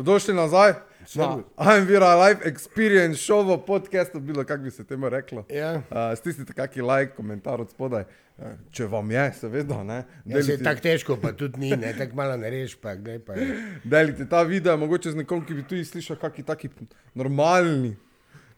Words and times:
Dobrodošli 0.00 0.34
nazaj 0.34 0.72
na 0.72 1.06
Servus. 1.06 1.44
I'm 1.58 1.86
Vira 1.86 2.14
Live 2.14 2.40
Experience 2.44 3.16
šovo 3.26 3.58
podcastu, 3.58 4.20
bilo 4.20 4.44
kako 4.44 4.62
bi 4.62 4.70
se 4.70 4.84
temu 4.84 5.08
reklo. 5.08 5.44
Ja. 5.50 5.74
Uh, 5.74 5.82
stisnite 6.16 6.52
kakšen 6.52 6.86
like, 6.86 7.12
komentar 7.16 7.60
od 7.60 7.70
spodaj, 7.70 8.04
uh, 8.38 8.44
če 8.70 8.86
vam 8.86 9.10
je, 9.10 9.32
seveda. 9.40 9.82
Ne? 9.84 10.04
Ja, 10.24 10.42
se 10.42 10.56
tako 10.62 10.80
težko, 10.80 11.18
pa 11.22 11.32
tudi 11.32 11.60
ni, 11.60 11.70
ne, 11.76 11.92
tako 11.98 12.16
malo 12.16 12.36
ne 12.36 12.50
reš, 12.50 12.78
pa 12.80 12.94
kdaj 12.94 13.18
pa 13.18 13.36
je. 13.36 13.58
delite 13.84 14.28
ta 14.28 14.42
video, 14.42 14.76
mogoče 14.76 15.10
z 15.10 15.20
nekom, 15.20 15.44
ki 15.44 15.58
bi 15.60 15.66
tudi 15.68 15.84
slišal 15.84 16.16
kakšen 16.16 16.48
taki 16.48 16.72
normalni 17.14 17.96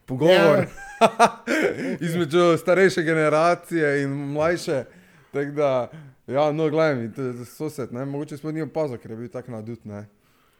pogovor 0.05 0.63
Ja. 0.63 1.43
između 2.07 2.57
starejše 2.57 3.03
generacije 3.03 4.03
in 4.03 4.09
mlajše. 4.09 4.83
Tako 5.31 5.51
da, 5.51 5.91
ja, 6.27 6.51
no, 6.51 6.69
gledaj, 6.69 7.09
sosed, 7.45 7.93
ne, 7.93 8.05
mogoče 8.05 8.37
sploh 8.37 8.53
ni 8.53 8.61
opazil, 8.63 8.97
ker 8.97 9.11
je 9.11 9.17
bil 9.17 9.29
tako 9.29 9.59
nadut, 9.59 9.85
ne. 9.85 10.05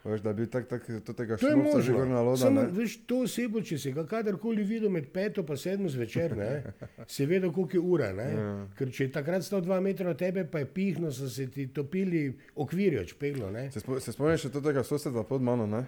Veš, 0.04 0.20
da 0.20 0.34
bil 0.36 0.50
tak, 0.52 0.66
tak, 0.68 0.84
do 1.06 1.14
tega 1.16 1.38
To 1.40 1.48
je 1.48 1.82
že 1.82 1.94
vrna 1.96 2.22
loda, 2.22 2.38
Samo, 2.38 2.62
ne. 2.62 2.72
veš, 2.76 2.98
to 3.08 3.22
osebo, 3.24 3.62
če 3.64 3.78
si 3.80 3.94
ga 3.96 4.04
kadarkoli 4.04 4.64
videl 4.68 4.92
med 4.92 5.08
peto 5.16 5.46
in 5.48 5.58
sedmo 5.58 5.90
zvečer, 5.90 6.36
ne, 6.36 6.50
si 7.08 7.26
vedel, 7.26 7.54
koliko 7.56 7.78
je 7.78 7.80
ura. 7.80 8.12
Ne? 8.12 8.28
Ja. 8.34 8.68
Ker 8.76 8.92
če 8.92 9.08
je 9.08 9.12
takrat 9.16 9.48
stal 9.48 9.64
dva 9.64 9.80
metra 9.80 10.12
od 10.12 10.20
tebe, 10.20 10.44
pa 10.44 10.60
je 10.60 10.68
pihno, 10.68 11.12
so 11.12 11.30
se 11.30 11.48
ti 11.48 11.70
topili 11.72 12.34
okvirjo, 12.56 13.06
čpeglo. 13.06 13.52
Ne? 13.52 13.70
Se, 13.72 13.80
spo, 13.80 14.00
se 14.00 14.12
spomniš 14.12 14.50
še 14.50 14.52
tega 14.60 14.84
soseda 14.84 15.24
pod 15.24 15.42
mano, 15.42 15.68
ne? 15.68 15.86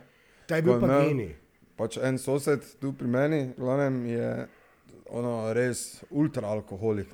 Ta 0.48 0.62
je 0.62 0.64
bil 0.64 0.80
Ko 0.80 0.88
pa 0.88 1.02
geni. 1.04 1.34
Pač 1.76 2.00
en 2.00 2.16
sosed 2.16 2.64
tu 2.80 2.94
pri 2.96 3.12
meni, 3.12 3.42
glavnem 3.60 4.00
je 4.08 4.32
ono 5.12 5.54
res 5.54 6.04
ultraalkoholik, 6.10 7.12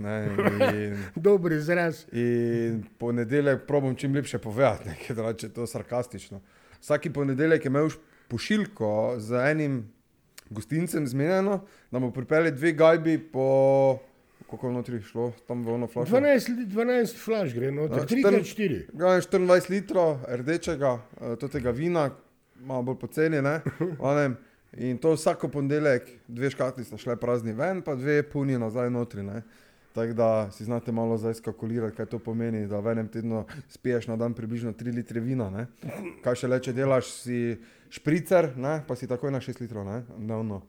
Dober 1.16 1.58
izraz. 1.58 2.06
in 2.14 2.84
ponedeljek 2.98 3.66
probam 3.68 3.96
čim 3.96 4.14
lepše 4.14 4.38
povedati, 4.38 4.94
ker 5.08 5.18
je 5.34 5.50
to 5.50 5.66
sarkastično. 5.68 6.42
Vsaki 6.82 7.10
ponedeljek 7.10 7.66
je 7.66 7.70
imel 7.70 7.90
pošiljko 8.28 9.16
z 9.18 9.34
enim 9.46 9.92
gostincem 10.50 11.08
zmenjeno, 11.08 11.62
da 11.92 12.00
mu 12.00 12.12
pripelje 12.12 12.52
dve 12.52 12.72
gajbi 12.72 13.18
po, 13.32 14.00
koliko 14.48 14.68
je 14.68 14.74
notri 14.74 15.02
šlo, 15.02 15.32
tam 15.48 15.64
v 15.64 15.74
ono 15.74 15.88
flašo. 15.88 16.12
12, 16.12 16.50
li- 16.50 16.66
12 16.68 17.18
flaš 17.18 17.54
gre, 17.54 17.72
no, 17.72 17.82
Ja, 17.82 17.88
3 17.88 18.24
krat 18.24 18.44
4. 18.46 18.86
Glavnem 18.94 19.22
24 19.22 19.70
litrov 19.70 20.18
rdečega, 20.30 21.00
eh, 21.22 21.48
tega 21.48 21.72
vina, 21.72 22.10
malo 22.58 22.84
bolj 22.84 23.00
poceni, 23.00 23.42
ne, 23.42 23.62
glavnem, 24.00 24.38
In 24.72 24.98
to 24.98 25.12
vsako 25.12 25.50
ponedeljek, 25.50 26.06
dve 26.28 26.50
škatli 26.50 26.84
sta 26.84 26.98
šle 26.98 27.16
prazni 27.16 27.52
ven, 27.54 27.82
pa 27.82 27.96
dve 27.96 28.24
puni 28.24 28.56
nazaj 28.58 28.90
notri. 28.90 29.24
Ne. 29.24 29.42
Tako 29.94 30.14
da 30.14 30.52
si 30.52 30.64
znate 30.64 30.92
malo 30.92 31.18
zdaj 31.18 31.34
skalkulirati, 31.42 31.96
kaj 31.98 32.06
to 32.06 32.20
pomeni, 32.20 32.68
da 32.68 32.80
v 32.80 32.96
enem 32.96 33.08
tednu 33.12 33.44
spiješ 33.70 34.08
na 34.08 34.16
dan 34.18 34.34
približno 34.34 34.72
3 34.72 34.96
litre 34.96 35.20
vina. 35.20 35.50
Ne. 35.50 35.68
Kaj 36.24 36.44
še 36.44 36.48
le, 36.48 36.60
če 36.64 36.74
delaš 36.74 37.12
si 37.12 37.40
špricer, 37.92 38.54
ne, 38.56 38.80
pa 38.88 38.96
si 38.96 39.10
takoj 39.10 39.34
na 39.34 39.42
6 39.44 39.60
litrov, 39.64 39.84
ne, 39.88 40.04
dnevno, 40.16 40.62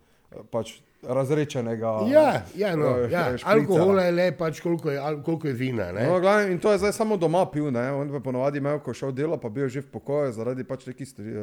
pač 0.50 0.80
razrečenega. 1.02 1.92
Ja, 2.10 2.42
ja, 2.56 2.76
no, 2.76 2.98
eh, 2.98 3.10
ja. 3.10 3.24
alkohola 3.44 4.04
je 4.06 4.12
le 4.12 4.26
pač 4.38 4.60
koliko 4.60 4.90
je, 4.90 5.00
koliko 5.24 5.48
je 5.48 5.54
vina. 5.54 5.92
Ne? 5.92 6.06
No, 6.06 6.20
glavnem, 6.20 6.52
in 6.52 6.58
to 6.58 6.72
je 6.72 6.78
zdaj 6.78 6.92
samo 6.92 7.16
doma 7.16 7.44
pil, 7.50 7.70
ne? 7.74 7.90
on 7.92 8.10
pa 8.10 8.20
ponovadi 8.20 8.58
imel, 8.58 8.78
ko 8.78 8.94
je 8.94 9.00
šel 9.02 9.12
delo, 9.12 9.38
pa 9.38 9.48
bil 9.48 9.68
že 9.68 9.82
v 9.82 9.90
pokoju 9.90 10.32
zaradi 10.32 10.64
pač 10.64 10.86
nekih 10.86 11.14
eh, 11.18 11.38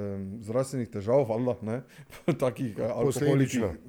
zdravstvenih 0.48 0.90
težav, 0.90 1.26
valjda, 1.28 1.56
ne, 1.62 1.82
takih 2.46 2.80
eh, 2.80 2.88
alkoholičnih. 2.88 3.80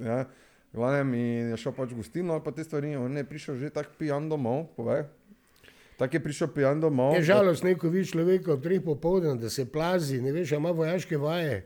Ja. 0.73 0.77
Glavnem, 0.79 1.13
je 1.13 1.57
šel 1.57 1.73
pač 1.75 1.91
v 1.91 1.99
gostilno, 1.99 2.39
pa 2.39 2.51
te 2.51 2.63
stvari, 2.63 2.95
on 2.95 3.17
je 3.17 3.23
prišel 3.23 3.57
že 3.59 3.69
tako 3.69 3.91
pijan 3.99 4.29
domov, 4.29 4.71
povej. 4.75 5.03
Tako 5.97 6.15
je 6.15 6.23
prišel 6.23 6.47
pijan 6.47 6.79
domov. 6.81 7.15
Je 7.15 7.21
žalost, 7.23 7.63
neko 7.63 7.89
viš 7.89 8.11
človeka 8.11 8.53
ob 8.53 8.63
treh 8.63 8.81
popovdan, 8.81 9.37
da 9.37 9.49
se 9.49 9.65
plazi, 9.65 10.21
ne 10.21 10.31
veš, 10.31 10.51
ima 10.51 10.71
vojaške 10.71 11.17
vaje 11.17 11.65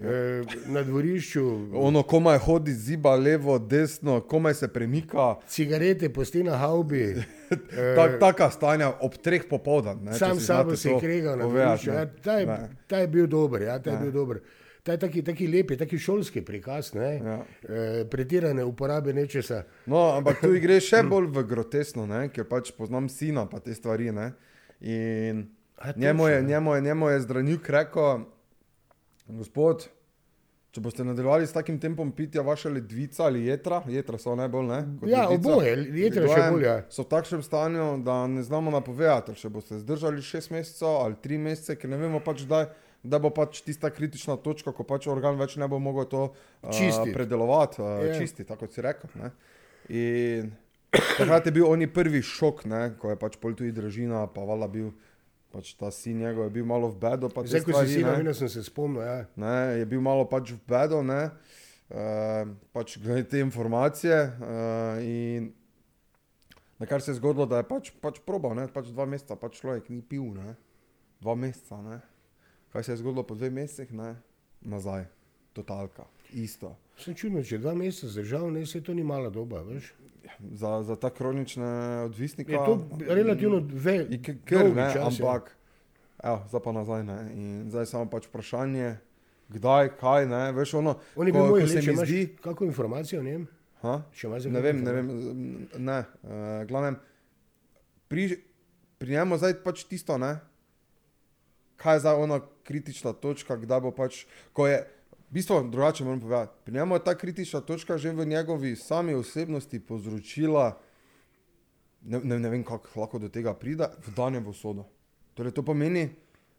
eh, 0.00 0.42
na 0.66 0.82
dvorišču, 0.82 1.44
Ono 1.76 2.02
komaj 2.02 2.38
hodi 2.38 2.72
ziba, 2.72 3.14
levo, 3.16 3.58
desno, 3.58 4.20
komaj 4.20 4.54
se 4.54 4.68
premika. 4.68 5.36
cigarete 5.46 6.08
posti 6.08 6.42
na 6.42 6.56
haubi, 6.56 7.02
eh, 7.50 7.94
Tak, 7.96 8.18
taka 8.20 8.50
stanja 8.50 8.92
ob 9.00 9.14
treh 9.14 9.44
popoldan. 9.50 9.98
Ne, 10.02 10.14
sam 10.14 10.40
sabo 10.40 10.76
se 10.76 10.90
je 10.90 10.98
kregal 11.00 11.38
na 11.38 11.44
dvorišču. 11.44 11.90
Ja, 11.90 12.06
ta, 12.06 12.32
je, 12.32 12.46
ta 12.86 12.98
je 12.98 13.08
bil 13.08 13.26
dober, 13.26 13.62
ja, 13.62 13.78
ta 13.78 13.90
je 13.90 13.98
bil 13.98 14.12
dober. 14.12 14.40
Ta 14.88 14.94
je 14.96 15.02
taki, 15.02 15.20
taki 15.20 15.46
lep, 15.52 15.74
je 15.74 15.76
taki 15.82 15.98
šolski 16.00 16.40
prikaz, 16.40 16.94
ne? 16.96 17.08
Ja. 17.20 17.34
E, 17.60 18.04
pretirane 18.08 18.64
uporabe 18.64 19.12
nečesa. 19.12 19.66
No, 19.84 20.06
ampak 20.16 20.40
tu 20.40 20.54
gre 20.62 20.78
še 20.88 21.02
bolj 21.04 21.28
v 21.34 21.44
grotesno, 21.44 22.06
ne? 22.08 22.22
ker 22.32 22.48
pač 22.48 22.72
poznam 22.72 23.10
sina 23.12 23.44
pa 23.50 23.60
te 23.60 23.76
stvari. 23.76 24.08
Ne? 24.16 24.30
In 24.80 25.44
A, 25.76 25.92
njemu 25.96 26.28
je, 26.28 26.42
njemu, 26.42 26.74
je, 26.74 26.80
njemu 26.80 27.08
je 27.08 27.20
zdravnik 27.20 27.68
rekel, 27.70 28.24
gospod, 29.26 29.84
če 30.74 30.80
boste 30.80 31.04
nadaljevali 31.04 31.46
s 31.46 31.52
takim 31.52 31.78
tempom 31.80 32.10
pitja 32.12 32.42
vaše 32.42 32.72
ledvica 32.72 33.24
ali 33.28 33.44
jedra, 33.46 33.82
jedra 33.86 34.18
so 34.18 34.34
najbolj 34.34 34.66
ne. 34.66 34.80
kot 35.00 35.12
Ja, 35.12 35.28
ledvica, 35.28 35.52
oboje, 35.52 35.76
jedra 36.00 36.24
še 36.24 36.34
glavnem, 36.34 36.56
bolj, 36.56 36.66
ja. 36.66 36.76
So 36.90 37.04
v 37.04 37.10
takšnem 37.12 37.44
stanju, 37.46 37.86
da 38.08 38.18
ne 38.26 38.42
znamo 38.42 38.72
napovedati, 38.74 39.36
če 39.38 39.52
boste 39.54 39.78
zdržali 39.84 40.24
šest 40.24 40.50
mesecev 40.56 40.98
ali 41.04 41.20
tri 41.22 41.38
mesece, 41.38 41.76
ker 41.78 41.92
ne 41.92 42.00
vemo 42.00 42.24
pač 42.24 42.42
kdaj. 42.48 42.70
Da 43.02 43.20
bo 43.22 43.30
pač 43.30 43.60
tista 43.62 43.90
kritična 43.94 44.36
točka, 44.42 44.72
ko 44.74 44.82
pač 44.82 45.06
organ 45.06 45.38
več 45.38 45.54
ne 45.56 45.68
bo 45.70 45.78
mogel 45.78 46.08
to 46.10 46.22
uh, 46.32 47.12
predelovati, 47.14 47.78
uh, 47.82 48.02
Ja. 48.02 48.16
čistiti, 48.18 48.48
tako 48.48 48.66
kot 48.66 48.74
si 48.74 48.82
rekel. 48.82 49.10
Ne? 49.14 49.30
In 49.88 50.50
takrat 50.90 51.46
je 51.46 51.52
bil 51.54 51.68
oni 51.68 51.86
prvi 51.86 52.22
šok, 52.22 52.64
ne? 52.66 52.82
ko 52.98 53.12
je 53.14 53.20
pač 53.20 53.38
pol 53.38 53.54
tudi 53.54 53.70
družina, 53.72 54.26
pa 54.26 54.42
vala 54.42 54.66
bil 54.68 54.90
pač 55.52 55.72
ta 55.78 55.90
sin 55.94 56.18
njegov, 56.18 56.50
je 56.50 56.56
bil 56.58 56.66
malo 56.66 56.90
v 56.90 56.98
bedo. 57.00 57.30
Zdaj, 57.30 57.62
ko 57.64 57.72
si 57.72 57.76
stvari, 57.76 57.92
si 57.92 58.02
ne. 58.02 58.10
novinar, 58.10 58.34
sem 58.36 58.50
se 58.52 58.64
spomnil. 58.66 59.02
Ja. 59.02 59.16
Ne, 59.38 59.78
je 59.80 59.86
bil 59.88 60.02
malo 60.04 60.26
pač 60.28 60.52
v 60.52 60.60
bedo, 60.68 61.00
ne, 61.06 61.30
uh, 61.94 62.50
pač 62.74 62.98
glede 63.00 63.30
te 63.30 63.40
informacije. 63.40 64.18
Uh, 64.42 64.98
in 65.06 65.48
na 66.78 66.86
kar 66.86 67.00
se 67.00 67.14
je 67.14 67.22
zgodilo, 67.22 67.46
da 67.48 67.62
je 67.62 67.68
pač, 67.70 67.94
pač 68.02 68.20
probal, 68.26 68.58
ne, 68.58 68.68
pač 68.68 68.90
dva 68.92 69.06
meseca, 69.08 69.38
pač 69.40 69.62
človek 69.62 69.88
ni 69.88 70.02
pil, 70.02 70.34
ne, 70.36 70.58
dva 71.22 71.38
meseca. 71.38 71.80
Ne. 71.80 72.02
Kaj 72.68 72.82
se 72.82 72.92
je 72.92 72.96
zgodilo 72.96 73.22
po 73.22 73.34
dveh 73.34 73.52
mesecih, 73.52 73.92
ne, 73.92 74.16
nazaj, 74.62 75.06
totalka, 75.52 76.04
isto. 76.32 76.74
Sem 76.96 77.14
čudno, 77.14 77.40
če 77.40 77.58
dva 77.58 77.72
meseca 77.72 78.08
zdržal, 78.08 78.50
ne, 78.50 78.66
se 78.66 78.80
to 78.80 78.92
ni 78.92 79.02
mala 79.02 79.30
doba, 79.30 79.62
veš. 79.62 79.94
Za, 80.52 80.82
za 80.82 80.94
ta 80.94 81.08
kronične 81.10 81.64
odvisnike. 82.02 82.52
Je 82.52 82.58
to 82.58 82.74
relativno 83.08 83.62
Je 84.10 84.18
k- 84.18 84.36
kar, 84.44 84.58
dolgi 84.60 84.76
ne, 84.76 84.88
čas, 84.88 84.96
ja. 84.96 85.24
ampak, 85.24 85.56
evo, 86.20 86.42
zdaj 86.44 86.60
pa 86.60 86.72
nazaj. 86.72 87.02
Ne, 87.02 87.18
in 87.32 87.46
zdaj 87.66 87.86
samo 87.86 88.06
pač 88.06 88.26
vprašanje, 88.26 88.98
kdaj, 89.48 89.96
kaj, 89.96 90.26
ne, 90.26 90.42
veš, 90.52 90.74
ono, 90.74 90.98
On 91.16 91.26
je 91.26 91.32
ko, 91.32 91.48
ko 91.50 91.66
se 91.66 91.80
mi 91.80 91.96
zdi. 91.96 92.20
kakšno 92.36 92.66
informacijo 92.66 93.20
o 93.20 93.24
njem? 93.24 93.46
Ha? 93.80 94.02
Ne 94.44 94.60
vem, 94.60 94.82
ne 94.82 94.92
vem, 94.92 95.06
ne, 95.78 95.98
uh, 96.22 96.30
glavnem, 96.66 96.98
pri, 98.08 98.42
pri 98.98 99.10
njemu 99.10 99.38
zdaj 99.38 99.62
pač 99.62 99.84
tisto, 99.84 100.18
ne, 100.18 100.36
kaj 101.78 101.96
je 101.96 102.02
zdaj 102.04 102.20
ona 102.26 102.40
kritična 102.66 103.14
točka, 103.16 103.56
kdaj 103.56 103.80
bo 103.86 103.92
pač, 103.94 104.24
ko 104.52 104.66
je, 104.68 104.82
v 105.30 105.38
bistvu 105.38 105.62
drugače 105.70 106.04
moram 106.04 106.20
povedati, 106.20 106.52
pri 106.64 106.74
njemu 106.74 106.98
je 106.98 107.04
ta 107.04 107.14
kritična 107.14 107.60
točka 107.60 107.98
že 107.98 108.12
v 108.12 108.26
njegovi 108.26 108.76
sami 108.76 109.14
osebnosti 109.14 109.80
povzročila, 109.80 110.78
ne, 112.02 112.20
ne, 112.24 112.38
ne 112.38 112.48
vem, 112.48 112.64
kako 112.64 113.00
lahko 113.00 113.18
do 113.18 113.28
tega 113.28 113.54
pride, 113.54 113.88
vdanje 114.06 114.40
v 114.40 114.50
usodo. 114.50 114.84
Torej, 115.34 115.54
to 115.54 115.62
pomeni, 115.62 116.08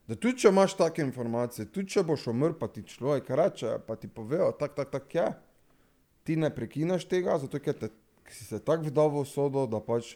da 0.07 0.15
tudi 0.15 0.39
če 0.39 0.49
imaš 0.49 0.73
take 0.79 1.03
informacije, 1.03 1.67
tudi 1.69 1.91
če 1.93 2.03
boš 2.03 2.31
umrl, 2.31 2.55
pa 2.57 2.71
ti 2.71 2.83
človek 2.83 3.29
reče, 3.29 3.77
pa 3.87 3.95
ti 3.95 4.07
povejo, 4.07 4.51
tako, 4.57 4.81
tako, 4.81 4.91
tako 4.97 5.17
je 5.17 5.29
ti 6.29 6.35
ne 6.35 6.51
prekineš 6.53 7.07
tega, 7.09 7.39
zato 7.41 7.57
ker 7.57 7.73
te, 7.73 7.87
si 8.29 8.45
se 8.45 8.59
tako 8.61 8.85
vdal 8.91 9.09
v 9.09 9.23
usodo, 9.23 9.65
da 9.65 9.79
pač 9.81 10.11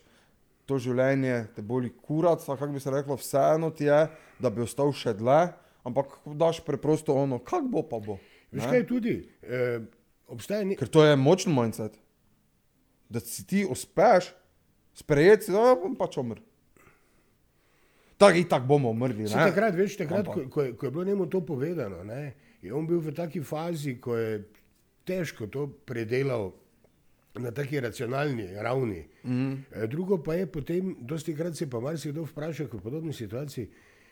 to 0.70 0.80
življenje 0.80 1.40
te 1.56 1.64
boli 1.66 1.92
kurac, 1.92 2.44
a 2.48 2.56
kako 2.58 2.72
bi 2.76 2.82
se 2.84 2.92
reklo, 2.94 3.18
vseeno 3.20 3.72
ti 3.76 3.90
je, 3.90 4.00
da 4.40 4.52
bi 4.54 4.64
ostal 4.64 4.94
še 4.96 5.16
dlje, 5.20 5.42
ampak 5.88 6.16
daš 6.40 6.62
preprosto 6.66 7.16
ono, 7.18 7.42
kak 7.44 7.68
bo 7.72 7.84
pa 7.88 8.00
bo. 8.04 8.20
Veš 8.54 8.70
kaj 8.70 8.86
tudi? 8.88 9.18
Eh, 9.42 9.82
obstaja 10.32 10.64
ne, 10.68 10.78
Ker 10.80 10.92
to 10.92 11.04
je 11.06 11.18
močen 11.20 11.56
mindset. 11.56 11.98
Da 13.12 13.20
si 13.20 13.46
ti 13.48 13.66
uspeš 13.66 14.32
sprejeti, 14.98 15.52
da 15.52 15.72
ja, 15.72 15.78
bom 15.80 15.98
pač 15.98 16.18
umrl. 16.22 16.42
Tako 18.22 18.40
in 18.40 18.48
tako 18.48 18.70
bomo 18.70 18.92
umrli. 18.94 19.28
Takrat, 19.28 19.76
veš, 19.76 19.98
takrat, 20.00 20.30
ko, 20.30 20.46
ko, 20.50 20.64
je, 20.64 20.76
ko 20.78 20.86
je 20.86 20.92
bilo 20.92 21.04
njemu 21.04 21.26
to 21.30 21.42
povedano, 21.46 22.04
ne, 22.08 22.34
je 22.62 22.74
on 22.74 22.86
bil 22.88 23.02
v 23.04 23.12
taki 23.16 23.42
fazi, 23.44 23.98
ko 24.00 24.16
je 24.16 24.44
težko 25.04 25.50
to 25.52 25.68
predelal 25.84 26.54
na 27.40 27.52
taki 27.52 27.80
racionalni 27.80 28.48
ravni. 28.56 29.06
Mm. 29.24 29.54
Drugo 29.88 30.24
pa 30.24 30.36
je 30.36 30.46
potem, 30.46 30.96
dosti 31.00 31.36
krat 31.36 31.56
se 31.56 31.70
pa 31.70 31.80
marsikdo 31.80 32.24
vpraša 32.24 32.68
v 32.72 32.82
podobni 32.82 33.14
situaciji, 33.14 33.70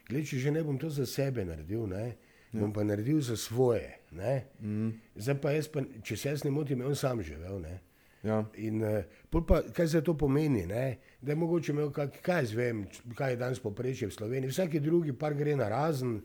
gled, 0.10 0.26
če 0.26 0.40
že 0.40 0.52
ne 0.52 0.64
bom 0.64 0.78
to 0.78 0.90
za 0.90 1.06
sebe 1.06 1.46
naredil, 1.46 1.86
ne, 1.88 2.16
bom 2.52 2.74
pa 2.74 2.84
naredil 2.84 3.22
za 3.22 3.38
svoje. 3.38 4.00
Ne. 4.12 4.46
Mm. 4.62 4.90
Zdaj 5.16 5.42
pa 5.42 5.52
jaz, 5.52 5.70
pa, 5.72 5.86
če 6.04 6.18
se 6.18 6.30
jaz 6.30 6.44
ne 6.44 6.52
motim, 6.52 6.82
je 6.82 6.88
on 6.88 6.96
sam 6.96 7.22
živel. 7.22 7.62
Ne. 7.62 7.80
Ja. 8.24 8.42
In 8.62 8.82
uh, 8.86 9.04
pa, 9.48 9.62
kaj 9.74 9.88
se 9.88 10.02
to 10.06 10.18
pomeni? 10.18 10.66
Ne? 10.70 10.98
Da 11.22 11.32
je 11.32 11.36
mogoče 11.36 11.72
imel, 11.72 11.92
kak, 11.94 12.20
kaj 12.22 12.44
jaz 12.44 12.56
vem, 12.58 12.84
kaj 13.18 13.34
je 13.34 13.38
danes 13.38 13.62
poprečje 13.62 14.10
v 14.10 14.18
Sloveniji. 14.18 14.52
Vsaki 14.52 14.82
drugi 14.82 15.14
par 15.14 15.34
gre 15.38 15.56
na 15.56 15.70
razen, 15.70 16.20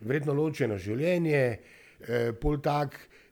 verjetno 0.00 0.34
ločeno 0.34 0.78
življenje, 0.78 1.42
eh, 1.46 2.32
pol 2.40 2.58
tak, 2.62 2.94
eh, 2.94 3.25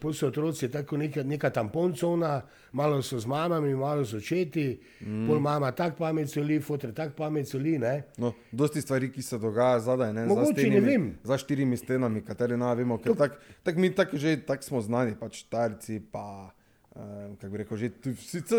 pol 0.00 0.12
so 0.12 0.28
otroci 0.28 0.68
tako 0.68 0.96
neka, 0.96 1.22
neka 1.22 1.50
tamponcona, 1.50 2.42
malo 2.72 3.02
so 3.02 3.18
z 3.20 3.26
mamami, 3.26 3.74
malo 3.74 4.04
z 4.04 4.16
očeti, 4.16 4.80
mm. 5.00 5.26
pol 5.28 5.40
mama 5.40 5.72
tak 5.72 5.96
pamet 5.96 6.30
soli, 6.30 6.60
fotor 6.60 6.92
tak 6.92 7.14
pamet 7.16 7.48
soli, 7.48 7.78
ne. 7.78 8.02
No, 8.18 8.32
dosti 8.52 8.80
stvari, 8.80 9.10
ki 9.12 9.22
se 9.22 9.38
dogaja 9.38 9.80
zadaj, 9.80 10.12
ne, 10.12 10.26
Mogoče, 10.26 10.46
za, 10.46 10.52
stenimi, 10.52 10.80
ne 10.80 10.86
vem. 10.90 11.14
za 11.24 11.38
štirimi 11.38 11.76
stenami, 11.76 12.24
katere 12.24 12.56
ne 12.56 12.74
vemo, 12.74 12.98
ker 12.98 13.16
tako 13.16 13.56
tak 13.62 13.76
mi 13.76 13.90
tak 13.94 14.14
že 14.14 14.36
tak 14.46 14.62
smo 14.62 14.80
znani, 14.80 15.16
pač 15.20 15.42
Tajci, 15.48 16.00
pa 16.12 16.52
eh, 16.96 17.32
kako 17.40 17.52
bi 17.52 17.64
rekel, 17.64 17.76
že 17.76 17.90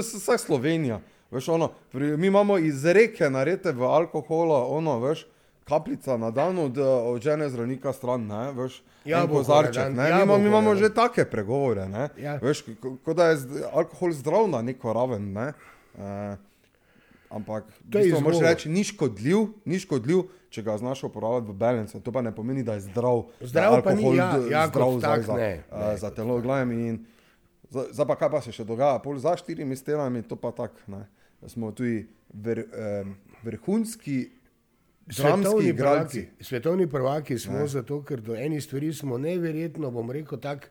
vse 0.02 0.38
Slovenija. 0.38 1.02
Veš, 1.32 1.50
ono, 1.50 1.74
pri, 1.92 2.18
mi 2.18 2.28
imamo 2.28 2.58
iz 2.58 2.86
reke 2.86 3.30
narete 3.30 3.72
v 3.72 3.84
alkoholu, 3.84 4.54
ono, 4.78 5.00
veš, 5.04 5.26
kapljica 5.68 6.18
na 6.18 6.32
dan 6.32 6.58
od, 6.58 6.78
od 6.78 7.22
žene 7.22 7.50
zdravnika 7.50 7.94
stran, 7.94 8.24
ne, 8.24 8.52
veš, 8.54 8.80
en 9.06 9.12
Jabolko 9.12 9.34
na 9.34 9.40
kozarček, 9.40 9.84
ne, 9.88 10.04
mi 10.06 10.10
imamo, 10.12 10.38
mi 10.38 10.48
imamo 10.48 10.70
dan. 10.70 10.78
že 10.78 10.90
take 10.92 11.26
pregovore, 11.26 11.88
ne, 11.88 12.10
Ja. 12.18 12.38
veš, 12.38 12.64
ko- 12.78 12.98
kot 12.98 13.16
da 13.16 13.26
je 13.26 13.38
alkohol 13.72 14.12
zdrav 14.14 14.48
na 14.48 14.62
neko 14.64 14.94
raven, 14.94 15.34
ne. 15.34 15.54
Eh, 15.98 16.36
Ampak 17.30 17.64
je 17.86 18.08
to 18.08 18.22
moraš 18.22 18.40
reči, 18.42 18.70
ni 18.70 18.84
škodljiv, 18.84 19.38
ni 19.66 19.76
škodljiv, 19.78 20.22
če 20.50 20.64
ga 20.64 20.78
znaš 20.78 21.04
uporabljati 21.04 21.48
v 21.48 21.56
balansu. 21.56 22.00
To 22.00 22.08
pa 22.08 22.22
ne 22.22 22.32
pomeni, 22.32 22.64
da 22.64 22.74
je 22.74 22.82
zdrav. 22.82 23.26
Zdrav 23.42 23.72
da 23.72 23.78
je 23.78 23.84
pa 23.84 23.92
ni, 23.92 23.98
alkohol 23.98 24.16
ja, 24.16 24.28
ja, 24.54 24.68
zdrav 24.68 25.02
tak 25.02 25.22
za, 25.22 25.34
ne, 25.34 25.64
za, 25.70 25.78
ne. 25.82 25.98
za 25.98 26.10
telo. 26.10 26.40
Glavim, 26.40 26.72
in 26.74 27.06
Zdaj 27.68 28.08
pa 28.08 28.16
kaj 28.16 28.30
pa 28.30 28.40
se 28.42 28.52
še 28.54 28.64
dogaja, 28.64 28.96
pol 29.00 29.18
za 29.18 29.36
štirimi 29.36 29.76
stenami, 29.76 30.24
to 30.24 30.38
pa 30.38 30.52
tako. 30.54 30.80
ne. 30.88 31.04
Smo 31.44 31.72
tudi 31.74 32.08
ver, 32.34 32.60
eh, 32.62 33.04
vrhunski 33.44 34.30
Svetovni 35.10 35.70
igralci. 35.70 36.20
prvaki, 36.22 36.44
svetovni 36.44 36.88
prvaki 36.88 37.38
smo 37.40 37.60
ne. 37.60 37.68
zato, 37.68 38.04
ker 38.04 38.22
do 38.22 38.36
enih 38.36 38.64
stvari 38.64 38.94
smo 38.94 39.18
neverjetno, 39.18 39.92
bom 39.92 40.12
rekel, 40.12 40.40
tako 40.40 40.68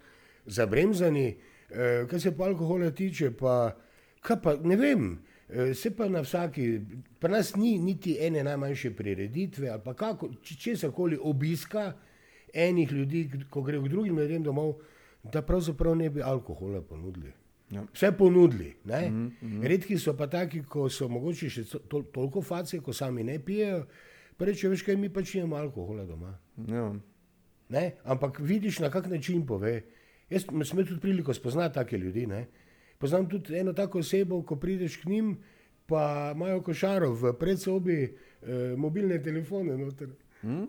zabremzani, 0.46 1.36
eh, 1.70 2.06
kar 2.10 2.20
se 2.20 2.36
pa 2.36 2.44
alkohola 2.44 2.90
tiče, 2.90 3.30
pa, 3.30 3.76
pa 4.42 4.56
ne 4.64 4.76
vem. 4.76 5.18
eh, 5.48 5.74
Se 5.74 5.90
pa 5.90 6.08
na 6.08 6.20
vsaki, 6.20 6.80
pri 7.18 7.30
nas 7.32 7.56
ni 7.56 7.78
niti 7.78 8.16
ene 8.20 8.44
najmanjše 8.44 8.90
prireditve 8.90 9.68
ali 9.68 9.82
pa 9.84 9.94
kako, 9.94 10.28
česar 10.42 10.90
koli 10.90 11.18
obiska 11.22 11.92
enih 12.54 12.92
ljudi, 12.92 13.30
ko 13.50 13.62
gre 13.62 13.78
k 13.78 13.88
drugim 13.88 14.18
ljudem 14.18 14.42
domov, 14.42 14.74
da 15.32 15.42
pravzaprav 15.42 15.96
ne 15.96 16.10
bi 16.10 16.22
alkohola 16.22 16.82
ponudili. 16.82 17.32
Ja. 17.70 17.84
Vse 17.94 18.12
ponudili. 18.12 18.74
Mm 18.84 19.32
-hmm. 19.42 19.66
Redki 19.66 19.98
so 19.98 20.16
pa 20.16 20.26
taki, 20.26 20.62
ko 20.62 20.88
so 20.88 21.08
mogoče 21.08 21.50
še 21.50 21.64
to, 21.64 21.78
tol, 21.78 22.02
toliko 22.02 22.42
face, 22.42 22.80
ko 22.80 22.92
sami 22.92 23.24
ne 23.24 23.38
pijejo. 23.38 23.84
Pa 24.36 24.44
reče, 24.44 24.68
veš 24.68 24.82
kaj, 24.82 24.96
mi 24.96 25.08
pač 25.08 25.34
imamo 25.34 25.56
alkohola 25.56 26.04
doma. 26.04 26.34
Ja. 26.68 26.92
Ne? 27.68 27.84
Ampak 28.04 28.38
vidiš, 28.40 28.78
na 28.78 28.90
kak 28.90 29.06
način 29.06 29.46
pove. 29.46 29.82
Jaz 30.30 30.42
sem 30.64 30.78
tudi 30.78 31.00
priliko 31.00 31.34
spoznati 31.34 31.74
take 31.74 31.98
ljudi. 31.98 32.26
Ne? 32.26 32.46
Poznam 32.98 33.28
tudi 33.28 33.56
eno 33.56 33.72
tako 33.72 33.98
osebo, 33.98 34.42
ko 34.42 34.56
prideš 34.56 34.96
k 34.96 35.04
njim, 35.06 35.36
pa 35.86 36.02
imajo 36.34 36.62
košaro 36.62 37.12
v 37.12 37.32
predsobi, 37.34 37.98
eh, 38.02 38.48
mobilne 38.76 39.22
telefone. 39.22 39.76
Noter. 39.76 40.08
Hm? 40.40 40.64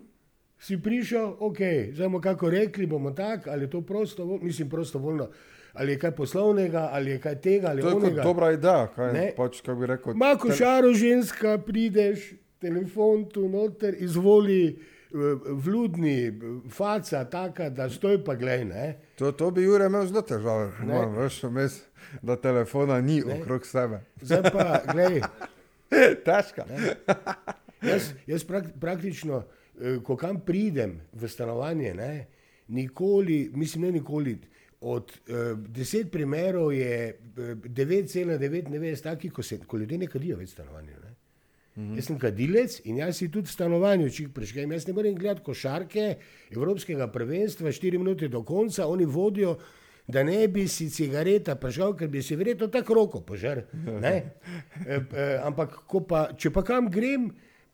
Si 0.58 0.76
prišel, 0.76 1.36
ok, 1.38 1.58
zdaj 1.92 2.04
bomo 2.04 2.20
kako 2.20 2.50
rekli, 2.50 2.86
bomo 2.86 3.10
tako, 3.12 3.50
ali 3.50 3.64
je 3.64 3.70
to 3.70 3.80
prostovoljno, 3.82 4.44
mislim 4.44 4.68
prostovoljno, 4.68 5.28
ali 5.72 5.92
je 5.92 5.98
kaj 5.98 6.10
poslovnega, 6.12 6.88
ali 6.92 7.10
je 7.10 7.20
kaj 7.20 7.36
tega, 7.36 7.68
ali 7.68 7.82
To 7.82 7.88
je 7.88 7.94
onega. 7.96 8.22
dobra 8.22 8.52
ideja, 8.52 8.86
kaj, 8.88 9.12
Ne. 9.12 9.32
pač, 9.36 9.60
kako 9.60 9.76
bi 9.76 9.86
rekel. 9.86 10.14
Ma 10.14 10.26
tel- 10.26 10.38
košaro 10.40 10.92
ženska, 10.94 11.58
prideš, 11.60 12.32
telefon 12.60 13.24
tu 13.32 13.48
noter, 13.48 13.96
izvoli, 14.02 14.62
eh, 14.68 15.16
vludni, 15.64 16.18
eh, 16.26 16.32
faca 16.70 17.24
taka, 17.30 17.70
da 17.70 17.88
stoj 17.90 18.22
pa 18.24 18.34
glej, 18.34 18.64
ne. 18.64 18.96
To, 19.18 19.32
to 19.32 19.50
bi 19.50 19.62
Jure 19.62 19.86
imel 19.86 20.06
zelo 20.06 20.22
težave, 20.22 20.72
moram, 20.86 21.16
veš, 21.16 21.42
vmes, 21.42 21.80
da 22.22 22.36
telefona 22.36 23.00
ni 23.00 23.20
ne. 23.20 23.40
okrog 23.40 23.66
sebe. 23.66 24.02
Zdaj 24.22 24.50
pa, 24.52 24.82
glej, 24.92 25.22
Težka. 26.26 26.66
jaz, 27.82 28.12
jaz 28.26 28.44
prak, 28.44 28.74
praktično, 28.80 29.42
eh, 29.80 29.98
ko 30.04 30.16
kam 30.16 30.40
pridem 30.40 31.00
v 31.12 31.28
stanovanje, 31.28 31.94
ne, 31.94 32.26
nikoli, 32.68 33.50
mislim, 33.54 33.84
ne 33.88 33.92
nikoli, 33.92 34.38
od 34.80 35.12
eh, 35.12 35.54
deset 35.68 36.10
primerov 36.12 36.72
je 36.72 37.08
eh, 37.08 37.54
9,99 37.54 39.02
takih, 39.02 39.32
ko, 39.32 39.42
se, 39.42 39.58
ko 39.58 39.78
ljudje 39.78 39.98
ne 39.98 40.06
kadijo 40.06 40.36
več 40.36 40.52
v 40.52 40.52
stanovanju. 40.52 41.00
Ne. 41.02 41.07
Mm 41.78 41.84
-hmm. 41.84 41.96
Jaz 41.96 42.04
sem 42.04 42.18
kadilec 42.18 42.80
in 42.84 42.96
jaz 42.96 43.16
si 43.16 43.28
tudi 43.30 43.46
v 43.46 43.52
stanovanju, 43.52 44.10
če 44.10 44.22
jih 44.22 44.32
preškajem. 44.34 44.72
Jaz 44.72 44.86
ne 44.86 44.92
morem 44.92 45.14
gledati 45.14 45.44
košarke 45.46 46.16
Evropskega 46.50 47.06
prvenstva, 47.06 47.68
4 47.68 47.98
minute 47.98 48.28
do 48.28 48.42
konca, 48.42 48.86
oni 48.86 49.04
vodijo, 49.04 49.58
da 50.08 50.22
ne 50.24 50.48
bi 50.48 50.68
si 50.68 50.90
cigareta 50.90 51.54
prižgal, 51.54 51.94
ker 51.96 52.08
bi 52.08 52.22
si 52.22 52.36
verjetno 52.36 52.66
tako 52.66 52.94
roko 52.94 53.20
požar. 53.20 53.62
Ne? 54.00 54.22
E, 54.88 55.00
e, 55.16 55.40
ampak 55.44 55.78
pa, 56.08 56.32
če 56.36 56.50
pa 56.50 56.62
kam 56.62 56.90
grem, 56.90 57.30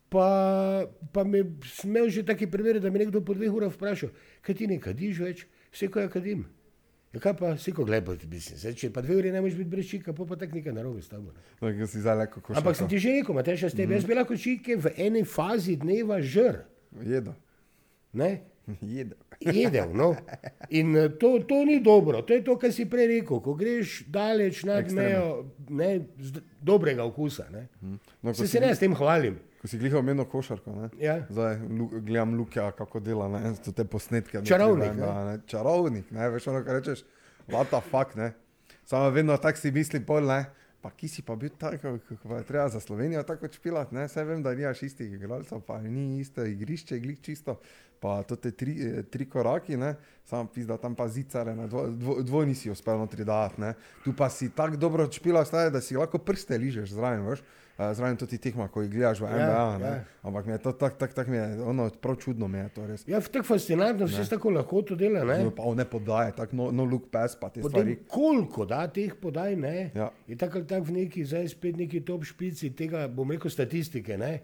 pa, 0.09 0.85
pa 1.13 1.23
me 1.23 1.43
smel 1.63 2.09
že 2.09 2.25
taki 2.25 2.47
primer, 2.47 2.79
da 2.79 2.89
me 2.89 2.99
nekdo 2.99 3.21
po 3.21 3.33
dveh 3.33 3.53
urah 3.53 3.71
vpraša, 3.73 4.07
kaj 4.41 4.55
ti 4.55 4.67
ne 4.67 4.79
kadiš 4.79 5.19
več, 5.19 5.47
vse 5.71 5.87
ko 5.87 5.99
ja 5.99 6.09
kadim. 6.09 6.45
Ja, 7.15 7.19
kaj 7.23 7.33
pa, 7.39 7.53
vse 7.55 7.71
ko 7.71 7.85
gledaj, 7.87 8.17
mislim, 8.27 8.57
zdaj, 8.59 8.73
če 8.75 8.89
pa 8.91 9.01
dve 9.01 9.15
uri 9.15 9.31
ne 9.31 9.39
moreš 9.39 9.55
biti 9.55 9.69
brez 9.71 9.87
čika, 9.87 10.13
pa 10.13 10.25
pa 10.27 10.35
tako 10.35 10.57
nekaj 10.59 10.73
narobe 10.75 10.99
s 11.01 11.07
tabo. 11.07 11.31
Tako 11.61 11.87
si 11.87 12.01
zdaj 12.03 12.17
leko 12.25 12.41
košarka. 12.41 12.59
Ampak 12.59 12.75
sem 12.75 12.89
ti 12.91 12.99
že 12.99 13.13
rekel, 13.15 13.37
Matej, 13.37 13.61
jaz 13.63 13.77
tebi, 13.77 13.95
jaz 13.95 14.07
bi 14.09 14.17
lahko 14.17 14.35
čike 14.35 14.75
v 14.83 14.91
eni 14.99 15.23
fazi 15.23 15.77
dneva 15.79 16.19
žr. 16.19 16.59
Jedo. 17.07 17.37
Ne? 18.19 18.33
Jedo. 18.95 19.15
Jedel, 19.39 19.93
no. 19.93 20.15
In 20.69 20.95
eh, 20.97 21.09
to, 21.19 21.39
to 21.47 21.65
ni 21.65 21.79
dobro, 21.79 22.21
to 22.21 22.33
je 22.33 22.43
to, 22.43 22.57
kar 22.59 22.71
si 22.73 22.85
prej 22.89 23.07
rekel. 23.07 23.39
Ko 23.43 23.55
greš 23.55 24.03
daleč 24.11 24.63
nad 24.67 24.83
Ekstremno. 24.83 25.03
mejo 25.03 25.25
ne, 25.69 25.99
dobrega 26.61 27.03
okusa. 27.03 27.47
Ne. 27.51 27.67
No, 27.81 28.31
ko, 28.31 28.33
Se, 28.33 28.47
si, 28.47 28.57
se 28.57 28.63
ne 28.63 28.75
s 28.75 28.79
tem 28.79 28.95
hvalim. 28.95 29.39
Ko 29.65 29.69
si 29.69 29.79
glihal 29.81 30.03
omenil 30.03 30.27
košarko, 30.29 30.71
ne? 30.77 30.87
Ja. 31.01 31.15
Zdaj 31.25 31.55
lu, 31.65 31.87
gledam 32.05 32.35
Luka, 32.37 32.67
kako 32.77 32.99
dela, 33.01 33.25
ne, 33.33 33.55
te 33.65 33.85
posnetke. 33.89 34.43
Čarovnik, 34.45 34.93
ne. 34.93 35.07
ne. 35.25 35.39
Čarovnik, 35.49 36.11
ne, 36.13 36.27
veš, 36.35 36.51
ono, 36.53 36.61
kar 36.67 36.77
rečeš, 36.77 37.01
what 37.49 37.73
the 37.73 37.81
fuck, 37.81 38.13
ne. 38.13 38.35
Samo 38.85 39.09
vedno 39.09 39.37
tako 39.41 39.57
si 39.57 39.71
mislim, 39.73 40.05
pol, 40.05 40.29
ne. 40.29 40.43
Pa 40.85 40.91
ki 40.93 41.09
si 41.09 41.23
pa 41.25 41.33
bil 41.33 41.49
tako, 41.57 41.95
kako 42.05 42.37
je 42.37 42.43
treba 42.45 42.67
za 42.69 42.79
Slovenijo 42.79 43.23
tako 43.25 43.49
špilati, 43.49 43.95
ne, 43.97 44.05
saj 44.05 44.27
vem, 44.29 44.45
da 44.45 44.53
nimaš 44.53 44.83
istih 44.85 45.17
igralcev, 45.17 45.63
pa 45.65 45.79
ni 45.81 46.19
isto 46.21 46.45
igrišče, 46.45 46.99
glih 47.01 47.17
čisto, 47.25 47.57
pa 47.99 48.19
to 48.21 48.37
te 48.37 48.51
tri, 48.53 48.77
eh, 48.77 49.03
tri 49.09 49.25
koraki, 49.25 49.81
ne, 49.81 49.95
sam 50.29 50.45
pizda 50.45 50.77
tam 50.77 50.93
pa 50.93 51.07
zicare, 51.09 51.55
ne, 51.57 51.65
dvo, 51.67 51.87
dvo, 51.89 52.19
dvojni 52.21 52.53
si 52.53 52.69
uspel 52.69 53.01
notri 53.01 53.25
dati, 53.25 53.61
ne, 53.65 53.73
tu 54.03 54.13
pa 54.13 54.29
si 54.29 54.51
tako 54.53 54.77
dobro 54.77 55.09
špila, 55.11 55.41
staje, 55.45 55.73
da 55.73 55.81
si 55.81 55.97
lahko 55.97 56.21
prste 56.21 56.57
ližeš 56.61 56.93
zraven, 56.93 57.25
veš, 57.25 57.41
zraven 57.77 58.17
tudi 58.17 58.37
tekma, 58.39 58.67
ko 58.71 58.81
jih 58.81 58.91
gledaš 58.91 59.19
v 59.19 59.29
NBA, 59.29 59.63
ne, 59.81 59.87
ja. 59.87 60.03
ampak 60.23 60.47
je 60.47 60.57
to 60.63 60.71
tako, 60.71 60.95
tako, 60.99 61.13
tako 61.13 61.31
mi 61.31 61.37
je, 61.37 61.61
ono, 61.61 61.89
prav 62.01 62.15
čudno 62.15 62.47
mi 62.47 62.57
je 62.57 62.69
to 62.75 62.85
res. 62.87 63.03
Ja, 63.07 63.19
tako 63.19 63.43
fascinantno, 63.49 64.07
vse 64.07 64.23
tako 64.29 64.53
lahko 64.55 64.81
to 64.81 64.95
dela. 64.95 65.25
Ne? 65.27 65.41
No, 65.43 65.51
pa 65.55 65.67
ne 65.75 65.85
podaje, 65.85 66.31
tako 66.37 66.55
no, 66.55 66.69
no 66.71 66.85
look 66.87 67.09
pass, 67.11 67.35
pa 67.35 67.49
te 67.49 67.61
Potem, 67.61 67.81
stvari. 67.81 67.97
koliko 68.07 68.65
da 68.65 68.85
teh 68.87 69.15
podaj, 69.21 69.55
ne? 69.59 69.91
Ja. 69.95 70.09
Je 70.27 70.37
tako 70.39 70.61
ali 70.63 70.67
tako 70.67 70.87
v 70.91 71.01
neki, 71.01 71.25
zdaj 71.25 71.49
spet 71.51 71.75
neki 71.77 72.01
top 72.07 72.23
špici 72.23 72.71
tega, 72.75 73.07
bom 73.11 73.31
rekel, 73.31 73.51
statistike. 73.51 74.17
Ne? 74.17 74.39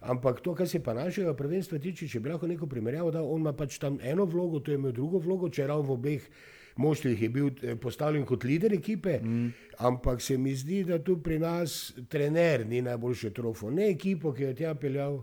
Ampak 0.00 0.38
to, 0.40 0.54
kar 0.54 0.68
se 0.68 0.78
pa 0.82 0.94
našega 0.94 1.34
prvenstva 1.34 1.80
tiče, 1.82 2.06
če 2.06 2.20
bi 2.22 2.30
lahko 2.30 2.46
neko 2.46 2.70
primerjavo 2.70 3.10
dal, 3.10 3.26
on 3.26 3.42
ima 3.42 3.52
pač 3.58 3.80
tam 3.82 3.98
eno 4.02 4.28
vlogo, 4.30 4.62
to 4.62 4.70
je 4.70 4.78
imel 4.78 4.94
drugo 4.94 5.18
vlogo, 5.18 5.50
če 5.50 5.66
ravno 5.66 5.88
v 5.90 5.96
obeh 5.98 6.30
moštvih 6.78 7.22
je 7.22 7.28
bil 7.28 7.50
eh, 7.62 7.76
postavljen 7.76 8.24
kot 8.26 8.44
lider 8.46 8.74
ekipe, 8.74 9.18
mm. 9.18 9.48
ampak 9.84 10.22
se 10.22 10.38
mi 10.38 10.54
zdi, 10.56 10.84
da 10.88 10.98
tu 11.02 11.18
pri 11.22 11.38
nas 11.42 11.92
trener 12.08 12.66
ni 12.66 12.82
najboljše 12.82 13.32
trofo, 13.34 13.70
ne 13.70 13.90
ekipo, 13.90 14.32
ki 14.32 14.50
je 14.50 14.54
tja 14.62 14.74
peljal, 14.74 15.20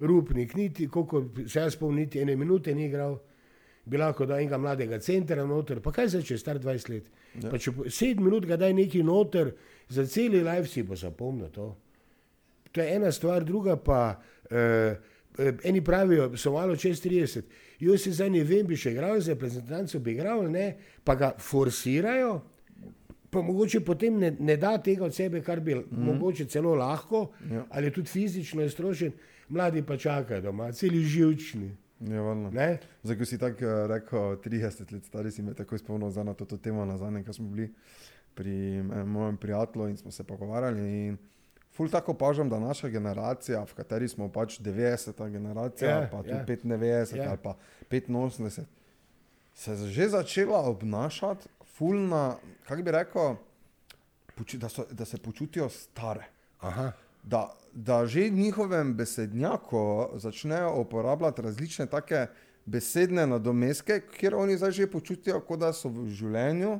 Rupnik, 0.00 0.54
niti, 0.56 0.86
koliko 0.88 1.26
se 1.44 1.58
jaz 1.60 1.74
spomnim, 1.74 2.06
niti 2.06 2.22
ene 2.22 2.32
minute 2.36 2.72
ni 2.74 2.86
igral 2.86 3.18
bi 3.84 3.98
lahko 3.98 4.26
dal 4.26 4.40
enega 4.40 4.58
mladega 4.58 4.98
centra 5.02 5.44
noter, 5.46 5.80
pa 5.82 5.92
kaj 5.94 6.12
zdaj, 6.14 6.24
če 6.28 6.34
je 6.34 6.40
star 6.40 6.60
20 6.62 6.90
let. 6.92 7.06
Ja. 7.42 7.52
Če 7.58 7.72
po- 7.74 7.86
sedem 7.90 8.24
minut 8.26 8.46
ga 8.46 8.58
daj 8.60 8.74
neki 8.76 9.02
noter, 9.06 9.54
za 9.88 10.06
cel 10.06 10.36
life 10.44 10.68
si 10.70 10.84
bo 10.86 10.96
zapomnil 10.96 11.50
to. 11.54 11.70
To 12.70 12.80
je 12.80 12.96
ena 12.96 13.10
stvar, 13.12 13.44
druga 13.44 13.76
pa, 13.76 14.20
eh, 14.50 14.94
eni 15.64 15.84
pravijo, 15.84 16.36
so 16.36 16.52
malo 16.52 16.76
čez 16.76 17.02
30. 17.02 17.42
Jaz 17.80 18.02
se 18.02 18.12
zdaj 18.12 18.30
ne 18.30 18.44
vem, 18.44 18.66
bi 18.66 18.76
še 18.76 18.92
igral 18.92 19.20
za 19.20 19.34
reprezentanco, 19.34 19.98
bi 19.98 20.14
igral, 20.14 20.44
ne, 20.50 20.74
pa 21.04 21.14
ga 21.14 21.32
forsirajo, 21.38 22.40
pa 23.30 23.42
mogoče 23.42 23.80
potem 23.86 24.18
ne, 24.18 24.32
ne 24.38 24.56
da 24.56 24.76
tega 24.82 25.06
od 25.06 25.14
sebe, 25.14 25.42
kar 25.42 25.60
bi 25.60 25.74
mm. 25.74 26.04
mogoče 26.10 26.44
celo 26.50 26.74
lahko, 26.74 27.30
ja. 27.50 27.64
ali 27.70 27.86
je 27.86 27.92
tudi 28.00 28.10
fizično 28.10 28.64
iztrošen, 28.64 29.12
mladi 29.48 29.82
pa 29.86 29.96
čakajo 29.96 30.40
doma, 30.50 30.72
celi 30.72 31.04
živčni. 31.04 31.70
Je. 32.00 32.20
Ne? 32.52 32.78
Zdaj, 33.02 33.16
ko 33.18 33.26
si 33.28 33.38
tako 33.38 33.66
uh, 33.66 33.86
rekel, 33.90 34.36
30 34.44 34.92
let 34.92 35.04
stari, 35.04 35.30
si 35.30 35.42
me 35.42 35.54
tako 35.54 35.78
spomnil 35.78 36.10
za 36.10 36.24
to, 36.34 36.44
to 36.44 36.56
temo 36.56 36.84
nazaj, 36.84 37.24
ko 37.24 37.32
smo 37.32 37.48
bili 37.48 37.68
pri 38.34 38.78
eh, 38.78 39.04
mojem 39.04 39.36
prijatelju 39.36 39.88
in 39.88 39.96
smo 39.96 40.10
se 40.10 40.24
pogovarjali. 40.24 41.06
In 41.06 41.16
ful 41.72 41.88
tako 41.90 42.12
opažam, 42.12 42.48
da 42.48 42.58
naša 42.58 42.88
generacija, 42.88 43.62
v 43.64 43.74
kateri 43.74 44.08
smo 44.08 44.28
pač 44.28 44.58
90. 44.60 45.30
generacija, 45.30 45.90
Ja, 45.90 46.00
ja, 46.00 46.08
pa 46.12 46.22
tudi 46.22 46.30
ja. 46.30 46.44
95 46.46 47.16
Ja. 47.16 47.24
ja. 47.24 47.28
ali 47.30 47.38
pa 47.42 47.54
85, 47.90 48.64
se 49.54 49.70
je 49.70 49.76
že 49.76 50.08
začela 50.08 50.58
obnašati, 50.58 51.48
fulna, 51.76 52.36
kako 52.68 52.82
bi 52.82 52.90
rekel, 52.90 53.34
da, 54.52 54.68
so, 54.68 54.84
da 54.90 55.04
se 55.04 55.18
počutijo 55.18 55.68
stare. 55.68 56.24
Aha. 56.60 56.92
Da, 57.22 57.50
da 57.72 58.06
že 58.06 58.20
v 58.20 58.30
njihovem 58.30 58.94
besednjaku 58.96 60.08
začnejo 60.14 60.74
uporabljati 60.80 61.42
različne 61.42 61.86
take 61.86 62.26
besedne 62.64 63.26
nadomestke, 63.26 64.00
kjer 64.00 64.34
oni 64.34 64.56
zdaj 64.56 64.70
že 64.70 64.90
počutijo, 64.90 65.40
kot 65.40 65.60
da 65.60 65.72
so 65.72 65.88
v 65.88 66.08
življenju 66.08 66.78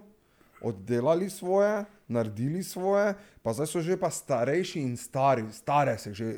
oddelali 0.63 1.31
svoje, 1.31 1.85
naredili 2.11 2.63
svoje, 2.63 3.15
pa 3.43 3.55
zdaj 3.55 3.67
so 3.67 3.81
že 3.81 3.97
pa 3.97 4.11
starejši 4.11 4.83
in 4.83 4.97
stari, 4.97 5.47
stare 5.53 5.99
se 5.99 6.15
že 6.15 6.31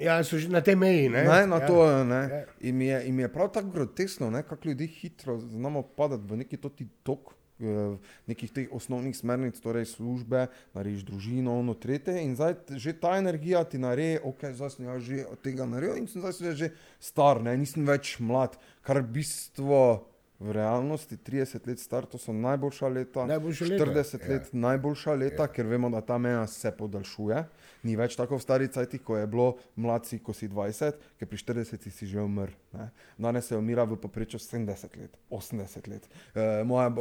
Ja, 0.00 0.24
so 0.24 0.38
že 0.40 0.48
na 0.48 0.64
tej 0.64 0.80
meji. 0.80 1.12
Ne? 1.12 1.28
Ne, 1.28 1.44
na 1.44 1.60
ja. 1.60 1.66
to 1.68 2.04
ne. 2.08 2.22
Ja. 2.24 2.44
In 2.64 2.76
mi 2.76 2.86
je, 2.88 3.02
in 3.04 3.12
mi 3.14 3.22
je 3.22 3.28
prav 3.28 3.50
tako 3.52 3.68
groteskno, 3.68 4.30
ne, 4.32 4.40
kako 4.42 4.68
ljudje 4.68 4.86
hitro 4.86 5.36
znamo 5.38 5.82
padati 5.82 6.24
v 6.24 6.36
neki 6.40 6.56
toti 6.56 6.86
tok. 7.04 7.34
eh, 7.60 7.98
Nekih 8.26 8.48
teh 8.48 8.68
osnovnih 8.72 9.12
smernic, 9.12 9.60
torej 9.60 9.84
službe, 9.84 10.46
narediš 10.72 11.04
družino, 11.04 11.58
ono 11.60 11.74
tretje, 11.76 12.16
in 12.24 12.32
zdaj 12.32 12.54
že 12.80 12.96
ta 12.96 13.18
energija 13.20 13.60
ti 13.68 13.76
naredi, 13.78 14.16
ok, 14.24 14.56
zdaj 14.56 14.70
sem 14.70 14.88
jaz 14.88 15.02
že 15.04 15.26
od 15.28 15.42
tega 15.44 15.66
naredil 15.68 16.00
in 16.00 16.08
sem 16.08 16.24
zdaj 16.24 16.56
že 16.56 16.72
star, 16.96 17.42
ne, 17.44 17.52
nisem 17.60 17.84
več 17.84 18.16
mlad, 18.24 18.56
kar 18.80 19.02
v 19.04 19.20
bistvu 19.20 20.00
v 20.40 20.52
realnosti 20.52 21.16
30 21.16 21.66
let 21.66 21.78
star, 21.78 22.06
to 22.06 22.16
so 22.16 22.32
najboljša 22.32 22.88
leta, 22.88 23.26
Najboljša 23.26 23.64
leta, 23.66 23.84
40 23.86 23.92
ja. 24.18 24.28
let 24.30 24.52
najboljša 24.54 25.12
leta, 25.14 25.46
ker 25.46 25.66
vemo, 25.66 25.90
da 25.90 26.00
ta 26.00 26.16
meja 26.16 26.46
se 26.46 26.70
podaljšuje. 26.72 27.42
Ni 27.82 27.96
več 27.96 28.16
tako 28.16 28.36
v 28.36 28.40
starih 28.40 28.70
cajtih, 28.70 29.00
ko 29.00 29.16
je 29.16 29.26
bilo 29.26 29.46
mladci, 29.76 30.18
ko 30.18 30.32
si 30.32 30.48
20, 30.48 30.92
ker 31.14 31.28
pri 31.28 31.36
40 31.38 31.90
si 31.90 32.06
že 32.06 32.20
umrl. 32.20 32.52
ne. 32.72 32.88
Danes 33.18 33.46
se 33.46 33.56
umira 33.56 33.84
v 33.84 33.96
povprečju 33.96 34.38
70 34.38 34.66
let, 34.96 35.16
80 35.30 35.88
let. 35.88 36.04
E, 36.34 36.64
moja 36.64 36.88
b- 36.88 37.00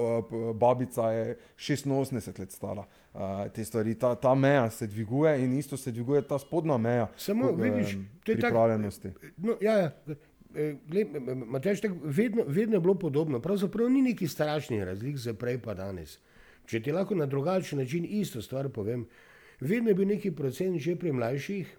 babica 0.54 1.12
je 1.12 1.38
86 1.58 2.40
let 2.40 2.52
stara. 2.52 2.84
E, 3.10 3.50
te 3.50 3.64
stvari, 3.64 3.96
ta, 3.96 4.16
ta 4.16 4.36
meja 4.36 4.70
se 4.70 4.88
dviguje 4.88 5.40
in 5.40 5.54
isto 5.54 5.78
se 5.78 5.92
dviguje 5.92 6.22
ta 6.22 6.38
spodnja 6.38 6.78
meja 6.78 7.08
Samo, 7.18 7.46
ko- 7.46 7.56
vidiš, 7.56 7.94
to 8.24 8.32
je 8.32 8.36
tak- 8.36 8.42
pripravljenosti. 8.42 9.12
No, 9.38 9.56
ja, 9.62 9.74
ja. 9.78 9.92
E, 10.56 10.76
glej, 10.88 11.04
m- 11.14 11.30
m- 11.30 11.46
Matjaž, 11.48 11.82
tako, 11.82 11.96
vedno, 12.04 12.44
vedno 12.48 12.76
je 12.76 12.80
bilo 12.82 12.96
podobno. 12.96 13.40
Pravzaprav 13.42 13.90
ni 13.90 14.02
neki 14.02 14.28
strašnih 14.28 14.84
razlik 14.84 15.18
za 15.18 15.34
prej 15.34 15.60
pa 15.62 15.74
danes. 15.74 16.18
Če 16.66 16.82
ti 16.82 16.92
lahko 16.92 17.16
na 17.16 17.26
drugačen 17.26 17.80
način 17.80 18.06
isto 18.06 18.42
stvar 18.42 18.70
povem, 18.70 19.06
vedno 19.60 19.90
je 19.90 19.96
bil 19.96 20.08
neki 20.08 20.32
procent 20.32 20.78
že 20.80 20.96
pri 20.96 21.12
mlajših, 21.12 21.78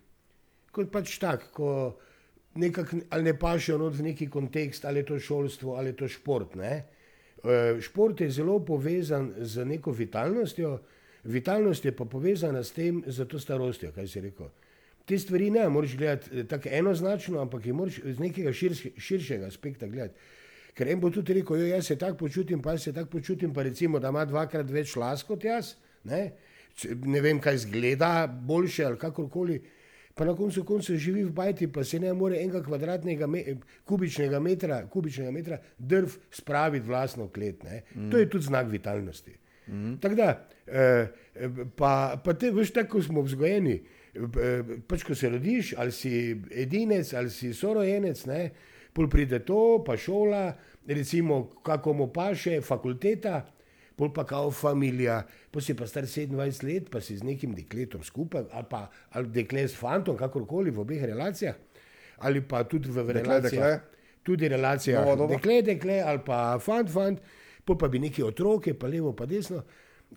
kot 0.73 0.91
pač 0.93 1.19
tak, 1.19 1.51
ko 1.53 1.97
nekako 2.55 2.97
ali 3.11 3.25
ne 3.25 3.35
not 3.79 3.95
v 3.95 4.03
neki 4.03 4.27
kontekst, 4.31 4.85
ali 4.85 4.99
je 4.99 5.07
to 5.07 5.19
šolstvo, 5.19 5.75
ali 5.75 5.89
je 5.89 5.97
to 5.97 6.09
šport. 6.09 6.55
Ne? 6.55 6.85
E, 7.45 7.81
Šport 7.81 8.21
je 8.21 8.31
zelo 8.31 8.65
povezan 8.65 9.33
z 9.39 9.65
neko 9.65 9.93
vitalnostjo, 9.93 10.79
vitalnost 11.25 11.85
je 11.85 11.93
pa 11.93 12.05
povezana 12.05 12.63
s 12.63 12.73
tem, 12.73 13.03
z 13.07 13.25
to 13.25 13.39
starostjo, 13.39 13.93
kaj 13.93 14.09
si 14.09 14.21
rekel. 14.21 14.51
Te 15.11 15.19
stvari 15.19 15.49
ne 15.51 15.69
moreš 15.69 15.97
gledati 15.97 16.31
eh, 16.33 16.45
tako 16.47 16.69
enoznačno, 16.73 17.41
ampak 17.43 17.67
jih 17.67 17.75
moraš 17.75 17.97
z 18.05 18.23
nekega 18.23 18.53
širš, 18.55 18.85
širšega 18.97 19.49
aspekta 19.51 19.89
gledati. 19.91 20.15
Ker 20.79 20.89
en 20.89 21.01
bo 21.03 21.11
tudi 21.11 21.35
rekel, 21.41 21.65
jo, 21.65 21.67
jaz 21.67 21.91
se 21.91 21.97
tako 21.99 22.17
počutim, 22.23 22.63
pa 22.63 22.77
se 22.79 22.93
tako 22.95 23.11
počutim, 23.19 23.55
pa 23.55 23.65
recimo, 23.67 23.99
da 23.99 24.15
ima 24.15 24.23
dvakrat 24.25 24.71
več 24.71 24.95
las 24.97 25.27
kot 25.27 25.45
jaz, 25.45 25.75
ne, 26.07 26.23
ne 27.03 27.21
vem, 27.21 27.43
kaj 27.43 27.65
zgleda 27.67 28.29
boljše 28.31 28.87
ali 28.87 28.99
kakorkoli. 28.99 29.61
Pa 30.15 30.25
na 30.27 30.35
koncu 30.37 30.63
koncev 30.67 30.99
živi 31.01 31.25
v 31.25 31.35
bajti, 31.35 31.67
pa 31.73 31.83
se 31.85 31.99
ne 31.99 32.13
more 32.15 32.39
enega 32.39 32.63
kvadratnega 32.63 33.27
me, 33.31 33.45
kubičnega 33.89 34.39
metra, 34.43 34.83
kubičnega 34.91 35.31
metra 35.35 35.59
drv 35.79 36.19
spraviti 36.35 36.87
v 36.87 36.93
vlastno 36.93 37.29
klet. 37.35 37.63
Ne. 37.65 37.83
Mm. 37.95 38.11
To 38.11 38.19
je 38.19 38.29
tudi 38.31 38.47
znak 38.47 38.69
vitalnosti. 38.71 39.33
Mm. 39.67 39.95
Tako 40.03 40.19
da, 40.19 40.29
eh, 40.67 41.09
pa, 41.77 42.21
pa 42.25 42.35
te, 42.35 42.51
veš, 42.55 42.75
tako 42.79 43.03
smo 43.03 43.23
vzgojeni. 43.27 43.79
eh, 43.79 44.00
Pač, 44.89 45.05
ko 45.07 45.15
se 45.15 45.29
rodiš, 45.31 45.75
ali 45.79 45.93
si 45.95 46.11
edinec, 46.51 47.13
ali 47.15 47.31
si 47.31 47.53
sorojenec, 47.55 48.25
ne, 48.27 48.41
pol 48.93 49.07
pride 49.09 49.39
to, 49.47 49.83
pa 49.87 49.95
šola, 49.97 50.49
recimo, 50.87 51.45
kako 51.63 51.93
mu 51.95 52.07
paše, 52.13 52.59
fakulteta, 52.61 53.45
pol 53.95 54.11
pa 54.13 54.25
kao 54.27 54.51
familija, 54.51 55.21
pa 55.53 55.61
si 55.61 55.77
pa 55.79 55.87
star 55.87 56.09
27 56.09 56.65
let, 56.67 56.91
pa 56.91 57.01
si 57.01 57.17
z 57.21 57.23
nekim 57.23 57.55
dekletom 57.55 58.03
skupaj, 58.03 58.49
ali 58.51 58.67
pa 58.71 58.89
ali 59.13 59.29
dekle 59.29 59.69
s 59.69 59.77
fantom, 59.79 60.17
kakorkoli 60.17 60.71
v 60.75 60.81
obeh 60.83 61.05
relacijah, 61.05 61.55
ali 62.27 62.41
pa 62.41 62.65
tudi 62.65 62.89
v 62.91 63.05
Dekle, 63.05 63.21
relacijah. 63.23 63.53
dekle. 63.53 63.99
Tudi 64.23 64.49
relacija, 64.49 65.05
doba. 65.17 65.27
dekle, 65.37 65.63
dekle, 65.63 66.01
ali 66.03 66.21
pa 66.27 66.59
fant, 66.61 66.91
fant, 66.91 67.21
pol 67.65 67.79
pa 67.79 67.89
bi 67.89 67.99
neki 67.99 68.23
otroke, 68.23 68.75
pa 68.75 68.89
levo, 68.89 69.13
pa 69.17 69.25
desno. 69.27 69.63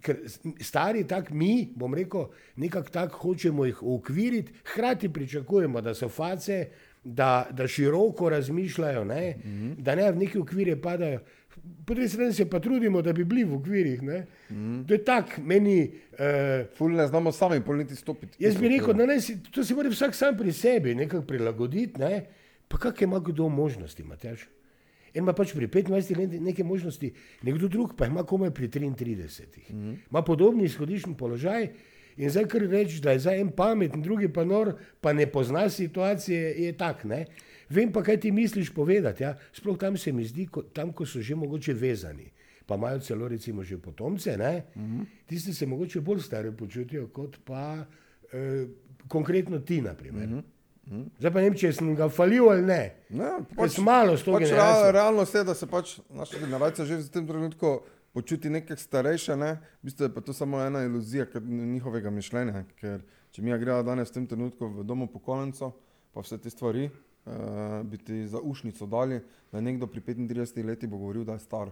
Ker 0.01 0.17
stari, 0.61 1.03
tako 1.07 1.33
mi, 1.33 1.69
bom 1.75 1.93
rekel, 1.93 2.25
nekako 2.55 2.89
tako 2.89 3.17
hočemo 3.17 3.65
jih 3.65 3.83
ukviriti, 3.83 4.51
hkrati 4.65 5.09
pričakujemo, 5.13 5.81
da 5.81 5.93
so 5.93 6.09
face, 6.09 6.67
da, 7.03 7.47
da 7.51 7.67
široko 7.67 8.29
razmišljajo, 8.29 9.03
ne? 9.05 9.35
Mm 9.37 9.49
-hmm. 9.49 9.75
da 9.77 9.95
ne 9.95 10.11
v 10.11 10.15
neki 10.15 10.39
okvire 10.39 10.81
padajo. 10.81 11.19
Po 11.85 11.93
drugi 11.93 12.09
strani 12.09 12.33
se 12.33 12.49
pa 12.49 12.59
trudimo, 12.59 13.01
da 13.01 13.13
bi 13.13 13.23
bili 13.23 13.43
v 13.43 13.55
okvirih. 13.55 14.01
Mm 14.01 14.09
-hmm. 14.49 14.87
To 14.87 14.93
je 14.93 15.03
tako, 15.03 15.41
meni. 15.41 15.91
Uh, 16.13 16.67
Ful 16.77 16.91
ne 16.91 17.07
znamo 17.07 17.31
sami 17.31 17.61
polniti 17.61 17.95
stopiti. 17.95 18.43
Jaz 18.43 18.57
bi 18.57 18.67
rekel, 18.67 18.93
da 18.93 19.05
naj 19.05 19.21
si, 19.21 19.43
to 19.43 19.63
si 19.63 19.73
mora 19.73 19.89
vsak 19.89 20.15
sam 20.15 20.37
pri 20.37 20.51
sebi 20.51 20.95
nekako 20.95 21.25
prilagoditi, 21.25 21.99
ne? 21.99 22.25
pa 22.67 22.77
kakšne 22.77 23.03
ima 23.03 23.19
kdo 23.19 23.49
možnosti, 23.49 24.03
Matjaž. 24.03 24.39
En 25.13 25.23
ima 25.23 25.33
pač 25.33 25.53
pri 25.53 25.67
25 25.67 25.91
letih 26.17 26.41
neke 26.41 26.63
možnosti, 26.63 27.13
nekdo 27.43 27.67
drug 27.67 27.93
pa 27.97 28.07
ima 28.09 28.23
komaj 28.23 28.51
pri 28.51 28.67
33. 28.67 29.69
Mm 29.69 29.75
-hmm. 29.75 29.95
Ima 30.09 30.21
podobni 30.21 30.63
izhodišni 30.65 31.17
položaj 31.17 31.67
in 32.17 32.29
zdaj 32.29 32.45
kar 32.45 32.61
reči, 32.61 33.01
da 33.01 33.11
je 33.11 33.19
zdaj 33.19 33.41
en 33.41 33.51
pameten, 33.51 34.01
drugi 34.01 34.29
pa 34.33 34.43
nor, 34.43 34.75
pa 35.01 35.13
ne 35.13 35.27
pozna 35.31 35.69
situacije, 35.69 36.55
je 36.63 36.77
tak. 36.77 37.03
Ne? 37.03 37.25
Vem 37.69 37.91
pa, 37.91 38.03
kaj 38.03 38.19
ti 38.19 38.31
misliš 38.31 38.73
povedati. 38.73 39.23
Ja? 39.23 39.37
Sploh 39.53 39.77
tam 39.77 39.97
se 39.97 40.11
mi 40.11 40.25
zdi, 40.25 40.47
ko, 40.47 40.61
tam, 40.61 40.93
ko 40.93 41.05
so 41.05 41.21
že 41.21 41.35
mogoče 41.35 41.73
vezani. 41.73 42.31
Pa 42.65 42.75
imajo 42.75 42.99
celo 42.99 43.27
recimo 43.27 43.63
že 43.63 43.77
potomce, 43.77 44.37
mm 44.37 44.81
-hmm. 44.81 45.05
tisti 45.25 45.53
se 45.53 45.65
mogoče 45.65 46.01
bolj 46.01 46.19
stari 46.19 46.51
počutijo 46.51 47.07
kot 47.07 47.37
pa 47.45 47.85
eh, 48.33 48.67
konkretno 49.07 49.59
ti, 49.59 49.81
naprimer. 49.81 50.27
Mm 50.27 50.33
-hmm. 50.33 50.43
Zdaj 50.83 51.31
pa 51.31 51.39
ne 51.39 51.47
vem, 51.47 51.55
če 51.55 51.71
sem 51.73 51.95
ga 51.95 52.09
falil 52.11 52.49
ali 52.51 52.61
ne. 52.61 52.81
Ne, 53.09 53.29
sem 53.69 53.83
malo 53.83 54.17
s 54.17 54.23
to 54.23 54.33
pač 54.33 54.43
generacijo. 54.43 54.57
real, 54.83 54.91
realnost 54.91 55.35
je, 55.35 55.43
da 55.43 55.53
se 55.53 55.67
pač 55.67 55.99
naša 56.09 56.39
generacija 56.39 56.85
že 56.85 56.97
v 56.97 57.09
tem 57.09 57.27
trenutku 57.27 57.71
počuti 58.13 58.49
nekaj 58.49 58.77
starejše, 58.77 59.35
ne? 59.35 59.51
v 59.79 59.87
bistvu 59.87 60.05
je 60.05 60.13
pa 60.13 60.21
to 60.21 60.33
samo 60.33 60.59
ena 60.61 60.83
iluzija 60.83 61.25
njihovega 61.41 62.11
mišljenja. 62.11 62.65
Ker 62.75 62.99
če 63.31 63.41
mi 63.41 63.55
gremo 63.57 63.79
danes 63.83 64.11
v 64.11 64.13
tem 64.13 64.27
trenutku 64.27 64.67
v 64.67 64.83
domu 64.83 65.07
pokojnico, 65.07 65.71
pa 66.13 66.21
vse 66.21 66.37
te 66.37 66.49
stvari, 66.49 66.91
uh, 67.25 67.81
bi 67.81 67.97
ti 67.97 68.27
za 68.27 68.37
ušnico 68.37 68.85
dali, 68.85 69.21
da 69.51 69.61
nekdo 69.61 69.87
pri 69.87 70.01
35 70.01 70.61
letih 70.63 70.89
bo 70.89 70.97
govoril, 70.97 71.23
da 71.23 71.33
je 71.33 71.39
star. 71.39 71.71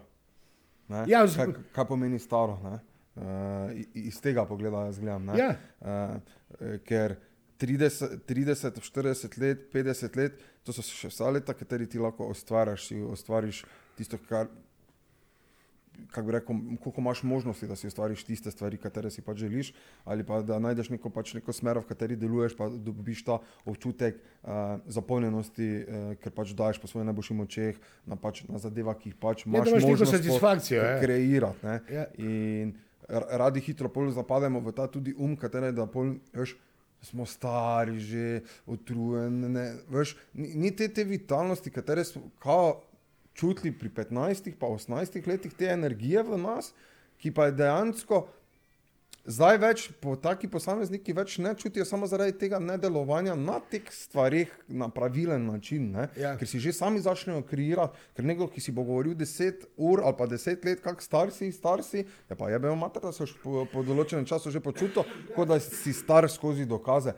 Ne? 0.88 1.04
Ja, 1.06 1.28
z- 1.28 1.36
kaj, 1.36 1.54
kaj 1.72 1.86
pomeni 1.86 2.18
staro? 2.20 2.58
ne? 2.64 2.80
Uh, 3.12 3.76
iz 3.94 4.22
tega 4.24 4.46
pogleda 4.48 4.86
jaz 4.88 4.98
gledam. 5.00 5.26
ne. 5.26 5.36
Ja. 5.38 5.52
Uh, 5.78 6.80
ker 6.88 7.20
30, 7.62 8.26
30, 8.28 8.82
40 8.82 9.38
let, 9.42 9.70
50 9.74 10.18
let, 10.18 10.42
to 10.66 10.74
so 10.74 10.82
še 10.86 11.12
vsa 11.12 11.30
leta, 11.30 11.54
kateri 11.54 11.86
ti 11.90 12.02
lahko 12.02 12.32
ustvariš, 12.34 12.90
si 12.90 13.00
ustvariš 13.02 13.64
tisto, 14.00 14.20
kar. 14.30 14.50
Kako 16.10 16.24
bi 16.26 16.34
rekel, 16.34 16.60
koliko 16.82 17.02
imaš 17.04 17.20
možnosti, 17.28 17.68
da 17.70 17.76
si 17.78 17.86
ustvariš 17.86 18.24
tiste 18.26 18.50
stvari, 18.50 18.80
katere 18.82 19.12
si 19.14 19.22
pač 19.22 19.44
želiš, 19.44 19.70
ali 20.10 20.24
pa 20.26 20.40
da 20.42 20.58
najdeš 20.58 20.90
neko, 20.96 21.12
pač 21.14 21.36
neko 21.38 21.54
smer, 21.54 21.78
v 21.84 21.86
kateri 21.86 22.16
deluješ, 22.18 22.56
pa 22.58 22.72
dobiš 22.72 23.22
ta 23.28 23.36
občutek 23.70 24.18
uh, 24.18 24.80
zapolnjenosti, 24.90 25.68
uh, 25.84 26.08
ker 26.24 26.34
pač 26.34 26.56
daješ 26.58 26.80
po 26.82 26.90
svojih 26.90 27.06
najboljših 27.12 27.38
močeh 27.38 27.84
na, 28.10 28.18
pač, 28.18 28.42
na 28.50 28.58
zadeva, 28.64 28.96
ki 28.98 29.12
jih 29.12 29.20
pač 29.22 29.46
Ja, 29.46 29.52
da 29.52 29.76
imaš 29.76 29.86
imaš 29.86 30.00
neko 30.00 30.10
satisfakcijo, 30.16 30.82
ja. 30.82 30.98
kreirati. 31.04 31.78
Ja. 31.94 32.08
In 32.18 32.74
radi 33.12 33.62
hitro 33.62 33.92
zapademo 34.10 34.64
v 34.64 34.72
ta 34.72 34.88
tudi 34.88 35.14
um, 35.14 35.36
katere 35.38 35.72
da 35.76 35.86
pol, 35.86 36.16
veš, 36.34 36.56
smo 37.02 37.26
stari, 37.26 38.00
že 38.00 38.42
utrujeni. 38.66 39.50
ne, 39.50 39.66
Veš, 39.90 40.16
ni, 40.34 40.54
ni 40.56 40.76
te, 40.76 40.88
te 40.88 41.04
vitalnosti, 41.04 41.72
katere 41.72 42.04
smo 42.06 42.22
kao 42.40 42.82
čutili 43.34 43.72
pri 43.72 43.90
15, 43.90 44.52
pa 44.60 44.68
18 44.68 45.28
letih, 45.28 45.54
te 45.54 45.66
energije 45.66 46.24
v 46.24 46.38
nas, 46.38 46.74
ki 47.18 47.32
pa 47.32 47.50
je 47.50 47.58
dejansko. 47.64 48.28
Zdaj 49.22 49.58
več 49.62 49.82
po 50.02 50.16
taki 50.18 50.48
posamezniki 50.50 51.14
več 51.14 51.36
ne 51.38 51.52
čutijo 51.54 51.86
samo 51.86 52.08
zaradi 52.10 52.34
tega 52.42 52.58
nedelovanja 52.60 53.36
na 53.38 53.60
teh 53.62 53.86
stvarih 53.94 54.50
na 54.68 54.88
pravilen 54.90 55.46
način, 55.46 55.92
ne? 55.94 56.08
Ja. 56.18 56.34
ker 56.40 56.50
si 56.50 56.60
že 56.60 56.74
sami 56.74 57.00
začnejo 57.00 57.44
kreirati. 57.46 57.98
Ker 58.18 58.26
nekdo, 58.26 58.48
ki 58.50 58.62
si 58.62 58.74
bo 58.74 58.82
govoril 58.88 59.14
10 59.14 59.68
ur 59.78 60.02
ali 60.02 60.18
pa 60.18 60.26
10 60.26 60.66
let, 60.66 60.82
kak 60.82 61.06
star 61.06 61.30
si, 61.30 61.52
star 61.54 61.84
si, 61.86 62.02
je 62.02 62.38
pa 62.38 62.50
jebe 62.50 62.74
mater, 62.76 63.06
da 63.06 63.14
se 63.14 63.30
po, 63.44 63.68
po 63.70 63.86
določenem 63.86 64.26
času 64.26 64.50
že 64.50 64.60
počutil, 64.60 65.06
kot 65.36 65.54
da 65.54 65.60
si 65.62 65.94
star 65.94 66.26
skozi 66.26 66.66
dokaze. 66.66 67.14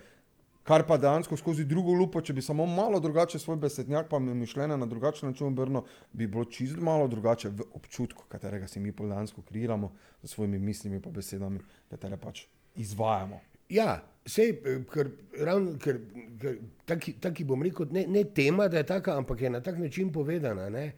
Kar 0.64 0.86
pa 0.88 0.96
dejansko 0.98 1.36
skozi 1.38 1.66
drugo 1.68 1.92
lupo, 1.92 2.22
če 2.24 2.34
bi 2.34 2.42
samo 2.42 2.66
malo 2.66 3.00
drugače 3.04 3.40
svoj 3.40 3.58
besednjak, 3.60 4.08
pa 4.10 4.20
mišljenje 4.20 4.78
na 4.78 4.86
drugačen 4.88 5.30
način 5.30 5.48
obrnil, 5.48 5.84
bi 6.14 6.28
bilo 6.28 6.46
čisto 6.46 6.82
malo 6.82 7.08
drugače 7.08 7.50
v 7.50 7.68
občutku, 7.76 8.24
katerega 8.32 8.68
si 8.68 8.80
mi 8.80 8.92
pol 8.96 9.12
dejansko 9.12 9.44
kreiramo 9.50 9.92
z 10.22 10.32
svojimi 10.32 10.60
mislimi 10.60 11.02
in 11.02 11.14
besedami, 11.14 11.60
katere 11.92 12.18
pač 12.18 12.46
izvajamo. 12.80 13.42
Ja, 13.74 14.04
sej, 14.26 14.56
ker, 14.92 15.10
ravno, 15.40 15.76
ker, 15.82 16.00
ker 16.40 16.60
taki, 16.88 17.18
taki 17.20 17.44
bom 17.48 17.64
rekel, 17.64 17.90
ne, 17.92 18.06
ne 18.08 18.24
tema, 18.24 18.70
da 18.72 18.80
je 18.80 18.88
taka, 18.88 19.18
ampak 19.20 19.42
je 19.42 19.50
na 19.50 19.62
tak 19.62 19.80
način 19.80 20.12
povedana. 20.14 20.70
Ne? 20.70 20.92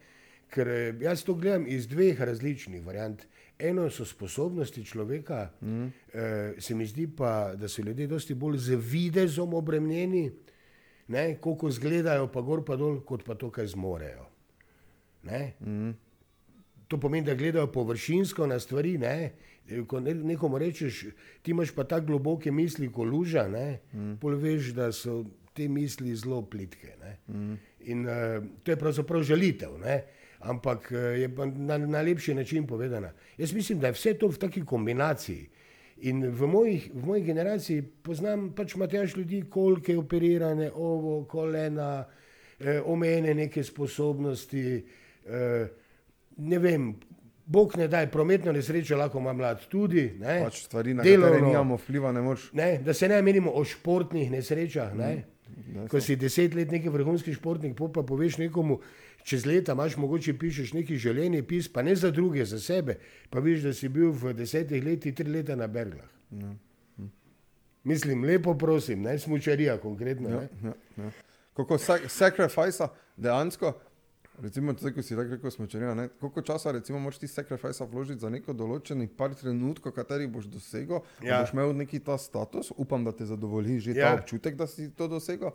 Ker 0.52 0.68
eh, 0.68 0.94
jaz 1.02 1.24
to 1.26 1.34
gledam 1.34 1.66
iz 1.66 1.88
dveh 1.90 2.20
različnih 2.20 2.84
variant. 2.86 3.26
Eno 3.58 3.86
so 3.90 4.04
sposobnosti 4.04 4.84
človeka, 4.84 5.50
mm. 5.60 5.86
eh, 6.12 6.54
se 6.60 6.74
mi 6.74 6.86
zdi 6.86 7.06
pa, 7.16 7.54
da 7.56 7.68
so 7.68 7.82
ljudje 7.82 8.06
dosti 8.06 8.34
bolj 8.34 8.58
z 8.58 8.76
videzom 8.76 9.54
obremenjeni, 9.54 10.30
koliko 11.40 11.68
izgledajo, 11.68 12.28
pa 12.32 12.40
gor 12.40 12.64
pa 12.64 12.76
dol, 12.76 13.00
kot 13.00 13.24
pa 13.24 13.34
to, 13.34 13.50
kaj 13.50 13.66
zmorejo. 13.72 14.26
Ne? 15.22 15.54
Mm. 15.60 15.94
To 16.88 17.00
pomeni, 17.00 17.26
da 17.26 17.34
gledajo 17.34 17.72
površinsko 17.72 18.46
na 18.46 18.58
stvari. 18.60 18.98
Ne? 18.98 19.32
Ko 19.86 20.00
nekomu 20.00 20.58
rečeš, 20.58 21.06
ti 21.42 21.50
imaš 21.50 21.72
pa 21.74 21.84
tako 21.84 22.06
globoke 22.06 22.52
misli, 22.52 22.92
kot 22.92 23.08
luža, 23.08 23.48
mm. 23.48 24.18
pol 24.20 24.36
veš, 24.38 24.74
da 24.76 24.92
so 24.92 25.24
te 25.56 25.68
misli 25.68 26.14
zelo 26.14 26.42
plitke. 26.42 26.94
Mm. 27.28 27.56
In 27.88 28.06
uh, 28.06 28.44
to 28.62 28.70
je 28.70 28.76
pravzaprav 28.76 29.22
žalitev. 29.22 29.78
Ne? 29.80 30.02
Ampak 30.40 30.92
eh, 30.92 30.96
je 30.96 31.34
pa 31.34 31.46
na 31.46 31.78
najlepši 31.78 32.34
način 32.34 32.66
povedana. 32.66 33.12
Jaz 33.38 33.52
mislim, 33.52 33.78
da 33.78 33.86
je 33.86 33.92
vse 33.92 34.14
to 34.14 34.28
v 34.28 34.38
taki 34.38 34.64
kombinaciji. 34.64 35.48
In 35.96 36.26
v, 36.28 36.46
mojih, 36.46 36.90
v 36.94 37.06
moji 37.06 37.22
generaciji 37.24 37.82
poznam 37.82 38.50
pač 38.52 38.74
matež 38.76 39.16
ljudi, 39.16 39.42
koliko 39.50 39.92
je 39.92 39.98
operirane, 39.98 40.70
ovo, 40.74 41.24
kolena, 41.24 42.04
eh, 42.60 42.80
omejene 42.84 43.34
neke 43.34 43.64
sposobnosti. 43.64 44.84
Eh, 45.26 45.68
ne 46.36 46.58
vem, 46.58 46.94
Bog 47.46 47.76
ne 47.76 47.88
da, 47.88 48.06
prometno 48.06 48.52
nesrečo 48.52 48.96
lahko 48.96 49.18
ima 49.18 49.32
mlad 49.32 49.68
tudi. 49.68 50.16
Ne, 50.18 50.40
pač 50.44 50.64
stvari, 50.64 50.94
na 50.94 51.02
katere 51.02 51.40
nimamo 51.40 51.76
vpliva, 51.78 52.12
ne 52.12 52.20
moš. 52.20 52.50
Ne, 52.52 52.78
da 52.84 52.94
se 52.94 53.08
ne 53.08 53.22
menimo 53.22 53.52
o 53.54 53.64
športnih 53.64 54.30
nesrečah. 54.30 54.94
Ne. 54.94 55.24
Mm, 55.46 55.86
Ko 55.88 56.00
si 56.00 56.16
deset 56.16 56.54
let 56.54 56.70
neki 56.74 56.90
vrhunski 56.90 57.34
športnik, 57.34 57.78
pa 57.78 58.02
poveš 58.02 58.40
nekomu, 58.42 58.80
čez 59.26 59.46
leta 59.46 59.72
imaš 59.72 59.96
mogoče 59.96 60.38
pišeš 60.38 60.72
neki 60.72 60.96
želeni 60.96 61.42
pis, 61.42 61.68
pa 61.72 61.82
ne 61.82 61.96
za 61.96 62.10
druge, 62.10 62.44
za 62.44 62.60
sebe, 62.60 62.98
pa 63.30 63.40
vidiš, 63.42 63.62
da 63.62 63.72
si 63.74 63.88
bil 63.88 64.12
v 64.14 64.32
desetih 64.38 64.84
letih 64.84 65.14
tri 65.14 65.26
leta 65.30 65.56
na 65.56 65.66
Berglah. 65.66 66.06
Ja. 66.30 66.52
Hm. 66.96 67.08
Mislim, 67.84 68.24
lepo 68.24 68.54
prosim, 68.54 69.02
ne 69.02 69.18
smučarija 69.18 69.80
konkretno. 69.82 70.30
Ja, 70.30 70.42
ja, 70.62 70.74
ja. 70.96 71.10
Kako 71.56 71.78
sacrifice 72.08 72.86
dejansko, 73.16 73.72
recimo, 74.42 74.74
tako, 74.74 74.94
ko 74.94 75.02
si 75.02 75.16
rekel, 75.16 75.50
smučarija, 75.50 76.08
koliko 76.20 76.42
časa 76.42 76.72
recimo 76.72 76.98
moraš 76.98 77.18
ti 77.18 77.28
sacrifice 77.28 77.84
vložiti 77.90 78.20
za 78.20 78.30
neko 78.30 78.52
določeni 78.52 79.08
par 79.08 79.34
trenutkov, 79.34 79.96
katerih 79.96 80.30
boš 80.30 80.46
dosegel, 80.52 81.02
ja. 81.22 81.40
boš 81.40 81.56
imel 81.56 81.74
neki 81.74 81.98
ta 81.98 82.18
status, 82.18 82.70
upam, 82.76 83.04
da 83.04 83.12
te 83.12 83.26
zadovolji 83.26 83.80
že 83.80 83.96
ja. 83.96 84.12
ta 84.12 84.22
občutek, 84.22 84.54
da 84.54 84.70
si 84.70 84.92
to 84.94 85.08
dosegel 85.08 85.50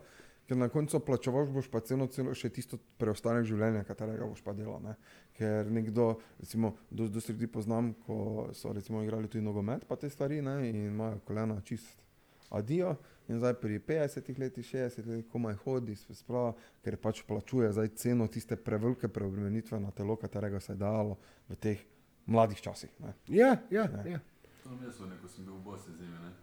ker 0.51 0.57
na 0.57 0.67
koncu 0.69 0.99
plačevaš 0.99 1.47
boš 1.47 1.67
pa 1.71 1.79
celo, 1.79 2.09
celo 2.11 2.33
še 2.35 2.49
tisto 2.51 2.75
preostanek 2.99 3.45
življenja, 3.47 3.85
katerega 3.87 4.25
boš 4.27 4.41
pa 4.43 4.51
delal. 4.51 4.81
Ne? 4.83 4.97
Ker 5.37 5.69
nekdo, 5.71 6.17
recimo, 6.41 6.73
do, 6.91 7.07
do 7.07 7.23
sredi 7.23 7.47
poznam, 7.47 7.93
ko 8.03 8.49
so 8.51 8.73
recimo 8.75 8.99
igrali 8.99 9.31
tudi 9.31 9.45
nogomet, 9.45 9.85
pa 9.87 9.95
te 9.95 10.09
stvari 10.11 10.41
ne? 10.43 10.57
in 10.67 10.81
imajo 10.89 11.21
kolena 11.23 11.55
čist 11.63 12.03
adijo. 12.51 12.97
In 13.31 13.39
zdaj 13.39 13.55
pri 13.63 13.79
50 13.79 14.43
letih, 14.43 14.67
60 14.67 15.07
letih, 15.07 15.31
komaj 15.31 15.55
hodi, 15.63 15.95
sprava, 15.95 16.51
ker 16.83 16.99
pač 16.99 17.23
plačuje 17.23 17.71
zdaj 17.71 17.93
ceno 18.03 18.27
tiste 18.27 18.59
prevelike 18.59 19.07
preobremenitve 19.07 19.79
na 19.79 19.95
telo, 19.95 20.19
katerega 20.19 20.59
se 20.59 20.73
je 20.75 20.81
dalo 20.83 21.15
v 21.47 21.61
teh 21.63 21.87
mladih 22.27 22.59
časih. 22.59 22.91
Ne? 22.99 23.15
Ja, 23.31 23.55
ja. 23.71 23.87
ja. 24.03 24.19
To 24.65 24.75
je 24.75 24.83
mesto, 24.83 25.07
ko 25.07 25.31
sem 25.31 25.47
bil 25.47 25.61
v 25.61 25.63
Bosni 25.63 25.95
zime. 25.95 26.35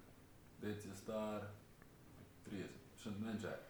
Dec 0.65 0.81
je 0.81 0.97
star 0.97 1.51
30, 2.49 2.87
še 3.05 3.19
ne 3.19 3.27
vem 3.29 3.43
če 3.45 3.53
je. 3.53 3.68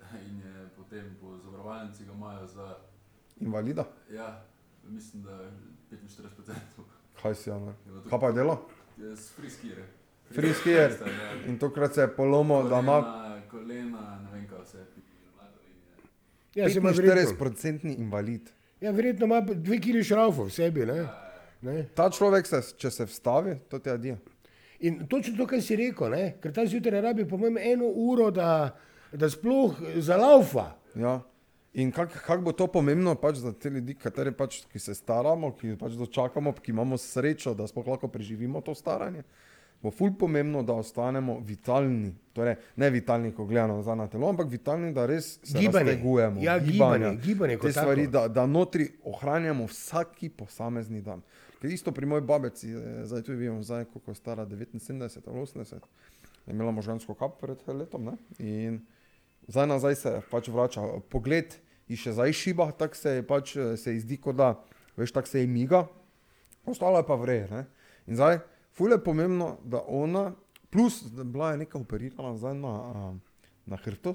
in 0.28 0.40
je 0.40 0.68
potem 0.76 1.16
po 1.20 1.36
zavarovalnici 1.38 2.04
ga 2.04 2.12
imajo 2.12 2.46
za 2.46 2.76
invalida. 3.40 3.84
Ja, 4.12 4.44
mislim, 4.88 5.22
da 5.22 5.30
je 5.30 5.50
45%. 5.90 6.54
Kaj 7.22 7.34
si 7.34 7.50
ono? 7.50 7.74
Kaj 8.10 8.20
pa 8.20 8.26
je 8.26 8.32
delo? 8.32 8.68
Je 8.96 9.16
s 9.16 9.32
friskier. 9.32 9.78
Friskier. 10.34 10.90
Ja. 11.00 11.44
In 11.46 11.58
tokrat 11.58 11.94
se 11.94 12.00
je 12.00 12.16
polomil, 12.16 12.68
da 12.68 12.78
ima. 12.78 13.00
Kolena, 13.50 14.20
ne 14.24 14.32
vem, 14.32 14.46
kaj 14.48 14.58
vse. 14.64 14.84
Ja, 16.54 16.70
se 16.70 16.78
ima 16.78 16.92
40% 16.92 17.98
invalid. 17.98 18.50
Ja, 18.80 18.90
verjetno 18.90 19.26
ima 19.26 19.40
dve 19.40 19.80
kili 19.80 20.04
šraufov 20.04 20.46
v 20.46 20.50
sebi. 20.50 20.86
Ne? 20.86 21.06
Ne? 21.62 21.84
Ta 21.94 22.10
človek, 22.10 22.46
se, 22.46 22.60
če 22.78 22.90
se 22.90 23.06
vstavi, 23.06 23.56
to 23.70 23.78
ti 23.78 23.90
je. 23.90 24.16
In 24.80 25.06
točno 25.08 25.36
to, 25.36 25.46
kar 25.46 25.62
si 25.62 25.76
rekel, 25.76 26.10
ne? 26.10 26.36
ker 26.42 26.52
ta 26.54 26.66
zjutraj 26.66 27.00
rabi, 27.02 27.26
po 27.28 27.36
mojem, 27.36 27.58
eno 27.58 27.88
uro, 27.88 28.30
da, 28.30 28.76
da 29.12 29.30
sploh 29.30 29.74
zalaufa. 29.96 30.72
Ja. 30.94 31.20
In 31.72 31.92
kako 31.92 32.18
kak 32.26 32.40
bo 32.42 32.52
to 32.52 32.66
pomembno 32.66 33.14
pač 33.14 33.42
za 33.42 33.52
te 33.52 33.70
ljudi, 33.70 33.94
pač, 34.36 34.62
ki 34.72 34.80
se 34.82 34.94
staramo, 34.94 35.52
ki 35.56 35.76
pač 35.78 35.98
dočakamo, 35.98 36.52
ki 36.52 36.72
imamo 36.72 36.96
srečo, 36.98 37.54
da 37.54 37.68
sploh 37.68 37.86
lahko 37.86 38.08
preživimo 38.08 38.60
to 38.64 38.74
staranje. 38.74 39.22
Bo 39.82 39.92
ful 39.94 40.10
pomembno, 40.18 40.64
da 40.66 40.74
ostanemo 40.74 41.38
vitalni. 41.46 42.10
Torej, 42.34 42.56
ne 42.76 42.90
vitalni, 42.90 43.30
ko 43.34 43.46
gledamo 43.46 43.82
za 43.82 43.94
na 43.94 44.08
telo, 44.10 44.26
ampak 44.28 44.48
vitalni, 44.50 44.90
da 44.94 45.06
res 45.06 45.36
se 45.42 45.58
gibamo. 45.58 46.42
Ja, 46.42 46.58
gibanje, 46.58 47.14
gibanje 47.22 47.58
te 47.62 47.72
stvari, 47.72 48.08
da, 48.10 48.26
da 48.28 48.46
notri 48.46 48.88
ohranjamo 49.06 49.68
vsaki 49.70 50.32
posamezni 50.34 51.02
dan. 51.02 51.22
Ker 51.60 51.70
isto 51.70 51.92
pri 51.94 52.06
moji 52.06 52.26
babici, 52.26 52.72
zdaj 53.06 53.22
tu 53.22 53.38
vidimo, 53.38 53.62
zdaj, 53.62 53.86
koliko 53.92 54.10
je 54.10 54.18
stara, 54.18 54.46
79 54.46 55.30
ali 55.30 55.46
80, 55.46 55.74
je 56.46 56.54
imela 56.54 56.74
možgansko 56.74 57.14
kap 57.14 57.38
pred 57.40 57.62
letom. 57.68 58.10
Ne? 58.10 58.16
In 58.38 58.80
zdaj 59.48 59.66
nazaj 59.66 59.94
se 59.94 60.20
pač 60.30 60.48
vrača. 60.48 60.84
Pogled 61.10 61.56
ji 61.88 61.96
še 61.96 62.12
zdaj 62.16 62.34
šiba, 62.36 62.70
tako 62.76 62.96
se, 62.96 63.14
pač, 63.26 63.56
se 63.80 63.96
ji 63.96 64.04
zdi, 64.04 64.20
kot 64.20 64.36
da 64.38 64.52
veš, 64.98 65.12
tako 65.16 65.32
se 65.32 65.42
ji 65.42 65.50
miga, 65.50 65.86
ostalo 66.68 67.00
je 67.00 67.08
pa 67.08 67.16
vre. 67.16 67.40
In 68.06 68.18
zdaj, 68.18 68.42
fulje 68.76 68.98
je 68.98 69.04
pomembno, 69.04 69.56
da 69.64 69.82
ona, 69.86 70.30
plus 70.70 71.00
bila 71.08 71.52
je 71.52 71.64
neka 71.64 71.78
operirana 71.80 72.34
zdaj 72.36 72.58
na, 72.60 72.74
na 73.66 73.78
hrtu, 73.84 74.14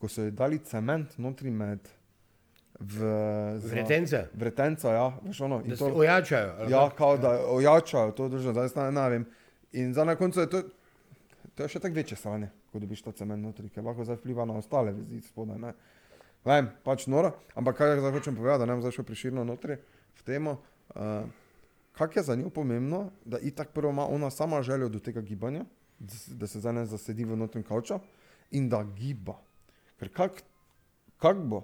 ko 0.00 0.08
so 0.08 0.24
ji 0.24 0.32
dali 0.34 0.58
cement 0.64 1.18
notri 1.18 1.52
med. 1.52 1.90
Vretence. 2.82 4.24
Vretence, 4.34 4.88
ja, 4.88 5.12
veš 5.22 5.42
ono. 5.46 5.60
Da 5.62 5.76
se 5.76 5.84
ojačajo. 5.84 6.70
Ja, 6.72 6.88
kao 6.96 7.18
da 7.20 7.36
ojačajo, 7.52 8.16
to 8.16 8.26
držo, 8.32 8.56
zdaj 8.56 8.72
ne, 8.76 8.88
ne 8.96 9.04
vem. 9.12 9.28
In 9.78 9.92
za 9.94 10.04
na 10.04 10.16
koncu 10.16 10.40
je 10.40 10.48
to, 10.50 10.62
to 11.54 11.68
je 11.68 11.76
še 11.76 11.84
tako 11.84 12.00
večje 12.00 12.16
stanje 12.18 12.48
ko 12.72 12.80
dobiš 12.80 13.04
ta 13.04 13.12
cement 13.12 13.42
notri, 13.42 13.68
ker 13.70 13.84
lahko 13.84 14.04
zdaj 14.04 14.20
vpliva 14.22 14.46
na 14.48 14.56
ostale 14.58 14.94
vezi 14.96 15.20
spodaj. 15.26 15.60
Ne 15.60 15.74
vem, 16.44 16.70
pač 16.84 17.06
noro, 17.06 17.34
ampak 17.54 17.78
kaj 17.78 18.00
zdaj 18.00 18.16
hočem 18.16 18.36
povedati, 18.36 18.64
da 18.64 18.66
ne 18.66 18.76
bom 18.78 18.82
zdaj 18.82 18.96
šel 18.98 19.06
priširno 19.06 19.44
notri 19.44 19.78
v 20.18 20.26
temo. 20.26 20.58
Uh, 20.96 21.28
Kaj 21.92 22.08
je 22.16 22.22
za 22.22 22.34
njo 22.34 22.48
pomembno, 22.50 23.10
da 23.24 23.38
itak 23.38 23.68
prvo 23.68 23.90
ima 23.90 24.06
ona 24.08 24.30
sama 24.30 24.62
željo 24.62 24.88
do 24.88 24.98
tega 24.98 25.20
gibanja, 25.20 25.64
da 26.28 26.46
se 26.46 26.60
zdaj 26.60 26.72
ne 26.72 26.84
zasedi 26.86 27.24
v 27.24 27.36
notranjem 27.36 27.68
kavču 27.68 27.98
in 28.50 28.68
da 28.68 28.82
giba. 28.96 29.36
Ker 30.00 30.08
kak, 30.08 30.42
kak 31.20 31.36
bo, 31.36 31.62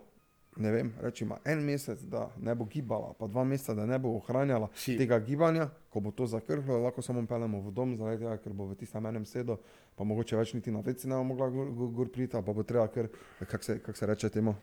ne 0.59 0.71
vem, 0.73 0.93
rečemo, 1.01 1.39
en 1.45 1.61
mesec, 1.65 2.01
da 2.11 2.29
ne 2.43 2.55
bo 2.55 2.65
gibala, 2.65 3.13
pa 3.19 3.27
dva 3.27 3.45
meseca, 3.45 3.75
da 3.75 3.87
ne 3.87 3.99
bo 3.99 4.17
ohranjala 4.19 4.69
si. 4.75 4.97
tega 4.99 5.19
gibanja, 5.23 5.69
ko 5.91 6.01
bo 6.01 6.11
to 6.11 6.27
zakrhlo, 6.27 6.81
lahko 6.83 7.03
samo 7.03 7.23
pelemo 7.27 7.61
v 7.63 7.73
dom, 7.75 7.95
zaradi 7.99 8.25
tega, 8.25 8.37
ker 8.43 8.53
bo 8.53 8.67
v 8.67 8.79
tistem 8.79 9.07
enem 9.07 9.27
sedu, 9.27 9.59
pa 9.95 10.05
mogoče 10.05 10.37
več 10.37 10.55
niti 10.59 10.75
na 10.75 10.83
veci 10.83 11.09
ne 11.09 11.15
bo 11.15 11.29
mogla 11.31 11.49
gor, 11.55 11.71
gor, 11.71 11.93
gor 12.01 12.11
priti, 12.11 12.35
pa 12.35 12.55
bo 12.55 12.67
treba, 12.67 12.89
ker, 12.91 13.11
kak 13.47 13.65
se, 13.65 13.79
kak 13.85 13.97
se 13.97 14.11
reče 14.11 14.33
temu. 14.35 14.57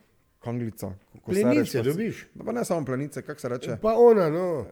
Kanglica, 0.45 0.91
plenice, 1.25 1.81
da 1.81 1.93
biš. 1.97 2.27
Pa 2.45 2.53
ne 2.53 2.61
samo 2.65 2.85
plenice, 2.85 3.23
kako 3.25 3.41
se 3.41 3.49
reče. 3.49 3.77
Pa 3.81 3.95
ona, 3.97 4.27
no. 4.29 4.67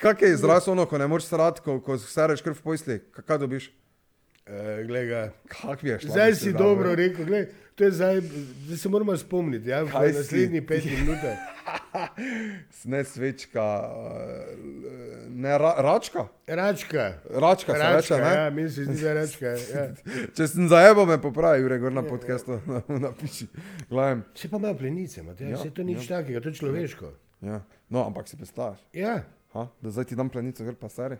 Kak 0.00 0.22
je 0.22 0.30
izraz 0.32 0.68
ono, 0.68 0.86
ko 0.88 0.98
ne 0.98 1.06
moreš 1.06 1.26
stati, 1.26 1.60
ko, 1.60 1.80
ko 1.84 1.98
se 1.98 2.26
rečeš 2.26 2.46
krv 2.46 2.56
v 2.56 2.64
pojsli, 2.64 2.98
kaj 3.12 3.42
dobiš? 3.44 3.68
E, 4.46 4.84
glej, 4.86 5.30
kak 5.48 5.84
je 5.84 5.98
šlo? 6.00 6.10
Zdaj 6.10 6.34
si 6.34 6.52
dobro 6.52 6.94
rekel, 6.94 7.24
glej. 7.24 7.46
To 7.74 7.84
je 7.84 7.90
zdaj, 7.90 8.20
da 8.68 8.76
se 8.76 8.88
moramo 8.88 9.16
spomniti, 9.16 9.68
ja, 9.68 9.82
v 9.82 9.92
naslednjih 9.92 10.62
pet 10.68 10.84
minutah. 10.84 11.38
Ne 12.84 13.04
svečka, 13.04 13.82
ne 15.28 15.58
ra, 15.58 15.74
račka. 15.78 16.26
Račka. 16.46 17.12
Račka, 17.30 17.72
račka 17.72 17.96
reče, 17.96 18.14
ne? 18.14 18.34
Ja, 18.34 18.50
mislim, 18.50 18.86
da 18.86 19.08
je 19.08 19.14
račka. 19.14 19.46
Ja. 19.46 19.84
Če 20.36 20.48
sem 20.48 20.68
zajebo, 20.68 21.06
me 21.06 21.20
popravi, 21.22 21.62
Jure, 21.62 21.78
gor 21.78 21.92
na 21.92 22.02
podcastu, 22.02 22.58
na, 22.66 22.82
napiši. 22.88 23.46
Gledam. 23.90 24.24
Se 24.34 24.50
pa 24.50 24.56
imajo 24.56 24.78
plenice, 24.78 25.22
Matej, 25.22 25.50
ja, 25.50 25.62
se 25.62 25.70
to 25.70 25.86
nič 25.86 26.10
ja. 26.10 26.18
takega, 26.18 26.40
to 26.40 26.50
je 26.50 26.54
človeško. 26.54 27.12
Ja. 27.46 27.62
No, 27.88 28.06
ampak 28.06 28.28
si 28.28 28.36
predstavljaš. 28.36 28.82
Ja. 28.92 29.20
Ha? 29.52 29.68
Da 29.80 29.90
zdaj 29.90 30.10
ti 30.10 30.18
dam 30.18 30.28
plenico, 30.28 30.64
gre 30.64 30.74
pa 30.74 30.88
stari. 30.88 31.16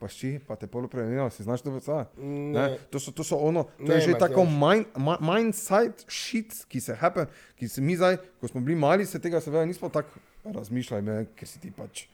Pa 0.00 0.08
šči, 0.08 0.38
pa 0.40 0.56
te 0.56 0.66
polo 0.66 0.88
premenijo, 0.88 1.28
si 1.30 1.42
znaš 1.42 1.62
to. 1.62 1.74
Ne. 2.16 2.78
To 2.90 3.00
so, 3.00 3.12
to 3.12 3.24
so 3.24 3.36
ono, 3.38 3.66
to 3.76 3.84
Ne, 3.84 3.94
je 3.94 4.00
že 4.00 4.18
tako 4.18 4.44
mind, 4.44 4.86
mi- 4.96 5.20
mindset 5.20 6.04
shit, 6.08 6.64
ki 6.68 6.80
se 6.80 6.94
happen, 6.94 7.26
ki 7.54 7.68
se 7.68 7.80
mi 7.80 7.96
zdaj, 7.96 8.16
ko 8.40 8.48
smo 8.48 8.60
bili 8.60 8.78
mali, 8.78 9.06
se 9.06 9.20
tega 9.20 9.40
seveda 9.40 9.64
nismo 9.64 9.88
tako 9.88 10.18
razmišljali, 10.44 11.02
ne, 11.02 11.26
ker 11.36 11.48
si 11.48 11.60
ti 11.60 11.70
pač 11.70 12.06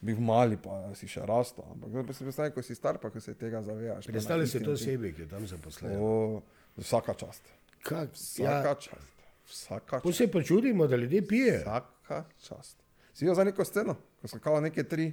bil 0.00 0.20
mali, 0.20 0.56
pa 0.56 0.92
si 0.94 1.08
še 1.08 1.24
rastel. 1.24 1.64
Ampak 1.70 1.90
zdaj 1.90 2.06
pa 2.06 2.12
si 2.12 2.24
predstavljaj, 2.24 2.52
ko 2.52 2.62
si 2.62 2.74
star, 2.74 2.98
pa 2.98 3.10
ko 3.10 3.20
se 3.20 3.34
tega 3.34 3.62
zavedaš. 3.62 4.06
Predstavljaj 4.06 4.46
si 4.46 4.60
to 4.60 4.72
osebi, 4.72 5.12
ki 5.12 5.22
je 5.22 5.28
tam 5.28 5.46
zaposlena. 5.46 5.96
O, 5.98 6.42
vsaka 6.76 7.14
čast. 7.14 7.42
Kak, 7.82 8.12
Vsaka 8.12 8.68
ja, 8.68 8.74
čast. 8.74 9.16
Vsaka 9.46 10.00
čast. 10.00 10.16
se 10.16 10.28
pa 10.28 10.42
čudimo, 10.42 10.86
da 10.86 10.96
ljudje 10.96 11.26
pijejo. 11.26 11.60
Vsaka 11.60 12.24
čast. 12.38 12.76
Si 13.12 13.24
videl 13.24 13.34
za 13.34 13.44
neko 13.44 13.64
sceno, 13.64 13.96
ko 14.20 14.28
so 14.28 14.38
kao 14.38 14.60
neke 14.60 14.84
tri, 14.84 15.12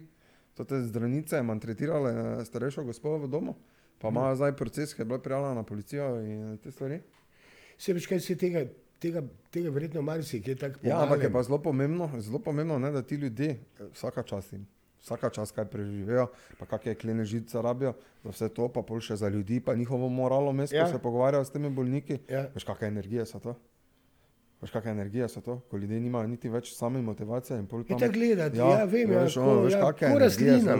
to 0.57 0.65
te 0.65 0.81
zdravnice 0.81 1.41
maltretirale 1.43 2.11
eh, 2.11 2.45
starejšo 2.45 2.83
gospodo 2.83 3.25
v 3.25 3.29
domu, 3.29 3.55
pa 4.01 4.09
imajo 4.09 4.35
zdaj 4.35 4.55
proces, 4.57 4.93
ki 4.93 5.01
je 5.01 5.05
bila 5.05 5.19
prijavljena 5.19 5.53
na 5.53 5.63
policijo 5.63 6.09
in 6.21 6.57
te 6.63 6.71
stvari. 6.71 6.99
Se 7.77 7.93
veš, 7.93 8.07
kaj 8.09 8.19
se 8.25 8.35
tega, 8.37 8.65
tega, 8.99 9.21
tega 9.53 9.69
verjetno 9.69 10.01
marsikje 10.01 10.55
tako 10.55 10.81
Ja, 10.81 11.03
ampak 11.03 11.23
je 11.23 11.31
pa 11.33 11.43
zelo 11.43 11.61
pomembno, 11.61 12.09
zelo 12.17 12.39
pomembno 12.39 12.79
ne, 12.79 12.91
da 12.91 13.01
ti 13.01 13.15
ljudje, 13.15 13.49
eh, 13.49 13.85
vsaka 13.93 14.23
čast 14.23 14.53
jim, 14.53 14.65
vsaka 15.01 15.29
čast, 15.29 15.53
kaj 15.55 15.69
preživijo, 15.69 16.27
pa 16.57 16.65
kakšne 16.65 16.95
klene 16.95 17.25
žice 17.25 17.61
rabijo, 17.61 17.93
za 18.23 18.33
vse 18.33 18.49
to, 18.49 18.67
pa 18.73 18.81
pol 18.81 18.99
še 18.99 19.15
za 19.15 19.29
ljudi, 19.29 19.61
pa 19.61 19.75
njihovo 19.75 20.09
moralo 20.09 20.53
mes, 20.53 20.73
ja. 20.73 20.89
Se 20.89 20.97
pogovarjajo 20.97 21.45
s 21.45 21.53
temi 21.53 21.69
bolniki. 21.69 22.17
Ja. 22.29 22.47
Veš, 22.55 22.65
kakšne 22.65 22.95
energije 22.97 23.29
so 23.29 23.39
to? 23.39 23.53
Veš, 24.61 24.71
kakšne 24.73 24.91
energije 24.91 25.27
so 25.29 25.41
to, 25.41 25.59
ko 25.69 25.77
ljudje 25.77 25.99
nimajo 26.01 26.27
niti 26.27 26.49
več 26.49 26.71
same 26.73 27.01
motivacije 27.01 27.59
in 27.59 27.67
pol 27.69 27.83
Je 27.85 27.93
tako 27.93 28.13
gledati, 28.13 28.57
ja, 28.57 28.85
vem, 28.85 29.11
ja, 29.11 29.23
veš, 29.23 29.35
ko- 29.35 29.41
ono, 29.43 29.61
veš, 29.61 29.73
ja, 29.73 29.81
ko 29.81 30.05
energije 30.05 30.51
rastlina, 30.51 30.73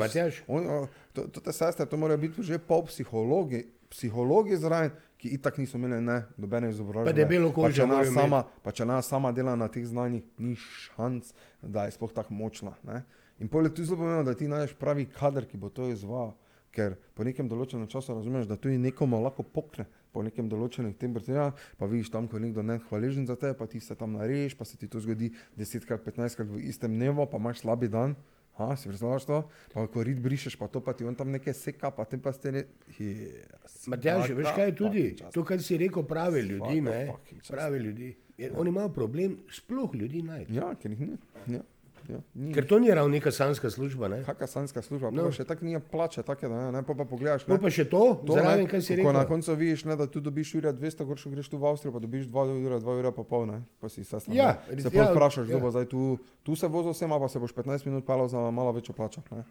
o, 0.48 0.88
to, 1.13 1.28
to 1.28 1.40
te 1.40 1.54
sestre, 1.54 1.86
to 1.86 1.98
morajo 1.98 2.18
biti 2.18 2.44
že 2.44 2.58
pol 2.58 2.82
psihologi, 2.86 3.68
psihologi 3.90 4.58
zraven, 4.58 4.92
ki 5.18 5.30
itak 5.30 5.58
niso 5.58 5.78
imeli 5.78 6.02
ne, 6.02 6.24
nobene 6.38 6.70
izobrazbe. 6.70 7.10
Pa 7.10 7.13
debelo 7.13 7.50
Pa 7.50 7.56
kožo 7.62 7.76
če 7.76 7.84
ona 7.84 7.94
morajo 7.94 8.13
sama, 8.13 8.42
pa 8.63 8.72
če 8.72 8.84
ona 8.84 9.02
sama 9.02 9.32
dela 9.32 9.56
na 9.56 9.68
teh 9.68 9.86
znanjih, 9.86 10.26
ni 10.38 10.56
šanc, 10.56 11.30
da 11.62 11.86
je 11.86 11.92
sploh 11.92 12.13
tako 12.13 12.34
močna. 12.34 12.74
Ne? 12.84 13.04
In 13.40 13.48
pol 13.48 13.66
je 13.66 13.74
tu 13.74 13.86
zelo 13.86 13.98
pomembno, 13.98 14.24
da 14.26 14.34
ti 14.34 14.48
najdeš 14.48 14.74
pravi 14.78 15.06
kader, 15.06 15.46
ki 15.46 15.58
bo 15.58 15.70
to 15.70 15.90
izvajal. 15.90 16.34
Ker 16.74 16.98
po 17.18 17.24
nekem 17.26 17.48
določenem 17.50 17.88
času 17.90 18.13
razumeš, 18.13 18.46
da 18.50 18.58
tudi 18.58 18.78
nekomu 18.78 19.18
lahko 19.24 19.42
pokne, 19.42 19.86
po 20.18 20.26
nekem 20.26 20.50
določenem 20.50 20.96
temperaturam, 20.98 21.54
pa 21.78 21.90
vidiš 21.90 22.10
tam, 22.14 22.26
ko 22.26 22.40
je 22.40 22.48
nekdo 22.48 22.66
ne 22.66 22.80
hvaležen 22.90 23.30
za 23.30 23.38
te, 23.38 23.54
pa 23.54 23.70
ti 23.70 23.82
se 23.84 23.94
tam 24.00 24.18
nareješ, 24.18 24.58
pa 24.58 24.66
se 24.66 24.80
ti 24.82 24.90
to 24.90 25.04
zgodi 25.04 25.30
10krat, 25.60 26.02
15krat 26.08 26.50
v 26.50 26.66
istem 26.72 26.98
dnevu, 26.98 27.30
pa 27.30 27.38
imaš 27.38 27.62
slabi 27.62 27.92
dan. 27.94 28.18
Ha, 28.58 28.72
si 28.74 28.90
predstavljaš 28.90 29.26
to? 29.30 29.38
Pa 29.70 29.84
ko 29.94 30.02
rit 30.02 30.18
brišeš, 30.18 30.56
pa 30.58 30.66
to 30.66 30.82
pa 30.82 30.96
ti 30.98 31.06
on 31.06 31.14
tam 31.14 31.30
nekaj 31.30 31.54
seka, 31.54 31.92
pa 31.94 32.08
tem 32.10 32.18
pa 32.18 32.34
ste 32.34 32.50
ne... 32.56 32.64
Yes. 32.98 33.86
Matjaž, 33.94 34.34
veš 34.34 34.50
kaj 34.58 34.72
je 34.72 34.76
tudi? 34.80 35.04
To, 35.36 35.44
kar 35.46 35.62
si 35.62 35.78
rekel, 35.78 36.02
prave 36.10 36.42
ljudi, 36.42 36.82
ne? 36.82 37.14
Prave 37.46 37.78
ljudi. 37.78 38.16
Je, 38.38 38.50
oni 38.58 38.74
imajo 38.74 38.90
problem 38.94 39.38
sploh 39.54 39.94
ljudi 39.98 40.24
najti. 40.26 40.58
Ja, 40.58 40.72
ker 40.82 40.94
jih 40.94 41.06
ni. 41.06 41.20
Ja, 41.54 41.62
ja, 42.10 42.20
ni. 42.34 42.54
Ker 42.54 42.67
to 42.67 42.80
ni 42.80 42.88
ravno 42.89 43.10
neka 43.10 43.32
sanska 43.32 43.70
služba, 43.70 44.08
ne? 44.08 44.24
Kakšna 44.24 44.48
sanska 44.48 44.82
služba, 44.82 45.12
No. 45.12 45.24
no. 45.24 45.32
še 45.32 45.43
tako 45.43 45.65
nije 45.65 45.80
plače, 45.82 46.24
take, 46.24 46.48
da 46.48 46.56
ne, 46.56 46.72
ne, 46.72 46.84
pa, 46.84 46.93
pa 46.93 47.06
pogledaš. 47.06 47.48
No 47.48 47.56
Ne, 47.56 47.62
pa 47.62 47.70
še 47.70 47.86
to, 47.86 48.22
to, 48.22 48.34
zraven, 48.34 48.67
kaj 48.67 48.82
si 48.82 48.96
ko 48.96 49.12
na 49.12 49.22
rekel. 49.22 49.28
koncu 49.30 49.56
vidiš, 49.56 49.86
ne, 49.86 49.96
da 49.96 50.08
tu 50.08 50.20
dobiš 50.20 50.56
ura 50.56 50.74
200, 50.74 51.06
goršo 51.06 51.30
greš 51.30 51.50
tu 51.50 51.58
v 51.58 51.65
Avstrijo, 51.65 51.91
pa 51.91 52.00
dobiš 52.00 52.28
2 52.28 52.36
ura, 52.62 52.80
2 52.80 53.00
ura 53.00 53.12
pa 53.12 53.24
pol, 53.24 53.46
ne, 53.46 53.60
pa 53.80 53.89
si 53.89 54.04
se 54.04 54.17
Ja, 54.28 54.58
ne. 54.65 54.82
Se 54.82 54.89
ja, 54.89 55.12
vprašaš, 55.12 55.50
ja. 55.50 55.60
bo 55.60 55.70
zdaj 55.70 55.86
tu, 55.86 56.17
tu 56.43 56.56
se 56.56 56.67
vozil 56.67 56.91
vsem, 56.91 57.10
pa 57.10 57.28
se 57.28 57.39
boš 57.39 57.54
15 57.54 57.86
minut 57.86 58.06
pelal 58.06 58.28
za 58.28 58.39
malo 58.52 58.72
večjo 58.72 58.93
plačo, 58.93 59.22
ne, 59.32 59.43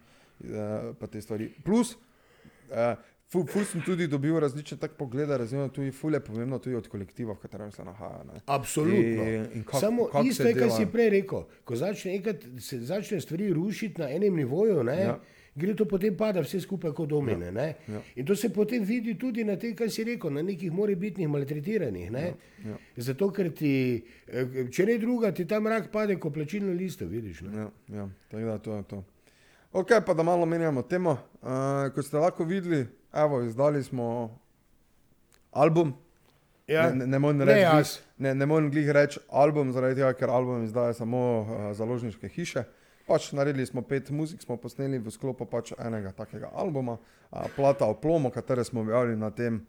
e, 0.43 0.65
pa 0.93 1.07
te 1.07 1.21
stvari. 1.21 1.53
Plus, 1.61 1.93
e, 2.69 2.95
ful, 3.27 3.45
ful 3.45 3.63
sem 3.63 3.81
tudi 3.81 4.07
dobil 4.07 4.35
različne 4.35 4.77
tak 4.77 4.91
poglede, 4.93 5.37
razumem, 5.37 5.69
tudi 5.69 5.91
ful 5.91 6.13
je 6.13 6.19
pomembno 6.21 6.59
tudi 6.59 6.75
od 6.75 6.87
kolektiva, 6.87 7.33
v 7.33 7.39
katerem 7.39 7.71
se 7.71 7.83
nahaja, 7.83 8.23
ne. 8.25 8.41
Absolutno. 8.47 9.23
In- 9.25 9.47
in 9.53 9.63
kak- 9.63 9.79
Samo 9.79 10.05
kak 10.07 10.25
isto 10.25 10.43
je, 10.43 10.53
kar 10.55 10.69
si 10.71 10.85
prej 10.87 11.09
rekel. 11.11 11.43
Ko 11.63 11.75
začne, 11.75 12.15
enkrat, 12.15 12.37
se 12.59 12.79
začne 12.81 13.19
stvari 13.19 13.49
rušiti 13.51 14.01
na 14.01 14.09
enem 14.09 14.35
nivoju, 14.35 14.83
ne, 14.83 14.95
Ja. 14.95 15.03
ja. 15.03 15.19
gre 15.55 15.73
to 15.73 15.85
potem 15.85 16.13
pada 16.13 16.41
vse 16.41 16.59
skupaj 16.59 16.91
kot 16.93 17.09
domine. 17.09 17.45
Ja. 17.47 17.63
Ja. 17.89 18.01
In 18.15 18.25
to 18.25 18.35
se 18.35 18.49
potem 18.49 18.83
vidi 18.83 19.15
tudi 19.15 19.43
na 19.43 19.55
tem, 19.55 19.73
kar 19.73 19.89
si 19.89 20.03
rekel, 20.03 20.29
na 20.29 20.41
nekih 20.43 20.71
morebitnih 20.71 21.27
maltretiranih. 21.27 22.11
Ne? 22.11 22.33
Ja. 22.63 22.77
Zato, 22.97 23.31
ker 23.31 23.49
ti, 23.51 23.71
eh, 24.27 24.45
če 24.69 24.85
ne 24.85 24.97
druga, 24.97 25.31
ti 25.31 25.45
tam 25.45 25.67
rak 25.67 25.89
pade, 25.89 26.15
ko 26.15 26.29
plačilno 26.29 26.73
listo 26.73 27.05
vidiš. 27.05 27.41
Ne? 27.41 27.57
Ja, 27.57 27.69
ja, 27.89 28.05
tako 28.29 28.45
da 28.45 28.57
to 28.59 28.75
je 28.75 28.83
to. 28.85 29.03
Ok, 29.73 29.91
pa 30.05 30.13
da 30.13 30.23
malo 30.23 30.45
menjamo 30.45 30.81
temo. 30.83 31.11
Uh, 31.41 31.49
kot 31.89 32.05
ste 32.05 32.17
lahko 32.17 32.45
videli, 32.45 32.85
evo, 33.13 33.41
izdali 33.43 33.83
smo 33.83 34.37
album. 35.51 35.93
Ja. 36.67 36.89
Ne, 36.89 36.95
ne, 36.95 37.07
ne 37.07 37.19
morem 37.19 37.37
Ne 37.37 37.45
reči, 37.45 37.65
glih- 37.65 37.99
ne, 38.17 38.35
ne 38.35 38.45
morem 38.45 38.71
glih 38.71 38.89
reči 38.91 39.19
album, 39.29 39.71
zaradi 39.71 39.95
tega, 39.95 40.13
ker 40.13 40.29
album 40.29 40.63
izdaja 40.63 40.93
samo 40.93 41.21
uh, 41.39 41.71
založniške 41.75 42.27
hiše. 42.27 42.63
Pač 43.07 43.31
naredili 43.31 43.65
smo 43.65 43.81
pet 43.81 44.09
muzik, 44.11 44.41
smo 44.43 44.57
posneli 44.59 44.99
v 44.99 45.11
sklopu 45.11 45.45
pač 45.47 45.71
enega 45.79 46.11
takega 46.11 46.49
albuma, 46.53 46.97
uh, 46.99 47.45
Plata 47.55 47.87
o 47.87 47.93
plomu, 47.95 48.31
katere 48.31 48.63
smo 48.67 48.81
objavili 48.83 49.15
na 49.15 49.31
tem 49.31 49.61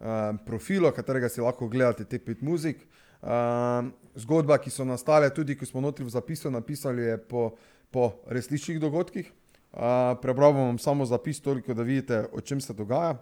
uh, 0.00 0.34
profilu, 0.46 0.90
katerega 0.92 1.28
si 1.28 1.40
lahko 1.40 1.68
gledate 1.68 2.04
te 2.04 2.18
pet 2.18 2.42
muzik. 2.42 2.82
Uh, 3.22 3.86
zgodba, 4.18 4.58
ki 4.58 4.70
so 4.74 4.82
nastale, 4.84 5.30
tudi 5.30 5.54
ko 5.54 5.66
smo 5.68 5.80
notri 5.80 6.02
v 6.04 6.10
zapisu 6.10 6.50
napisali, 6.50 7.02
je 7.02 7.18
po, 7.18 7.50
po 7.94 8.10
resničnih 8.26 8.80
dogodkih. 8.80 9.30
Uh, 9.72 10.16
prebral 10.22 10.52
vam 10.52 10.78
samo 10.78 11.06
zapis, 11.06 11.40
toliko 11.40 11.74
da 11.74 11.82
vidite, 11.82 12.24
o 12.32 12.40
čem 12.40 12.60
se 12.60 12.74
dogaja. 12.74 13.16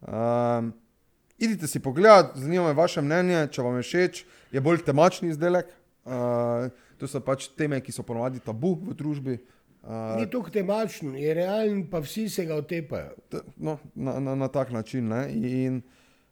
Um, 0.00 0.72
idite 1.38 1.66
si 1.66 1.80
pogledat, 1.80 2.36
zanima 2.36 2.66
me 2.66 2.72
vaše 2.76 3.00
mnenje, 3.02 3.46
če 3.52 3.62
vam 3.62 3.76
je 3.76 3.86
všeč, 3.86 4.24
je 4.52 4.60
bolj 4.60 4.84
temačni 4.84 5.32
izdelek. 5.32 5.70
Uh, 6.04 6.68
to 6.98 7.08
so 7.08 7.20
pač 7.20 7.48
teme, 7.56 7.80
ki 7.80 7.92
so 7.92 8.02
ponovadi 8.02 8.40
tabu 8.40 8.74
v 8.80 8.94
družbi. 8.96 9.38
Uh, 9.82 10.18
Ni 10.18 10.26
tako 10.28 10.50
temačen, 10.52 11.14
je 11.16 11.34
realen, 11.34 11.86
pa 11.88 12.02
vsi 12.04 12.28
se 12.28 12.44
ga 12.44 12.58
otepajo. 12.60 13.14
t- 13.30 13.40
no, 13.56 13.78
na, 13.94 14.18
na, 14.20 14.34
na 14.34 14.48
tak 14.48 14.70
način. 14.70 15.08
Ne? 15.08 15.24
In 15.32 15.82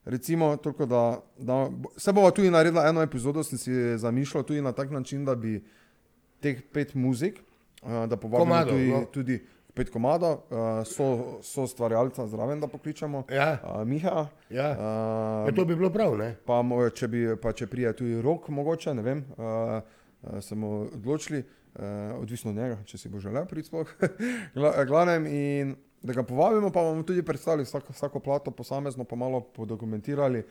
recimo, 0.05 0.57
toliko, 0.57 0.87
da, 0.87 1.21
da 1.39 1.71
se 1.97 2.13
bomo 2.13 2.31
tudi 2.31 2.51
naredili 2.51 2.83
eno 2.89 3.03
epizodo, 3.03 3.45
sem 3.45 3.59
si 3.59 3.73
zamišljal 3.99 4.45
tudi 4.45 4.61
na 4.61 4.73
tak 4.73 4.91
način, 4.91 5.25
da 5.25 5.35
bi 5.35 5.63
teh 6.41 6.61
pet 6.73 6.95
muzik, 6.95 7.41
uh, 7.83 8.07
da 8.09 8.17
povabimo 8.17 8.45
Komadov, 8.45 8.73
tudi, 8.73 8.91
no. 8.91 9.05
tudi 9.13 9.37
pet 9.77 9.91
komadov, 9.93 10.33
uh, 10.49 10.81
so, 10.89 11.39
so 11.43 11.67
stvarjalca 11.67 12.27
zraven, 12.27 12.61
da 12.61 12.67
pokličemo. 12.67 13.25
Ja, 13.31 13.59
Uh, 13.65 13.85
Miha, 13.85 14.27
ja. 14.51 14.71
uh, 14.71 15.49
ja 15.49 15.53
to 15.57 15.65
bi 15.65 15.77
bilo 15.77 15.91
prav, 15.91 16.17
ne? 16.19 16.35
pa, 16.47 16.63
če, 16.95 17.09
bi, 17.09 17.27
pa 17.43 17.53
če 17.53 17.67
prije 17.67 17.93
tudi 17.97 18.23
rok, 18.23 18.49
mogoče, 18.49 18.95
ne 18.95 19.03
vem, 19.03 19.25
uh, 19.37 19.83
uh, 20.23 20.41
smo 20.41 20.71
odločili, 20.95 21.43
uh, 21.75 21.83
odvisno 22.23 22.51
od 22.51 22.57
njega, 22.57 22.79
če 22.85 22.99
si 22.99 23.09
bo 23.09 23.21
želel 23.21 23.45
priti 23.47 23.69
sploh. 23.69 23.93
Gla- 24.57 24.87
glavnem, 24.87 25.27
in 25.27 25.77
da 26.07 26.13
ga 26.13 26.23
povabimo, 26.23 26.71
pa 26.71 26.81
bomo 26.81 27.03
tudi 27.03 27.23
predstavili 27.23 27.65
vsako, 27.65 27.93
vsako 27.93 28.21
plato 28.21 28.51
posamezno, 28.51 29.05
pa 29.05 29.17
malo 29.17 29.41
podokumentirali, 29.41 30.43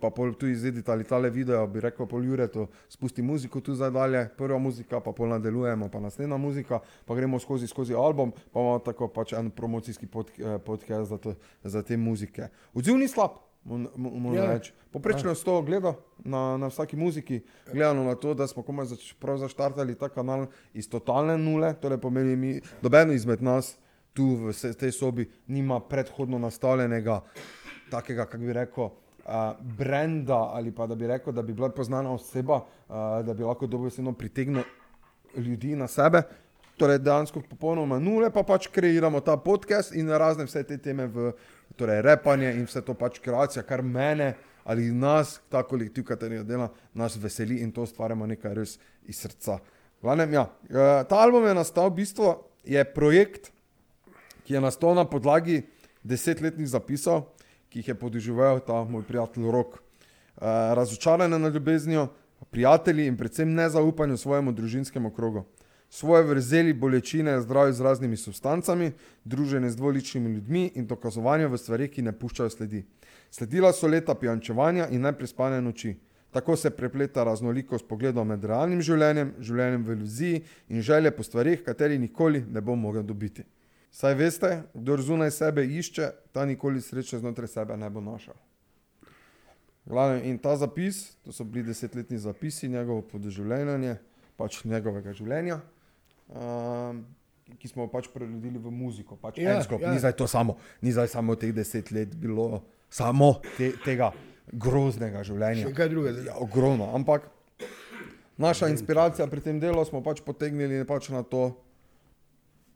pa 0.00 0.10
pol 0.10 0.34
tudi 0.34 0.52
izeditali 0.52 1.04
tale 1.04 1.30
video, 1.30 1.66
bi 1.66 1.80
rekel, 1.80 2.06
pol 2.06 2.26
ure 2.32 2.48
to 2.50 2.66
spusti 2.88 3.22
muziko 3.22 3.60
tu 3.60 3.74
zdaj 3.74 3.90
dalje, 3.90 4.24
prva 4.36 4.58
muzika, 4.58 5.00
pa 5.00 5.12
pol 5.12 5.28
nadaljujemo, 5.28 5.88
pa 5.88 6.00
naslednja 6.00 6.36
muzika, 6.36 6.80
pa 7.04 7.14
gremo 7.14 7.38
skozi, 7.38 7.66
skozi 7.66 7.94
album, 7.94 8.32
pa 8.52 8.60
imamo 8.60 8.78
tako 8.78 9.08
pač 9.08 9.32
en 9.38 9.50
promocijski 9.50 10.06
pod, 10.06 10.34
eh, 10.38 10.58
podcast 10.58 11.10
za, 11.10 11.18
to, 11.18 11.34
za 11.62 11.82
te 11.82 11.96
muzike. 11.96 12.48
Odziv 12.74 12.98
ni 12.98 13.08
slab. 13.08 13.38
Ja. 14.34 14.58
Poprečno 14.92 15.30
je 15.30 15.34
100 15.40 15.64
gledal 15.64 15.94
na, 16.18 16.56
na 16.56 16.66
vsaki 16.66 16.96
muziki, 16.96 17.40
gledano 17.72 18.04
na 18.04 18.14
to, 18.14 18.34
da 18.34 18.46
smo 18.46 18.62
komaj 18.62 18.90
zač, 18.92 19.14
zaštartali 19.38 19.94
ta 19.94 20.08
kanal 20.08 20.46
iz 20.74 20.90
totalne 20.90 21.38
nule, 21.38 21.72
torej 21.80 21.98
pomeni 21.98 22.36
mi, 22.36 22.60
nobeno 22.82 23.12
izmed 23.12 23.42
nas 23.42 23.78
tu 24.14 24.34
v 24.46 24.52
tej 24.78 24.92
sobi 24.92 25.26
nima 25.46 25.80
predhodno 25.80 26.38
nastavljenega 26.38 27.20
takega, 27.90 28.24
kako 28.24 28.38
bi 28.38 28.52
rekel, 28.52 28.84
uh, 28.84 29.32
brenda 29.60 30.38
ali 30.54 30.72
pa 30.72 30.86
da 30.86 30.94
bi 30.94 31.06
rekel, 31.06 31.32
da 31.32 31.42
bi 31.42 31.52
bila 31.52 31.68
poznana 31.68 32.12
oseba, 32.14 32.56
uh, 32.56 32.96
da 33.26 33.34
bi 33.34 33.42
lahko 33.42 33.66
dobesedno 33.66 34.12
pritegnil 34.12 34.62
ljudi 35.36 35.76
na 35.76 35.88
sebe. 35.88 36.22
Torej, 36.76 36.98
dejansko 36.98 37.42
popolnoma 37.50 38.00
nule, 38.02 38.32
pa 38.34 38.42
pač 38.42 38.66
kreiramo 38.66 39.20
ta 39.20 39.36
podcast 39.36 39.94
in 39.94 40.10
razne 40.10 40.44
vse 40.44 40.64
te 40.66 40.78
teme, 40.78 41.06
v, 41.06 41.30
torej 41.78 42.02
repanje 42.02 42.50
in 42.54 42.66
vse 42.66 42.82
to 42.82 42.96
pač 42.98 43.20
kreacija, 43.22 43.62
kar 43.62 43.82
mene 43.82 44.34
ali 44.64 44.88
nas, 44.90 45.38
ta 45.52 45.62
kolektiv, 45.62 46.06
katerega 46.08 46.42
dela, 46.42 46.70
nas 46.94 47.18
veseli 47.20 47.60
in 47.62 47.70
to 47.72 47.84
ustvarjamo 47.84 48.26
nekaj 48.26 48.54
res 48.56 48.78
iz 49.06 49.20
srca. 49.20 49.58
Glavnem, 50.02 50.32
ja, 50.32 50.48
eh, 50.68 51.04
ta 51.08 51.20
album 51.20 51.46
je 51.46 51.54
nastal, 51.54 51.90
v 51.90 52.00
bistvu 52.00 52.30
je 52.64 52.84
projekt, 52.84 53.52
ki 54.44 54.54
je 54.54 54.60
nastal 54.60 54.94
na 54.94 55.04
podlagi 55.04 55.62
desetletnih 56.04 56.68
zapisov, 56.68 57.24
ki 57.72 57.80
jih 57.80 57.88
je 57.88 57.98
podoživel 57.98 58.60
ta 58.60 58.84
moj 58.84 59.02
prijatelj 59.08 59.50
Rok. 59.50 59.74
Uh, 59.74 60.42
razočarane 60.76 61.38
nad 61.38 61.54
ljubeznijo, 61.54 62.08
prijatelji 62.50 63.06
in 63.06 63.16
predvsem 63.16 63.54
nezaupanju 63.54 64.16
svojemu 64.16 64.52
družinskemu 64.52 65.10
krogu. 65.10 65.44
Svoje 65.90 66.24
vrzeli 66.26 66.72
bolečine 66.72 67.40
zdravil 67.40 67.72
z 67.72 67.80
raznimi 67.80 68.16
substancami, 68.16 68.92
druženje 69.24 69.70
z 69.70 69.76
dvoličnimi 69.76 70.30
ljudmi 70.30 70.72
in 70.74 70.86
dokazovanje 70.86 71.46
v 71.46 71.58
stvarih, 71.58 71.90
ki 71.90 72.02
ne 72.02 72.12
puščajo 72.12 72.50
sledi. 72.50 72.82
Sledila 73.30 73.72
so 73.72 73.86
leta 73.86 74.14
pijančevanja 74.14 74.88
in 74.90 75.06
neprespane 75.06 75.62
noči. 75.62 75.94
Tako 76.34 76.56
se 76.56 76.70
prepleta 76.70 77.24
raznolikost 77.24 77.86
pogledov 77.88 78.26
med 78.26 78.44
realnim 78.44 78.80
življenjem, 78.82 79.34
življenjem 79.38 79.84
v 79.84 79.94
iluziji 79.94 80.42
in 80.68 80.82
želje 80.82 81.14
po 81.14 81.22
stvarih, 81.22 81.62
kateri 81.62 81.98
nikoli 81.98 82.42
ne 82.50 82.60
bo 82.60 82.74
mogel 82.74 83.02
dobiti. 83.06 83.44
Saj 83.94 84.14
veste, 84.18 84.62
kdo 84.74 84.96
zunaj 84.98 85.30
sebe 85.30 85.62
išče, 85.62 86.08
ta 86.34 86.42
nikoli 86.44 86.80
sreče 86.82 87.20
znotraj 87.22 87.48
sebe 87.48 87.76
ne 87.78 87.86
bo 87.90 88.00
našel. 88.02 88.34
Glavnem, 89.86 90.24
in 90.26 90.38
ta 90.42 90.56
zapis, 90.58 91.12
to 91.22 91.32
so 91.32 91.44
bili 91.44 91.68
desetletni 91.68 92.18
zapisi, 92.18 92.68
njegovo 92.68 93.04
podoživljenje, 93.06 93.94
pač 94.36 94.64
njegovega 94.64 95.12
življenja, 95.14 95.60
um, 96.26 97.04
ki 97.60 97.70
smo 97.70 97.86
pač 97.92 98.08
preludili 98.10 98.58
v 98.58 98.72
muziko. 98.74 99.14
Pač 99.20 99.38
Ja, 99.38 99.60
en 99.60 99.62
sklop, 99.62 99.84
ja. 99.86 99.92
Ni 99.94 100.02
zdaj 100.02 100.16
to 100.18 100.26
samo, 100.26 100.56
ni 100.82 100.90
zdaj 100.90 101.12
samo 101.14 101.36
teh 101.38 101.54
deset 101.54 101.92
let 101.94 102.16
bilo 102.18 102.64
samo 102.90 103.36
te, 103.54 103.76
tega 103.84 104.10
groznega 104.50 105.22
življenja. 105.22 105.68
Še 105.68 105.76
kaj 105.76 105.92
drugega. 105.94 106.26
Ja, 106.32 106.40
ogromno. 106.42 106.90
Ampak 106.98 107.30
naša 108.42 108.72
inspiracija 108.74 109.30
pri 109.30 109.44
tem 109.44 109.62
delu 109.62 109.86
smo 109.86 110.02
pač 110.02 110.18
potegnili 110.26 110.82
pač 110.82 111.12
na 111.14 111.22
to, 111.22 111.52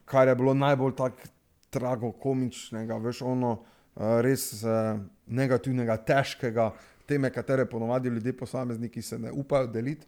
kar 0.09 0.29
je 0.29 0.35
bilo 0.35 0.55
najbolj 0.55 0.95
tako 0.97 1.29
tragokomičnega, 1.71 2.97
veš, 3.05 3.23
ono 3.29 3.53
eh, 3.97 4.21
res 4.25 4.63
eh, 4.65 4.99
negativnega, 5.27 5.99
težkega, 6.09 6.71
teme, 7.09 7.31
katere 7.33 7.67
ponovadi 7.69 8.09
ljudje, 8.09 8.33
posamezniki 8.37 9.03
se 9.03 9.19
ne 9.19 9.33
upajo 9.33 9.67
deliti. 9.67 10.07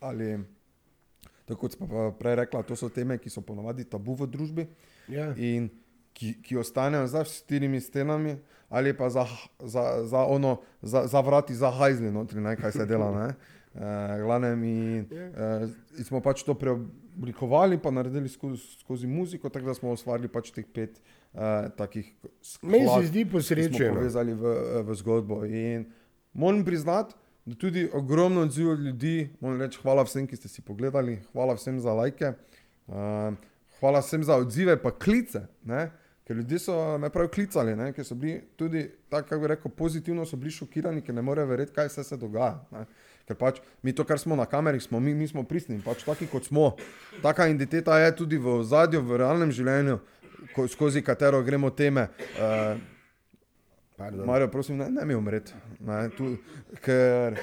Ali, 0.00 0.38
tako 1.46 1.60
kot 1.60 1.76
smo 1.76 2.10
prej 2.18 2.34
rekla, 2.44 2.62
to 2.62 2.76
so 2.78 2.88
teme, 2.90 3.18
ki 3.18 3.30
so 3.30 3.42
ponovadi 3.42 3.84
tabu 3.84 4.14
v 4.18 4.26
družbi 4.26 4.66
Ja. 5.10 5.32
in 5.36 5.68
ki, 6.14 6.36
ki 6.42 6.56
ostanejo 6.56 7.06
za 7.06 7.24
štirimi 7.24 7.80
stenami, 7.80 8.36
ali 8.68 8.92
pa 8.96 9.10
za, 9.10 9.26
za, 9.58 10.04
za, 10.06 10.24
ono, 10.26 10.60
za, 10.82 11.06
za 11.06 11.20
vrati, 11.20 11.54
za 11.54 11.70
hajzli, 11.70 12.10
notri, 12.10 12.40
ne, 12.40 12.56
kaj 12.56 12.72
se 12.72 12.86
dela. 12.86 13.10
Ne. 13.26 13.34
Uh, 13.72 13.80
glavnem, 14.20 14.64
in, 14.64 15.06
uh, 15.32 15.62
in 15.96 16.04
smo 16.04 16.20
pač 16.20 16.42
to 16.44 16.52
preoblikovali, 16.52 17.78
pa 17.80 17.88
naredili 17.90 18.28
skozi, 18.28 18.60
skozi 18.82 19.08
muziko, 19.08 19.48
tako 19.48 19.70
da 19.70 19.74
smo 19.78 19.94
ustvarili 19.96 20.28
pač 20.28 20.50
teh 20.52 20.66
pet 20.68 20.98
uh, 21.00 21.70
takih 21.78 22.10
Meni 22.60 22.84
se 22.84 22.90
skladb, 22.90 23.06
zdi 23.08 23.24
posrečeno. 23.32 23.94
povezali 23.96 24.36
v, 24.36 24.52
v 24.84 24.96
zgodbo. 25.00 25.40
In 25.48 25.86
moram 26.36 26.60
priznati, 26.68 27.16
da 27.48 27.56
tudi 27.56 27.86
ogromno 27.96 28.44
odziv 28.44 28.74
od 28.74 28.84
ljudi, 28.84 29.30
moram 29.40 29.64
reči, 29.64 29.80
hvala 29.80 30.04
vsem, 30.04 30.28
ki 30.28 30.36
ste 30.36 30.52
si 30.52 30.60
pogledali, 30.60 31.22
hvala 31.32 31.56
vsem 31.56 31.80
za 31.80 31.96
lajke, 31.96 32.34
uh, 32.92 33.32
hvala 33.80 34.04
vsem 34.04 34.28
za 34.28 34.36
odzive, 34.36 34.76
pa 34.82 34.92
klice. 34.92 35.46
Ne? 35.64 35.88
Ker 36.26 36.36
ljudje 36.36 36.58
so 36.62 36.98
me 36.98 37.10
prav 37.10 37.28
klicali, 37.34 37.74
ne? 37.76 37.90
ker 37.92 38.04
so 38.06 38.14
bili 38.14 38.40
tudi, 38.56 38.84
tako 39.10 39.28
kako 39.28 39.40
bi 39.40 39.48
rekel, 39.50 39.70
pozitivno 39.76 40.26
so 40.26 40.36
bili 40.36 40.50
šokirani, 40.54 41.02
ker 41.02 41.14
ne 41.14 41.22
morejo 41.22 41.46
verjeti, 41.50 41.74
kaj 41.74 41.90
vse 41.90 42.04
se 42.04 42.16
dogaja. 42.16 42.60
Ne? 42.70 42.84
Ker 43.26 43.38
pač 43.38 43.58
mi 43.82 43.94
to, 43.94 44.04
kar 44.06 44.18
smo 44.18 44.36
na 44.38 44.46
kameri, 44.46 44.80
smo 44.80 45.00
mi, 45.00 45.14
mi 45.14 45.26
smo 45.28 45.42
pristni, 45.42 45.80
pač 45.82 46.04
taki 46.06 46.26
kot 46.30 46.46
smo. 46.46 46.76
Taka 47.22 47.48
identiteta 47.50 47.98
je 47.98 48.14
tudi 48.16 48.38
v 48.38 48.58
ozadju, 48.62 49.02
v 49.02 49.18
realnem 49.18 49.50
življenju, 49.50 49.98
ko, 50.54 50.68
skozi 50.70 51.02
katero 51.02 51.42
gremo 51.42 51.70
teme. 51.70 52.08
Uh, 52.38 52.78
Pardon. 53.96 54.26
Marijo, 54.26 54.48
prosim, 54.50 54.78
ne, 54.78 54.88
ne 54.90 55.04
mi 55.06 55.14
umreti. 55.14 55.52
Ne, 55.86 56.08
tu, 56.16 56.36
ker, 56.82 57.36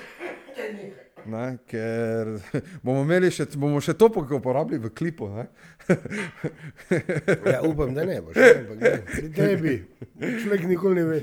ne, 1.25 1.57
ker 1.67 2.31
bomo, 2.83 3.03
imeli 3.03 3.31
še, 3.33 3.45
bomo 3.57 3.81
še 3.83 3.93
to 3.97 4.09
pok- 4.13 4.31
uporabili 4.37 4.79
v 4.83 4.91
klipu. 4.93 5.29
Ja, 7.45 7.61
upam, 7.65 7.93
da 7.93 8.05
ne 8.05 8.19
boš. 8.21 8.37
ampak 8.59 8.79
ne, 8.81 9.29
tebi 9.35 9.75
človek 10.19 10.65
nikoli 10.69 10.95
ne 10.95 11.05
ve. 11.05 11.19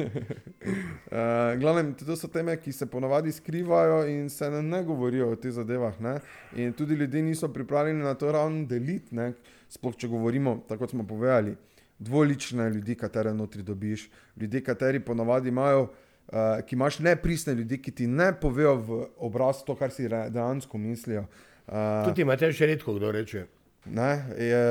Uh, 0.67 1.55
glavnem, 1.61 1.95
to 1.95 2.17
so 2.19 2.29
teme, 2.33 2.57
ki 2.61 2.73
se 2.73 2.89
ponavadi 2.91 3.33
skrivajo 3.33 4.05
in 4.11 4.29
se 4.33 4.51
ne, 4.51 4.63
ne 4.63 4.83
govorijo 4.85 5.31
o 5.33 5.37
teh 5.41 5.55
zadevah. 5.55 6.01
Ne. 6.01 6.19
In 6.57 6.73
tudi 6.77 6.95
ljudje 6.95 7.23
niso 7.23 7.53
pripravljeni 7.53 8.03
na 8.03 8.15
to 8.15 8.33
ravno 8.33 8.67
deliti. 8.67 9.15
ne. 9.15 9.33
Sploh, 9.69 9.97
če 9.99 10.09
govorimo, 10.09 10.61
tako 10.69 10.85
kot 10.85 10.93
smo 10.95 11.07
povedali, 11.07 11.57
dvolične 11.99 12.69
ljudi, 12.71 12.95
katere 12.95 13.33
notri 13.35 13.63
dobiš, 13.67 14.11
ljudje, 14.37 14.63
kateri 14.65 15.01
ponavadi 15.01 15.49
imajo. 15.49 15.89
Uh, 16.27 16.59
ki 16.67 16.75
imaš 16.75 16.99
nepristne 16.99 17.55
ljudi, 17.55 17.79
ki 17.79 17.93
ti 17.95 18.07
ne 18.11 18.33
povejo 18.35 18.73
v 18.83 18.97
obraz 19.29 19.61
to, 19.62 19.77
kar 19.79 19.93
si 19.95 20.09
dejansko 20.11 20.79
mislijo. 20.79 21.23
Uh, 21.67 22.03
Tudi 22.09 22.25
imate 22.27 22.51
še 22.51 22.67
redko 22.67 22.97
kdo 22.97 23.12
reče. 23.15 23.45
Ne, 23.87 24.11
je, 24.35 24.62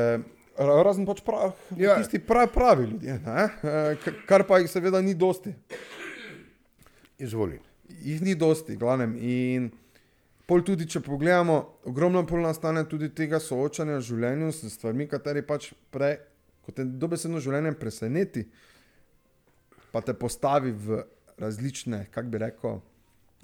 ra- 0.57 0.81
razen 0.83 1.07
pač 1.07 1.21
prav, 1.23 1.53
ja. 1.79 1.95
Tisti 2.01 2.19
pravi, 2.19 2.51
pravi 2.53 2.89
ljudje, 2.89 3.15
ne, 3.23 3.47
eh, 3.63 4.11
kar 4.27 4.43
pa 4.47 4.59
jih 4.59 4.67
seveda 4.71 4.99
ni 5.01 5.15
dosti. 5.15 5.53
Izvoli. 7.23 7.61
Jih 8.03 8.21
ni 8.21 8.35
dosti, 8.35 8.75
glavnem. 8.75 9.15
In 9.15 9.71
pol 10.45 10.63
tudi, 10.67 10.87
če 10.91 10.99
pogledamo, 10.99 11.57
ogromno 11.87 12.25
pol 12.27 12.43
nastane 12.43 12.83
tudi 12.89 13.13
tega 13.15 13.39
soočanja 13.39 14.01
v 14.01 14.07
življenju 14.09 14.51
s 14.51 14.75
stvarmi, 14.75 15.07
kateri 15.07 15.45
pač 15.47 15.71
prej, 15.95 16.19
ko 16.65 16.75
te 16.75 16.83
dobesedno 16.83 17.39
življenje 17.39 17.77
preseneti, 17.79 18.43
pa 19.95 20.03
te 20.03 20.11
postavi 20.11 20.75
v 20.75 21.05
različne, 21.37 22.05
kako 22.11 22.27
bi 22.27 22.37
rekel, 22.37 22.77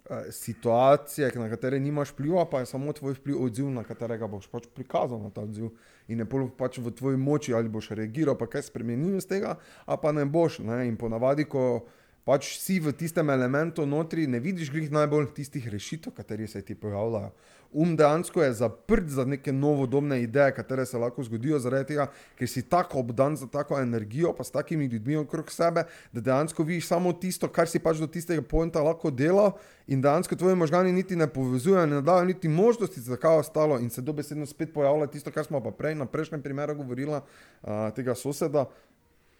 eh, 0.10 0.32
situacije, 0.32 1.32
na 1.36 1.50
katere 1.50 1.80
nimaš 1.80 2.12
vpliva, 2.12 2.46
pa 2.46 2.60
je 2.60 2.66
samo 2.66 2.94
tvoj 2.94 3.14
vpliv 3.14 3.44
odziv, 3.44 3.70
na 3.70 3.84
katerega 3.84 4.28
boš 4.28 4.48
pač 4.48 4.68
prikazal 4.76 5.22
na 5.22 5.30
ta 5.30 5.42
odziv. 5.42 5.70
In 6.08 6.20
je 6.20 6.26
pač 6.58 6.78
v 6.78 6.92
tvoji 6.92 7.18
moči, 7.18 7.54
ali 7.54 7.70
boš 7.70 7.90
reagiral, 7.90 8.36
pa 8.38 8.48
kaj 8.48 8.68
spremenil 8.68 9.16
iz 9.18 9.28
tega, 9.28 9.56
a 9.86 9.98
pa 9.98 10.12
ne 10.12 10.26
boš. 10.26 10.60
Ne? 10.60 10.88
In 10.88 10.98
ponavadi, 10.98 11.46
ko 11.46 11.86
pač 12.26 12.58
si 12.62 12.80
v 12.80 12.94
tistem 12.94 13.30
elementu 13.34 13.86
notri, 13.86 14.28
ne 14.28 14.40
vidiš 14.40 14.72
glih 14.72 14.92
najbolj 14.94 15.32
tistih 15.36 15.68
rešitev, 15.70 16.14
kateri 16.14 16.48
se 16.48 16.62
ti 16.62 16.76
pojavljajo. 16.76 17.32
Um 17.72 17.96
dejansko 17.96 18.44
je 18.44 18.54
zaprt 18.54 19.08
za 19.08 19.24
neke 19.26 19.52
novodobne 19.52 20.18
ideje, 20.22 20.52
katere 20.52 20.86
se 20.86 20.98
lahko 20.98 21.24
zgodijo 21.24 21.60
zaradi 21.60 21.94
tega, 21.94 22.10
ker 22.36 22.50
si 22.50 22.66
tako 22.70 23.00
obdan 23.00 23.38
za 23.40 23.48
tako 23.48 23.80
energijo, 23.80 24.34
pa 24.36 24.44
s 24.44 24.52
takimi 24.52 24.86
ljudmi 24.92 25.16
okrog 25.16 25.52
sebe, 25.52 25.86
da 26.12 26.22
dejansko 26.22 26.64
vidiš 26.64 26.88
samo 26.88 27.14
tisto, 27.14 27.48
kar 27.48 27.72
si 27.72 27.80
pač 27.80 28.04
do 28.04 28.12
tistega 28.12 28.44
pointa 28.44 28.84
lahko 28.84 29.12
delal 29.12 29.56
in 29.88 30.04
dejansko 30.04 30.36
tvoji 30.36 30.56
možgani 30.56 30.92
niti 30.92 31.16
ne 31.16 31.30
povezujejo, 31.32 31.86
ne 31.86 32.02
dajo 32.02 32.26
niti 32.28 32.52
možnosti, 32.52 33.02
zakaj 33.08 33.36
je 33.36 33.46
ostalo 33.48 33.80
in 33.80 33.90
se 33.90 34.02
dobesedno 34.02 34.46
spet 34.46 34.74
pojavlja 34.74 35.08
tisto, 35.08 35.32
kar 35.32 35.48
smo 35.48 35.64
pa 35.64 35.72
prej 35.72 35.96
na 35.96 36.06
prejšnjem 36.06 36.44
primeru 36.44 36.76
govorila, 36.76 37.24
uh, 37.24 37.88
tega 37.96 38.16
soseda, 38.16 38.68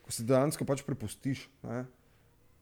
ko 0.02 0.12
si 0.12 0.24
dejansko 0.24 0.66
pač 0.66 0.88
prepustiš. 0.88 1.50
Ne? 1.68 1.84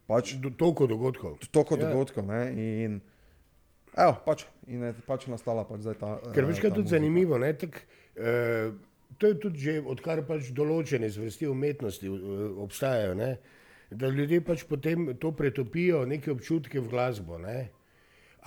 Pač 0.09 0.33
Do 0.41 0.49
toliko 0.49 0.87
dogodkov. 0.89 1.37
toliko 1.53 1.77
Ja. 1.77 1.85
dogodkov. 1.85 2.25
Ne? 2.25 2.41
In, 2.57 3.01
evo, 3.93 4.15
pač, 4.25 4.45
in 4.65 4.81
je 4.83 4.93
pač 5.05 5.27
nastala 5.29 5.63
pač 5.69 5.85
zdaj 5.85 5.97
ta. 6.01 6.17
Ker 6.33 6.43
eh, 6.43 6.47
veš, 6.49 6.57
kaj 6.57 6.69
je 6.71 6.75
tudi 6.75 6.87
muzika. 6.89 6.97
zanimivo. 6.97 7.37
Ne, 7.37 7.53
tak, 7.53 7.85
eh, 8.17 8.73
to 9.21 9.27
je 9.27 9.39
tudi 9.39 9.59
že 9.59 9.73
odkar 9.85 10.25
pač 10.25 10.49
določene 10.49 11.09
zvrsti 11.13 11.45
umetnosti 11.45 12.09
eh, 12.09 12.49
obstajajo. 12.57 13.13
Ne, 13.13 13.37
da 13.93 14.09
ljudje 14.09 14.41
pač 14.41 14.65
potem 14.65 15.13
to 15.21 15.31
pretopijo, 15.31 16.05
neke 16.09 16.33
občutke 16.33 16.81
v 16.81 16.89
glasbo. 16.89 17.37
Ne, 17.37 17.69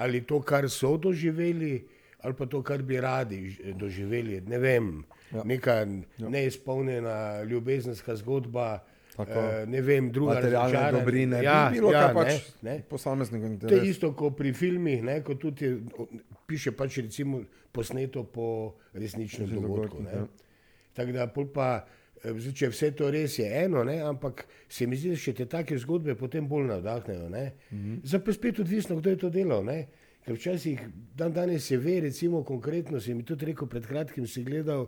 ali 0.03 0.27
to, 0.27 0.43
kar 0.43 0.67
so 0.67 0.97
doživeli, 0.99 1.87
ali 2.27 2.35
pa 2.35 2.47
to, 2.47 2.63
kar 2.63 2.83
bi 2.83 2.99
radi 2.99 3.55
doživeli. 3.79 4.41
Ne 4.51 4.59
vem, 4.59 5.05
ja. 5.31 5.47
neka 5.47 5.87
ja. 5.87 6.29
neizpolnjena 6.29 7.47
ljubezenska 7.47 8.19
zgodba. 8.19 8.83
Tako. 9.17 9.31
Eh, 9.31 9.67
ne 9.67 9.81
vem, 9.81 10.13
druga 10.13 10.35
Materialne 10.35 10.73
razočaranje. 10.73 11.01
dobrine, 11.01 11.43
ja, 11.45 11.69
bi 11.69 11.77
bilo 11.77 11.93
ja, 11.93 12.11
pač 12.15 12.29
ne, 12.63 12.71
ne. 12.71 12.83
posameznika 12.89 13.69
To 13.69 13.75
je 13.75 13.89
isto 13.91 14.13
kot 14.17 14.37
pri 14.37 14.53
filmih, 14.53 15.03
ne, 15.03 15.21
ko 15.21 15.35
tudi 15.35 15.69
piše 16.47 16.73
pač 16.73 16.97
recimo 16.97 17.43
posneto 17.73 18.25
po 18.25 18.75
resničnem 18.93 19.47
Resničnem 19.47 19.63
dogodku. 19.63 19.99
dogodku, 19.99 20.03
ne. 20.03 20.11
ja. 20.11 20.27
Tako 20.93 21.13
da 21.13 21.27
pa, 21.27 21.85
eh, 22.25 22.53
če 22.55 22.69
vse 22.69 22.91
to 22.97 23.11
res 23.11 23.39
je 23.39 23.65
eno, 23.65 23.85
ne, 23.85 24.01
ampak 24.01 24.47
se 24.69 24.87
mi 24.87 24.97
zdi, 24.97 25.11
da 25.11 25.17
še 25.17 25.33
te 25.33 25.47
take 25.47 25.79
zgodbe 25.79 26.15
potem 26.15 26.49
bolj 26.49 26.67
navdahnejo. 26.67 27.29
Ne. 27.29 27.53
Mhm. 27.73 28.01
Zdaj 28.05 28.25
pa 28.25 28.33
spet 28.33 28.59
odvisno, 28.61 28.97
kdo 28.97 29.11
je 29.11 29.17
to 29.17 29.31
delal. 29.31 29.65
Ne. 29.65 29.87
Ker 30.25 30.37
včasih, 30.39 30.81
dan 31.19 31.33
danes 31.33 31.65
se 31.67 31.77
ve, 31.77 32.01
recimo 32.01 32.45
konkretno, 32.45 33.01
si 33.01 33.15
mi 33.15 33.25
tudi 33.25 33.45
rekel, 33.45 33.67
pred 33.67 33.87
kratkim 33.87 34.27
si 34.27 34.45
gledal 34.45 34.87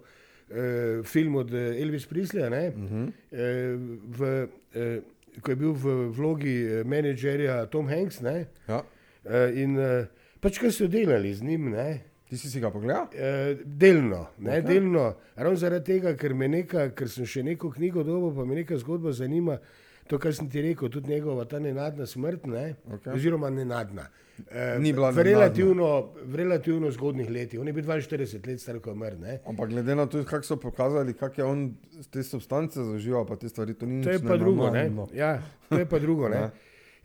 eh, 0.51 1.03
film 1.05 1.37
od 1.37 1.55
eh, 1.55 1.81
Elvis 1.81 2.07
Prisleja, 2.07 2.49
uh 2.69 2.75
Mhm. 2.75 2.87
-huh. 2.97 3.13
eh, 3.33 3.77
v, 4.09 4.47
eh, 4.75 5.01
ko 5.41 5.51
je 5.51 5.57
bil 5.57 5.73
v 5.73 5.85
vlogi 6.11 6.57
eh, 6.63 6.85
menedžerja 6.85 7.67
Tom 7.67 7.89
Hanks. 7.89 8.21
Ne, 8.21 8.47
Ja. 8.69 8.83
eh, 9.25 9.53
in 9.57 9.79
eh, 9.79 10.07
pač 10.41 10.59
kaj 10.59 10.71
so 10.71 10.87
delali 10.87 11.35
z 11.35 11.43
njim. 11.43 11.71
Ne, 11.71 12.01
Ti 12.25 12.39
si 12.39 12.49
si 12.49 12.61
ga 12.61 12.71
pogledal? 12.71 13.07
eh, 13.13 13.57
delno, 13.65 14.27
ne, 14.39 14.51
okay. 14.53 14.63
delno, 14.65 15.05
ravno 15.37 15.57
zaradi 15.57 15.85
tega, 15.87 16.15
ker, 16.15 16.35
me 16.35 16.49
neka, 16.49 16.89
ker 16.91 17.09
sem 17.09 17.25
še 17.25 17.43
neko 17.43 17.71
knjigo 17.71 18.03
dobil, 18.03 18.33
pa 18.33 18.45
me 18.45 18.55
neka 18.55 18.77
zgodba 18.77 19.13
zanima. 19.13 19.59
to, 20.07 20.19
kar 20.19 20.35
sem 20.35 20.49
ti 20.49 20.61
rekel, 20.63 20.89
tudi 20.89 21.09
njegova 21.09 21.45
ta 21.45 21.59
nenadna 21.59 22.07
smrt, 22.07 22.47
ne? 22.47 22.75
Okej. 22.87 23.13
oziroma 23.13 23.51
nenadna. 23.51 24.09
Eh, 24.51 24.79
Ni 24.79 24.93
bila 24.93 25.11
v, 25.11 25.23
relativno, 25.23 25.89
v 26.23 26.35
relativno 26.35 26.91
zgodnih 26.91 27.31
letih. 27.31 27.61
On 27.61 27.67
je 27.67 27.73
bil 27.73 27.85
42 27.85 28.19
let 28.45 28.61
star, 28.61 28.79
ko 28.79 28.91
je 28.91 28.95
umrl. 28.95 29.17
ne. 29.17 29.39
Ampak 29.47 29.69
glede 29.69 29.95
na 29.95 30.07
to, 30.07 30.25
kako 30.25 30.45
so 30.45 30.57
pokazali, 30.57 31.15
kako 31.15 31.41
je 31.41 31.45
on 31.45 31.75
te 32.11 32.23
substance 32.23 32.75
zaužíval, 32.77 33.25
pa 33.25 33.37
te 33.37 33.49
stvari, 33.49 33.75
to 33.75 33.87
ni 33.87 34.03
To 34.03 34.11
je 34.11 34.19
nič 34.19 34.27
pa 34.27 34.37
drugo. 34.37 34.71
Ne? 34.71 34.83
nenormalno. 34.83 35.09
Ja, 35.15 35.39
to 35.69 35.79
je 35.79 35.87
pa 35.87 35.99
drugo. 35.99 36.29
Ne. 36.29 36.41
Ne? 36.41 36.51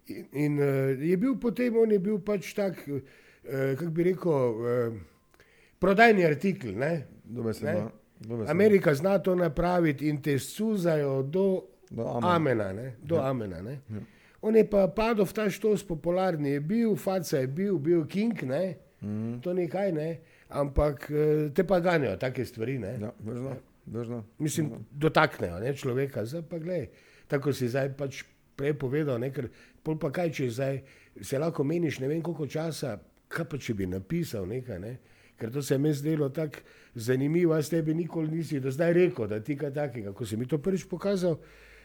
In, 0.09 0.25
in 0.33 0.53
uh, 0.55 0.65
je 0.99 1.17
bil 1.17 1.35
potem, 1.35 1.77
on 1.77 1.91
je 1.91 1.99
bil 1.99 2.17
pač 2.19 2.53
tak, 2.53 2.81
uh, 2.87 2.97
kako 3.75 3.91
bi 3.91 4.03
rekel, 4.03 4.31
uh, 4.31 4.93
prodajni 5.77 6.25
artikel. 6.25 6.73
Ne? 6.73 7.05
Dobe 7.23 7.53
se 7.53 7.65
Ne. 7.65 7.73
da. 7.73 7.91
dobe 8.19 8.45
se 8.45 8.51
Amerika 8.51 8.93
zna 8.93 9.19
to 9.19 9.35
napraviti 9.35 10.09
in 10.09 10.17
te 10.17 10.39
suzajo 10.39 11.21
do 11.23 11.61
Do 11.91 12.03
amena. 12.07 12.33
amena. 12.35 12.73
ne, 12.73 12.95
Do 13.01 13.21
amena 13.21 13.61
ne. 13.61 13.77
On 14.41 14.55
je 14.55 14.63
pa 14.69 14.87
padel 14.87 15.25
v 15.27 15.33
ta 15.35 15.49
štos 15.51 15.83
popularni, 15.83 16.55
je 16.55 16.59
bil, 16.63 16.95
faca 16.95 17.41
je 17.41 17.47
bil, 17.47 17.79
bil 17.79 18.05
king, 18.07 18.43
ne? 18.43 18.77
Mhm. 19.01 19.39
to 19.39 19.53
ni 19.53 19.67
kaj, 19.71 19.91
ne? 19.95 20.19
ampak 20.49 21.11
eh, 21.11 21.49
te 21.53 21.63
pa 21.63 21.79
ganjajo 21.79 22.17
take 22.17 22.45
stvari. 22.45 22.79
Ne? 22.79 22.97
Ja, 23.01 23.11
veš 23.85 24.07
da. 24.07 24.23
Mislim, 24.37 24.71
dotaknejo 24.91 25.59
ne, 25.59 25.73
človeka, 25.73 26.25
zdaj 26.25 26.43
pa 26.49 26.59
gledaj, 26.61 26.89
tako 27.27 27.53
si 27.53 27.69
zdaj 27.69 27.93
pač 27.97 28.23
prej 28.59 28.75
povedal, 28.77 29.17
ne, 29.21 29.31
ker 29.33 29.47
pol 29.85 29.97
pa 30.01 30.11
kaj, 30.13 30.33
če 30.35 30.49
zdaj 30.53 30.81
se 31.25 31.39
lahko 31.39 31.63
meniš 31.63 32.01
ne 32.03 32.09
vem 32.11 32.21
koliko 32.21 32.47
časa, 32.49 32.97
kaj 33.31 33.47
pa 33.49 33.57
če 33.61 33.73
bi 33.77 33.87
napisal 33.89 34.45
nekaj, 34.49 34.81
ne, 34.83 34.93
ker 35.39 35.53
to 35.53 35.63
se 35.65 35.77
je 35.79 35.93
zdelo 35.93 36.29
tako 36.29 36.61
zanimivo, 36.95 37.55
jaz 37.55 37.69
tebi 37.69 37.95
nikoli 37.95 38.37
nisi 38.37 38.59
do 38.59 38.71
zdaj 38.71 38.93
rekel, 38.93 39.27
da 39.27 39.39
ti 39.39 39.57
kaj 39.57 39.73
takega, 39.73 40.13
ko 40.13 40.25
si 40.25 40.37
mi 40.37 40.45
to 40.45 40.57
prvič 40.57 40.85
pokazal, 40.89 41.39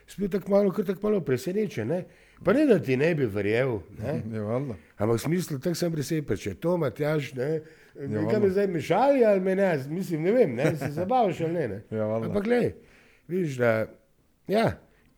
si 0.06 0.18
bil 0.18 0.28
tako 0.30 0.50
malo, 0.50 0.72
tako 0.74 1.00
malo 1.02 1.20
presenečen, 1.20 1.88
ne, 1.88 2.04
pa 2.44 2.52
ne 2.52 2.66
da 2.66 2.78
ti 2.78 2.96
ne 2.96 3.14
bi 3.14 3.26
verjel, 3.26 3.78
ne, 3.98 4.14
Je 4.34 4.40
valjda. 4.40 4.74
ampak 4.96 5.16
v 5.16 5.20
smislu, 5.20 5.58
tako 5.58 5.74
sem 5.74 5.92
presepel, 5.92 6.36
če 6.36 6.54
to 6.56 6.76
Matjaž, 6.76 7.32
ne, 7.34 7.50
Ja, 7.94 8.08
valjda. 8.20 8.38
me 8.38 8.50
zdaj 8.50 8.66
mešali 8.68 9.24
ali 9.24 9.40
me 9.40 9.54
ne, 9.54 9.68
mislim, 9.88 10.22
ne 10.22 10.32
vem, 10.32 10.54
ne, 10.54 10.76
se 10.76 10.88
zabavaš 10.90 11.40
ali 11.40 11.52
ne, 11.52 11.68
ne. 11.68 11.82
Ja, 11.92 12.06
valjda. 12.06 12.26
Ampak 12.26 12.44
gledaj, 12.44 12.72
vidiš, 13.28 13.56
da 13.56 13.86
ja, 14.48 14.66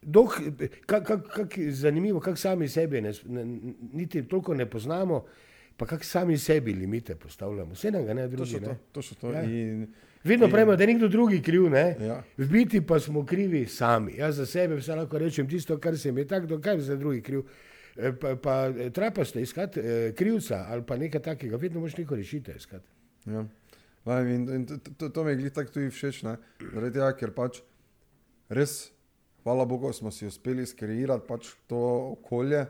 dok, 0.03 0.37
kak, 0.87 1.05
kak, 1.05 1.23
kak 1.29 1.59
je 1.59 1.71
zanimivo, 1.73 2.21
kako 2.21 2.37
sami 2.37 2.69
sebe 2.69 3.01
ne, 3.01 3.13
ne, 3.27 3.45
niti 3.93 4.23
toliko 4.23 4.55
ne 4.55 4.67
poznamo, 4.67 5.25
pa 5.77 5.87
kako 5.87 6.05
sami 6.05 6.39
sebi 6.39 6.73
limite 6.73 7.15
postavljamo. 7.17 7.73
Vse 7.73 7.91
nam 7.91 8.05
ga 8.05 8.15
ne 8.15 8.23
To 8.23 8.29
drugi. 8.29 8.51
so 8.51 8.61
to, 8.61 8.67
Ne? 8.67 8.77
to 8.93 9.03
so 9.03 9.15
to. 9.17 9.33
Ja. 9.33 9.43
In, 9.43 9.87
Vedno 10.27 10.49
pravimo, 10.49 10.77
da 10.77 10.83
je 10.83 10.87
nekdo 10.87 11.09
drugi 11.09 11.43
kriv, 11.43 11.71
ne? 11.71 11.97
Ja. 12.01 12.23
v 12.37 12.49
biti 12.51 12.81
pa 12.81 13.01
smo 13.01 13.27
krivi 13.27 13.67
sami. 13.67 14.17
Jaz 14.19 14.37
za 14.37 14.47
sebe 14.47 14.77
vse 14.77 14.95
lahko 14.95 15.19
rečem 15.19 15.49
tisto, 15.49 15.79
kar 15.79 15.99
se 15.99 16.13
mi 16.13 16.21
je 16.21 16.27
tako, 16.27 16.47
dokaj 16.47 16.81
za 16.81 16.97
drugi 16.97 17.23
kriv. 17.23 17.45
Eh, 17.97 18.13
Pa, 18.21 18.37
pa 18.37 18.67
eh, 18.69 18.91
trapaste 18.91 19.41
iskati 19.41 19.81
eh, 19.81 20.13
krivca 20.13 20.67
ali 20.69 20.83
pa 20.87 20.97
nekaj 20.97 21.23
takega, 21.23 21.57
vedno 21.57 21.81
moš 21.81 21.97
neko 21.97 22.17
rešitev 22.17 22.57
iskati. 22.57 22.89
Ja. 23.27 23.45
Vem, 24.05 24.29
In, 24.29 24.55
in 24.55 24.67
to, 24.67 24.77
to, 24.99 25.09
to 25.09 25.25
mi 25.25 25.33
je 25.33 25.51
tako 25.51 25.73
tudi 25.73 25.91
všeč, 25.91 26.21
zaradi 26.73 26.93
tega, 26.93 27.13
ker 27.17 27.33
pač 27.35 27.63
res, 28.49 28.93
hvala 29.43 29.65
Bogu, 29.65 29.93
smo 29.93 30.11
si 30.11 30.27
uspeli 30.27 30.67
skreirati 30.67 31.27
pač 31.27 31.49
to 31.67 31.81
okolje, 32.13 32.67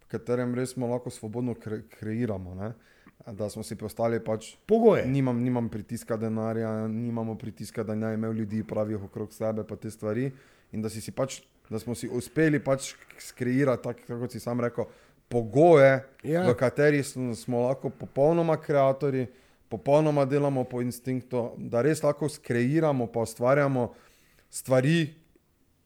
v 0.00 0.08
katerem 0.10 0.54
res 0.54 0.74
smo 0.74 0.88
lahko 0.90 1.10
svobodno 1.10 1.54
kre, 1.54 1.82
kreiramo. 1.98 2.54
Ne? 2.54 2.72
Da 3.26 3.50
smo 3.50 3.62
si 3.62 3.76
postali 3.76 4.20
pač, 4.20 4.54
Pogoje. 4.66 5.06
nimam, 5.06 5.38
nimam 5.38 5.68
pritiska 5.68 6.16
denarja, 6.16 6.88
nimamo 6.88 7.34
pritiska, 7.34 7.82
da 7.82 7.94
naj 7.94 8.14
imel 8.14 8.32
ljudi 8.32 8.64
pravih 8.64 9.02
okrog 9.02 9.32
sebe, 9.32 9.64
pa 9.64 9.76
te 9.76 9.90
stvari. 9.90 10.30
In 10.72 10.82
da, 10.82 10.88
si 10.88 11.00
si 11.00 11.10
pač, 11.10 11.40
da 11.68 11.78
smo 11.78 11.94
si 11.94 12.08
uspeli 12.08 12.58
pač 12.58 12.94
skreirati, 13.18 13.82
tako 13.82 14.20
kot 14.20 14.32
si 14.32 14.40
sam 14.40 14.60
rekel, 14.60 14.84
pogoje, 15.28 16.04
Ja. 16.22 16.42
v 16.48 16.54
katerih 16.54 17.06
smo, 17.06 17.34
smo 17.34 17.60
lahko 17.60 17.90
popolnoma 17.90 18.54
ustvarjalci, 18.54 19.26
popolnoma 19.68 20.24
delamo 20.24 20.64
po 20.64 20.80
instinktu, 20.80 21.50
da 21.58 21.82
res 21.82 22.02
lahko 22.02 22.28
skreiramo, 22.28 23.06
pa 23.06 23.20
ustvarjamo 23.20 23.92
stvari, 24.50 25.14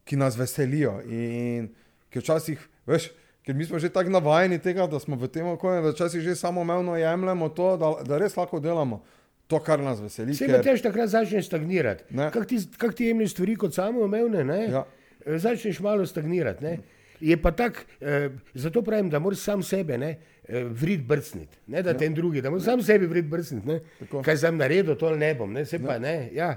ki 0.04 0.16
nas 0.16 0.36
veselijo. 0.36 1.00
In 1.02 1.68
ki 2.10 2.18
včasih, 2.18 2.60
veš, 2.86 3.10
ker 3.44 3.54
mi 3.54 3.64
smo 3.64 3.78
že 3.78 3.88
tako 3.92 4.10
navajeni 4.10 4.58
tega, 4.58 4.86
da 4.86 4.98
smo 5.00 5.16
v 5.16 5.28
tem 5.28 5.46
okolju, 5.46 5.82
da 5.82 5.92
včasih 5.92 6.20
že 6.24 6.34
samoumevno 6.36 6.96
jemljemo 6.96 7.48
to, 7.48 7.76
da, 7.76 7.92
da 8.04 8.18
res 8.18 8.36
lahko 8.36 8.60
delamo 8.60 9.02
to, 9.46 9.58
kar 9.60 9.80
nas 9.80 10.00
veseli. 10.00 10.32
Vse 10.32 10.48
ker- 10.48 10.62
tež 10.64 10.82
takrat 10.82 11.08
začne 11.12 11.42
stagnirati. 11.42 12.04
Ne. 12.10 12.30
Kako 12.32 12.44
ti, 12.48 12.58
kak 12.78 12.94
ti 12.96 13.10
jemliš 13.10 13.34
stvari 13.36 13.56
kot 13.56 13.74
samoumevne, 13.76 14.44
ne? 14.44 14.60
Ja. 14.72 14.84
Eh, 15.26 15.38
začneš 15.38 15.80
malo 15.80 16.06
stagnirati. 16.06 16.64
Ne? 16.64 16.78
Je 17.20 17.36
pa 17.36 17.52
tako, 17.52 17.84
eh, 18.00 18.30
zato 18.54 18.82
pravim, 18.82 19.10
da 19.10 19.18
moraš 19.18 19.38
sam 19.38 19.62
sebe 19.62 19.98
ne, 19.98 20.16
eh, 20.48 20.64
vrid 20.64 21.04
brcniti, 21.06 21.56
ne 21.66 21.82
da 21.82 21.94
ten 21.96 22.14
drugi, 22.14 22.40
da 22.40 22.50
moraš 22.50 22.64
sam 22.64 22.82
sebi 22.82 23.06
vrid 23.06 23.28
brcniti. 23.28 23.66
ne. 23.68 23.80
Kaj 24.24 24.36
sem 24.36 24.56
naredil, 24.56 24.96
to 24.96 25.12
ne 25.16 25.34
bom, 25.34 25.52
ne, 25.52 25.64
se 25.64 25.78
pa 25.78 25.98
ne. 25.98 26.30
Ja. 26.32 26.56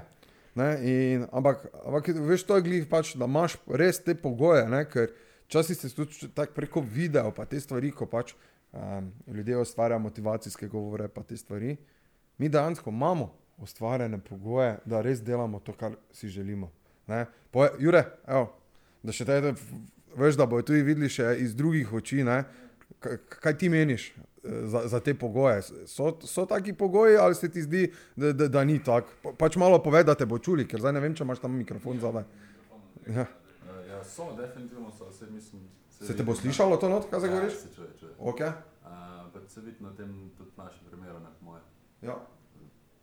Ne, 0.54 0.72
in, 0.82 1.26
ampak, 1.32 1.68
ampak 1.86 2.08
veš, 2.08 2.42
to 2.42 2.56
je 2.56 2.62
glih 2.62 2.86
pač, 2.90 3.12
da 3.16 3.28
imaš 3.28 3.56
res 3.68 4.00
te 4.02 4.14
pogoje, 4.14 4.64
ne, 4.68 4.84
ker 4.88 5.12
včasih 5.48 5.76
se 5.76 5.94
tudi 5.94 6.28
tako 6.34 6.52
preko 6.54 6.80
videa, 6.80 7.30
pa 7.36 7.44
te 7.44 7.60
stvari, 7.60 7.90
ko 7.90 8.06
pač 8.06 8.34
um, 8.72 9.12
ljudje 9.26 9.58
ustvarjajo 9.58 9.98
motivacijske 9.98 10.68
govore, 10.68 11.08
pa 11.08 11.22
te 11.22 11.36
stvari. 11.36 11.76
Mi 12.38 12.48
dejansko 12.48 12.90
imamo 12.90 13.32
ustvarjene 13.58 14.18
pogoje, 14.18 14.76
da 14.84 15.00
res 15.00 15.22
delamo 15.24 15.60
to, 15.60 15.72
kar 15.72 15.96
si 16.12 16.28
želimo. 16.28 16.70
Poje, 17.50 17.70
Jure, 17.78 18.04
evo, 18.28 18.52
da 19.02 19.12
še 19.12 19.24
te, 19.24 19.54
veš, 20.16 20.36
da 20.36 20.46
bojo 20.46 20.66
tudi 20.68 20.84
videli 20.84 21.08
še 21.10 21.32
iz 21.40 21.56
drugih 21.56 21.92
oči, 21.96 22.20
ne, 22.26 22.42
kaj, 23.00 23.56
ti 23.58 23.70
meniš 23.72 24.10
eh, 24.12 24.60
za, 24.68 24.84
za 24.92 25.00
te 25.00 25.14
pogoje? 25.16 25.64
So, 25.88 26.12
so 26.28 26.44
taki 26.46 26.76
pogoji 26.76 27.16
ali 27.16 27.34
se 27.34 27.48
ti 27.48 27.64
zdi, 27.64 27.86
da, 28.16 28.32
da, 28.36 28.48
da 28.52 28.64
ni 28.68 28.78
tako? 28.84 29.16
Pa, 29.24 29.34
pač 29.46 29.56
malo 29.56 29.80
povej, 29.82 30.04
da 30.04 30.14
te 30.14 30.28
bo 30.28 30.38
čuli, 30.38 30.68
ker 30.68 30.84
zdaj 30.84 30.98
ne 30.98 31.02
vem, 31.02 31.16
če 31.16 31.24
imaš 31.24 31.40
tam 31.42 31.56
mikrofon 31.56 32.04
zadaj. 32.04 32.28
Ja. 33.08 33.24
Ja, 34.08 34.12
so, 34.14 34.32
definitivno 34.34 34.90
so, 34.90 35.12
se 35.12 35.26
mislim. 35.26 35.62
Se 35.90 36.16
te 36.16 36.22
bo 36.22 36.34
slišalo 36.34 36.76
to 36.76 36.88
not, 36.88 37.06
kaj 37.06 37.18
zdaj 37.18 37.30
Ja, 37.30 37.36
govoriš? 37.36 37.54
se 37.54 37.68
čuje, 37.74 37.88
čuje. 38.00 38.12
Okay. 38.18 38.48
Uh, 38.48 38.90
pa 39.32 39.48
se 39.48 39.60
vidi 39.60 39.76
na 39.80 39.90
tem 39.92 40.08
tudi 40.32 40.50
našem 40.56 40.80
primeru, 40.86 41.18
ne 41.18 41.28
moje. 41.40 41.60
Ja, 42.02 42.16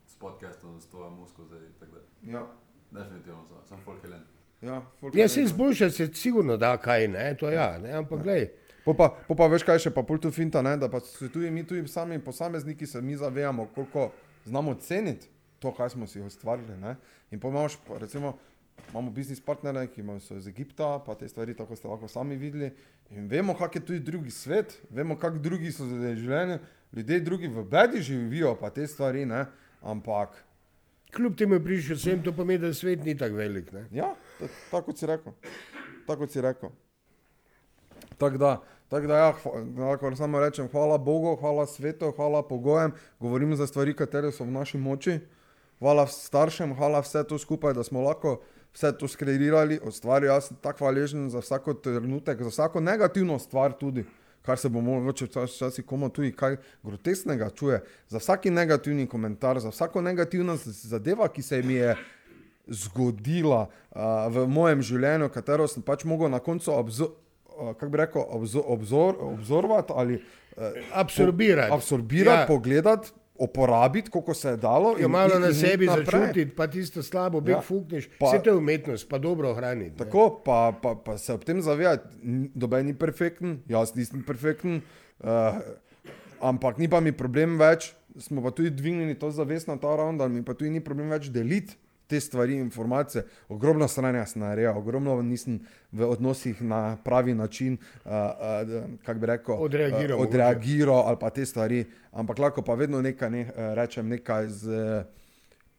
S 0.07 0.15
podcastom, 0.15 0.81
s 0.81 0.85
to 0.85 1.09
musko 1.11 1.43
zdaj, 1.43 1.59
tako 1.79 1.91
da. 1.93 2.31
ja, 2.31 2.47
Definitivno 2.93 3.43
so, 3.43 3.61
sem 3.65 3.77
folk 3.79 4.01
helen. 4.01 4.21
ja, 4.61 4.81
folk 4.99 5.15
Ja, 5.15 5.27
se 5.27 5.35
rekel. 5.35 5.45
izboljša 5.45 5.89
se 5.91 6.13
sigurno 6.13 6.57
da 6.57 6.77
kaj, 6.77 7.07
ne, 7.07 7.35
to 7.35 7.49
ja, 7.49 7.77
ne, 7.77 7.91
ampak 7.91 8.23
gledaj. 8.23 8.49
Po 8.85 8.93
pa, 8.93 9.15
po 9.27 9.35
pa 9.35 9.47
veš, 9.47 9.63
kaj 9.63 9.79
še 9.79 9.91
pa 9.91 10.03
pol 10.03 10.17
tu 10.17 10.31
finta, 10.31 10.61
ne? 10.61 10.77
da 10.77 10.89
pa 10.89 10.99
se 10.99 11.29
tudi 11.29 11.51
mi, 11.51 11.63
tudi 11.63 11.87
sami 11.87 12.19
posamezniki, 12.19 12.85
se 12.87 13.01
mi 13.01 13.15
zavedamo, 13.15 13.65
koliko 13.67 14.11
znamo 14.45 14.75
ceniti 14.75 15.27
to, 15.59 15.71
kaj 15.71 15.89
smo 15.89 16.07
si 16.07 16.21
ustvarili. 16.21 16.77
Ne? 16.77 16.95
In 17.31 17.39
pa 17.39 17.47
imaš, 17.47 17.75
pa 17.77 17.97
recimo, 17.97 18.37
imamo 18.89 19.11
biznis 19.11 19.41
partnere, 19.41 19.87
ki 19.87 20.03
so 20.19 20.35
iz 20.35 20.47
Egipta, 20.47 20.99
pa 20.99 21.15
te 21.15 21.27
stvari, 21.27 21.53
tako 21.53 21.75
ste 21.75 21.87
lahko 21.87 22.07
sami 22.07 22.35
videli. 22.35 22.71
In 23.09 23.27
vemo, 23.27 23.53
kak 23.53 23.75
je 23.75 23.81
tudi 23.81 23.99
drugi 23.99 24.31
svet, 24.31 24.81
vemo, 24.89 25.15
kak 25.15 25.37
drugi 25.37 25.71
so 25.71 25.85
za 25.85 26.15
življenje, 26.15 26.59
ljudje 26.93 27.19
drugi 27.19 27.47
v 27.47 27.63
bedi 27.63 28.01
živijo, 28.01 28.55
pa 28.55 28.69
te 28.69 28.87
stvari, 28.87 29.25
ne? 29.25 29.45
ampak 29.81 30.43
Kljub 31.13 31.37
temu 31.37 31.59
prišel 31.63 31.97
sem, 31.97 32.23
to 32.23 32.33
pomeni, 32.33 32.59
da 32.59 32.73
svet 32.73 33.05
ni 33.05 33.13
tako 33.17 33.35
velik. 33.35 33.71
Ne. 33.71 33.85
Ja, 33.91 34.15
ta- 34.39 34.47
tako 34.71 34.91
si 34.91 35.05
rekel. 35.05 35.31
Tako 36.07 36.27
si 36.27 36.41
rekel. 36.41 36.69
Tako 38.17 38.37
da, 38.37 38.49
tak 38.89 39.07
da 39.07 39.17
ja, 39.17 39.33
hva- 39.33 39.61
lahko 39.79 40.15
samo 40.15 40.39
rečem, 40.39 40.67
hvala 40.67 40.97
Bogu, 40.97 41.35
hvala 41.35 41.65
svetu, 41.65 42.11
hvala 42.11 42.43
pogojem, 42.43 42.91
govorim 43.19 43.55
za 43.55 43.67
stvari, 43.67 43.93
katere 43.93 44.31
so 44.31 44.43
v 44.43 44.51
naši 44.51 44.77
moči. 44.77 45.19
Hvala 45.79 46.07
staršem, 46.07 46.75
hvala 46.75 46.99
vse 46.99 47.23
to 47.23 47.37
skupaj, 47.37 47.73
da 47.73 47.83
smo 47.83 48.01
lahko 48.01 48.41
vse 48.75 48.91
to 48.91 49.07
skreirali, 49.07 49.79
ustvarili. 49.81 50.27
Jaz 50.27 50.47
sem 50.47 50.57
tako 50.57 50.83
hvaležen 50.83 51.29
za 51.29 51.39
vsako 51.39 51.73
trenutek, 51.75 52.41
za 52.41 52.49
vsako 52.49 52.79
negativno 52.81 53.39
stvar 53.39 53.73
tudi, 53.73 54.03
kar 54.41 54.57
se 54.57 54.69
bo 54.69 54.81
mogoče 54.81 55.25
včas- 55.25 55.55
včasih 55.55 55.85
komu 55.85 56.09
tudi 56.09 56.31
kaj 56.31 56.57
grotesnega 56.83 57.49
čuje. 57.49 57.79
Za 58.09 58.19
vsaki 58.19 58.51
negativni 58.51 59.07
komentar, 59.07 59.59
za 59.59 59.69
vsako 59.69 60.01
negativno 60.01 60.53
zadeva, 60.59 61.27
ki 61.27 61.41
se 61.41 61.61
mi 61.61 61.73
je 61.73 61.95
zgodila 62.67 63.61
uh, 63.61 64.01
v 64.27 64.47
mojem 64.47 64.81
življenju, 64.81 65.29
katero 65.29 65.67
sem 65.67 65.83
pač 65.83 66.03
mogel 66.03 66.29
na 66.29 66.39
koncu 66.39 66.71
obzo, 66.73 67.11
uh, 67.47 67.73
kako 67.73 67.89
bi 67.89 67.97
rekel, 67.97 68.23
obzo, 68.27 68.63
obzor, 68.67 69.15
obzorovati 69.21 69.93
ali 69.95 70.15
uh, 70.15 70.63
Absorbirati. 70.93 71.71
absorbirati, 71.71 72.41
ja. 72.41 72.47
pogledati, 72.47 73.11
uporabiti, 73.37 74.09
koliko 74.09 74.33
se 74.33 74.49
je 74.49 74.57
dalo. 74.57 74.91
Jo 74.91 75.05
in 75.05 75.11
malo 75.11 75.29
iti- 75.29 75.39
na 75.39 75.47
in 75.47 75.53
sebi 75.53 75.85
začutiti, 75.87 76.51
pa 76.51 76.67
tisto 76.67 77.03
slabo, 77.03 77.41
beg 77.41 77.49
Ja. 77.49 77.57
ja. 77.57 77.61
fukneš, 77.63 78.09
Pa- 78.19 78.25
vse 78.27 78.39
to 78.39 78.49
je 78.49 78.55
umetnost, 78.55 79.09
pa 79.09 79.17
dobro 79.19 79.49
ohraniti. 79.49 79.89
ne. 79.91 79.97
Tako, 79.97 80.41
pa, 80.41 80.73
pa, 80.73 80.95
pa 80.95 81.17
se 81.17 81.33
ob 81.33 81.43
tem 81.43 81.61
zavedati, 81.61 82.07
noben 82.55 82.85
ni 82.85 82.93
perfekten, 82.95 83.59
jaz 83.67 83.93
nisem 83.93 84.23
perfekten, 84.23 84.81
uh, 85.19 85.27
ampak 86.41 86.77
ni 86.77 86.87
pa 86.87 86.99
mi 86.99 87.11
problem 87.13 87.57
več, 87.57 87.89
smo 88.17 88.41
pa 88.41 88.51
tudi 88.51 88.69
dvignili 88.71 89.15
to 89.15 89.31
zavest 89.31 89.67
na 89.67 89.77
ta 89.77 89.87
ravn, 89.89 90.17
da 90.17 90.27
mi 90.27 90.41
pa 90.41 90.53
tudi 90.53 90.69
ni 90.69 90.79
problem 90.79 91.09
več 91.09 91.29
deliti 91.29 91.75
te 92.07 92.19
stvari, 92.19 92.55
informacije, 92.55 93.25
ogromno 93.49 93.87
stranja 93.87 94.25
sem 94.25 94.41
naredil, 94.41 94.77
ogromno 94.77 95.21
nisem 95.21 95.59
v 95.91 96.05
odnosih 96.09 96.61
na 96.61 96.97
pravi 97.03 97.33
način, 97.33 97.77
uh, 98.05 98.11
uh, 98.11 98.83
kako 99.05 99.19
bi 99.19 99.25
rekel, 99.25 99.55
Odreagiral 99.59 100.19
uh, 100.19 100.27
odreagiral 100.27 101.03
ali 101.07 101.17
pa 101.19 101.29
te 101.29 101.45
stvari, 101.45 101.85
ampak 102.11 102.39
lahko 102.39 102.61
pa 102.61 102.73
vedno 102.73 103.01
nekaj 103.01 103.29
ne, 103.29 103.41
uh, 103.41 103.73
rečem, 103.73 104.09
nekaj 104.09 104.47
z 104.47 104.69
uh, 104.69 105.05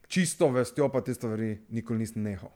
čisto 0.09 0.49
vestjo, 0.51 0.89
pa 0.89 1.01
te 1.01 1.15
stvari 1.15 1.59
nikoli 1.69 1.99
nisem 1.99 2.23
nehal. 2.23 2.51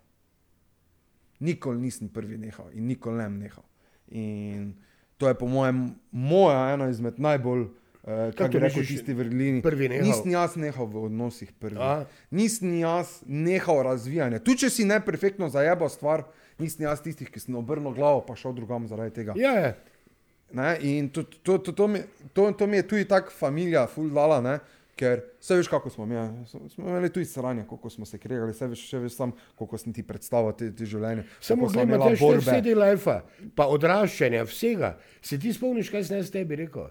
Nikoli 1.40 1.80
nisem 1.80 2.08
prvi 2.08 2.38
nehal 2.38 2.70
in 2.72 2.86
nikoli 2.86 3.16
ne 3.16 3.28
bom 3.28 3.38
nehal. 3.38 3.64
In 4.10 4.74
to 5.16 5.28
je 5.28 5.34
po 5.34 5.46
mojem, 5.46 5.94
moja 6.10 6.72
ena 6.74 6.88
izmed 6.88 7.18
najbolj, 7.18 7.68
uh, 8.03 8.30
kako 8.34 8.36
to 8.36 8.48
bi 8.48 8.64
rekel, 8.64 8.80
misliš, 8.80 8.88
tisti 8.98 9.14
vrlini. 9.14 9.62
Nisem 10.03 10.32
jaz 10.32 10.57
nehal 10.57 10.86
v 10.86 11.05
odnosih 11.05 11.53
prvi. 11.53 11.78
A? 11.80 12.05
Nisem 12.30 12.74
jaz 12.80 13.20
nehal 13.26 13.82
razvijanje. 13.86 14.42
Tu, 14.46 14.57
če 14.64 14.70
si 14.70 14.88
ne 14.88 15.01
perfektno 15.05 15.48
zajebal 15.53 15.92
stvar, 15.92 16.26
nisem 16.59 16.88
jaz 16.88 17.05
tistih, 17.05 17.30
ki 17.30 17.42
sem 17.42 17.57
obrnil 17.61 17.94
glavo 17.96 18.24
pa 18.26 18.36
šel 18.38 18.57
drugam 18.57 18.88
zaradi 18.90 19.20
tega. 19.20 19.36
Ja, 19.38 19.55
ja. 19.59 19.72
Ne? 20.53 20.74
In 20.82 21.09
to, 21.14 21.22
to, 21.22 21.59
to, 21.59 21.72
to, 21.72 21.86
mi, 21.86 22.03
to, 22.34 22.51
to 22.59 22.66
mi 22.66 22.80
je 22.80 22.88
tudi 22.88 23.09
tako 23.09 23.30
familija, 23.30 23.86
ful 23.86 24.11
dala, 24.11 24.40
ne? 24.42 24.59
ker 25.01 25.22
vse 25.40 25.57
veš, 25.57 25.68
kako 25.72 25.90
smo 25.90 26.07
mi. 26.07 26.14
ja. 26.14 26.26
Smo 26.46 26.88
imeli 26.88 27.09
tudi 27.12 27.24
sranje, 27.24 27.64
koliko 27.68 27.90
smo 27.90 28.07
se 28.07 28.18
kregali, 28.18 28.53
vse 28.53 28.68
veš, 28.68 28.82
še 28.90 28.98
veš 29.01 29.16
sam, 29.16 29.32
koliko 29.57 29.78
sem 29.80 29.94
ti 29.96 30.05
predstavil 30.05 30.53
te, 30.53 30.68
te 30.76 30.88
življenje. 30.88 31.24
Samo 31.40 31.70
kako 31.70 31.86
gledaj, 31.86 32.16
te 32.16 32.20
borbe. 32.20 32.42
vse 32.44 32.59
te 32.66 32.74
life, 32.76 33.16
pa 33.57 33.68
odraščanja, 33.72 34.44
vsega. 34.48 34.94
Se 35.24 35.38
ti 35.40 35.55
spomniš, 35.57 35.92
kaj 35.92 36.05
sem 36.09 36.20
jaz 36.20 36.32
tebi 36.34 36.61
rekel? 36.61 36.90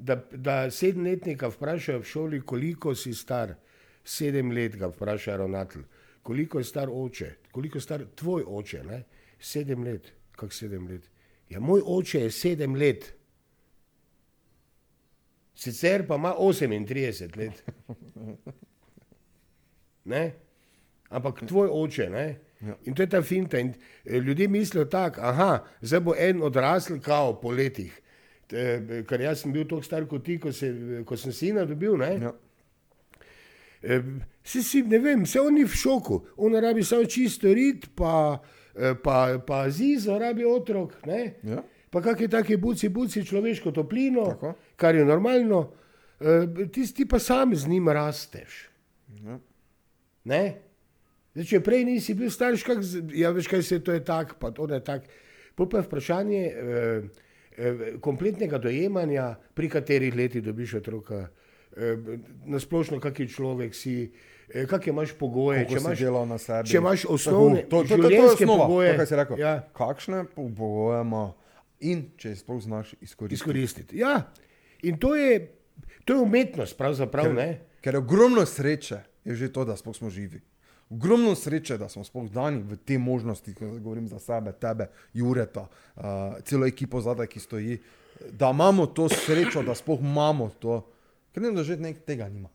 Da, 0.00 0.16
da 0.32 0.70
sedemletnika 0.70 1.50
vprašajo 1.52 2.00
v 2.00 2.08
šoli, 2.08 2.40
koliko 2.40 2.94
si 2.94 3.12
star. 3.14 3.54
Sedem 4.04 4.50
let 4.50 4.76
ga 4.80 4.88
vpraša 4.88 5.36
ravnatelj. 5.36 5.82
Koliko 6.22 6.58
je 6.58 6.64
star 6.64 6.88
oče, 6.92 7.34
koliko 7.52 7.78
je 7.78 7.82
star 7.82 8.04
tvoj 8.14 8.44
oče? 8.46 8.82
Ne? 8.84 9.02
Sedem 9.38 9.84
let. 9.84 10.12
Kako 10.32 10.52
sedem 10.52 10.86
let? 10.88 11.10
Ja, 11.48 11.60
moj 11.60 11.82
oče 11.84 12.20
je 12.20 12.30
sedem 12.30 12.74
let. 12.74 13.12
Sicer 15.54 16.06
pa 16.06 16.16
ima 16.16 16.34
38 16.38 17.36
let. 17.36 17.64
Ne? 20.04 20.32
Ampak 21.10 21.42
tvoj 21.46 21.68
oče, 21.72 22.10
ne? 22.10 22.38
Ja. 22.60 22.76
In 22.84 22.94
to 22.94 23.02
je 23.02 23.08
ta 23.08 23.22
finta. 23.22 23.58
In 23.58 23.74
eh, 24.04 24.18
ljudje 24.18 24.48
mislijo 24.48 24.84
tako, 24.84 25.20
aha, 25.20 25.64
zdaj 25.80 26.00
bo 26.00 26.14
en 26.18 26.42
odrasel 26.42 27.00
kao 27.00 27.40
po 27.40 27.50
letih. 27.50 28.00
E, 28.52 29.02
ker 29.06 29.22
jaz 29.22 29.44
sem 29.44 29.52
bil 29.54 29.66
tako 29.68 29.86
star 29.86 30.06
kot 30.10 30.24
ti, 30.26 30.38
ko, 30.42 30.52
se, 30.52 30.70
ko 31.06 31.18
sem 31.18 31.34
sina 31.34 31.64
dobil. 31.68 31.96
Ne? 32.00 32.12
Ja. 32.22 32.32
E, 33.82 34.00
si, 34.42 34.62
si, 34.66 34.82
ne 34.82 34.98
vem, 35.02 35.24
vse 35.24 35.42
on 35.42 35.58
je 35.60 35.66
v 35.68 35.82
šoku. 35.82 36.20
On 36.42 36.54
rabi 36.54 36.84
samo 36.86 37.06
čisto 37.10 37.52
rit, 37.54 37.88
pa, 37.96 38.40
eh, 38.74 38.96
pa, 39.02 39.38
pa 39.46 39.62
zizo 39.70 40.18
rabi 40.18 40.46
otrok. 40.46 40.98
Ne? 41.06 41.20
Ja. 41.46 41.62
Pa 41.90 42.02
kakšne 42.04 42.30
take 42.30 42.58
buci, 42.60 42.88
buci, 42.88 43.24
človeško 43.26 43.72
toplino, 43.74 44.26
Tako. 44.34 44.54
kar 44.78 44.94
je 44.94 45.04
normalno. 45.04 45.62
E, 46.20 46.68
ti, 46.72 46.86
ti 46.94 47.06
pa 47.08 47.18
sam 47.18 47.54
z 47.54 47.70
njim 47.70 47.88
rasteš. 47.88 48.66
Ja. 49.24 49.38
Ne? 50.24 50.42
Zdaj, 51.34 51.46
če 51.46 51.62
prej 51.62 51.84
nisi 51.86 52.14
bil 52.18 52.30
starš, 52.30 52.62
kak, 52.66 52.80
ja, 53.14 53.30
veš, 53.34 53.48
kaj 53.50 53.62
se 53.62 53.78
to 53.82 53.94
je 53.94 54.02
tako, 54.04 54.36
pa 54.42 54.50
to 54.54 54.66
je 54.70 54.80
tako. 54.84 55.18
Pa 55.54 55.66
je 55.76 55.82
vprašanje 55.84 56.42
eh, 56.46 57.26
kompletnega 58.00 58.58
dojemanja, 58.58 59.34
pri 59.54 59.68
katerih 59.68 60.14
letih 60.14 60.42
dobiš 60.42 60.74
otroka, 60.74 61.28
eh, 61.76 61.96
nasplošno, 62.46 63.00
kak 63.00 63.20
je 63.20 63.28
človek 63.28 63.74
si, 63.74 64.12
eh, 64.48 64.66
kakšne 64.66 64.86
imaš 64.86 65.12
pogoje. 65.12 65.64
Koliko 65.64 65.74
Če 65.74 65.86
imaš, 65.86 65.98
delal 65.98 66.26
na 66.26 66.38
sebi. 66.38 66.68
če 66.68 66.76
imaš 66.76 67.04
osnovne 67.06 67.62
to, 67.62 67.68
to, 67.68 67.82
to, 67.82 67.88
to, 67.88 67.88
to 67.88 67.94
je 67.94 68.02
življenjske 68.08 68.44
osnova, 68.44 68.66
pogoje, 68.66 68.90
to, 68.90 68.96
kar 68.96 69.06
si 69.06 69.16
rekel. 69.16 69.38
ja. 69.38 69.54
Kakšne 69.72 70.24
po- 70.26 70.48
pogoje 70.48 71.00
ima 71.00 71.24
in 71.80 72.10
če 72.16 72.28
jih 72.28 72.38
sploh 72.38 72.60
znaš 72.60 72.94
izkoristiti. 73.00 73.34
izkoristiti. 73.34 73.98
Ja. 73.98 74.32
In 74.82 74.98
to 74.98 75.14
je, 75.14 75.48
to 76.04 76.12
je 76.12 76.20
umetnost, 76.20 76.76
pravzaprav. 76.76 77.34
ne? 77.34 77.60
Ker 77.80 77.94
je 77.94 77.98
ogromno 77.98 78.46
sreče, 78.46 78.98
je 79.24 79.34
že 79.34 79.48
to, 79.48 79.64
da 79.64 79.76
smo 79.76 80.10
živi. 80.10 80.40
Ogromno 80.90 81.34
sreče, 81.34 81.78
da 81.78 81.88
smo 81.88 82.04
sploh 82.04 82.26
dani 82.30 82.62
v 82.66 82.76
te 82.76 82.98
možnosti, 82.98 83.54
ko 83.54 83.68
govorim 83.78 84.08
za 84.08 84.18
sebe, 84.18 84.52
tebe, 84.52 84.88
Jureta, 85.14 85.68
uh, 85.96 86.02
celo 86.44 86.66
ekipo 86.66 87.00
zadaj, 87.00 87.28
ki 87.30 87.40
stoji, 87.40 87.78
da 88.30 88.50
imamo 88.50 88.86
to 88.86 89.08
srečo, 89.08 89.62
da 89.62 89.74
sploh 89.74 90.00
imamo 90.02 90.50
to. 90.58 90.80
Ker 91.34 91.42
ne 91.42 91.52
da 91.54 91.62
že 91.64 91.76
nek 91.78 92.02
tega 92.06 92.28
nima. 92.28 92.48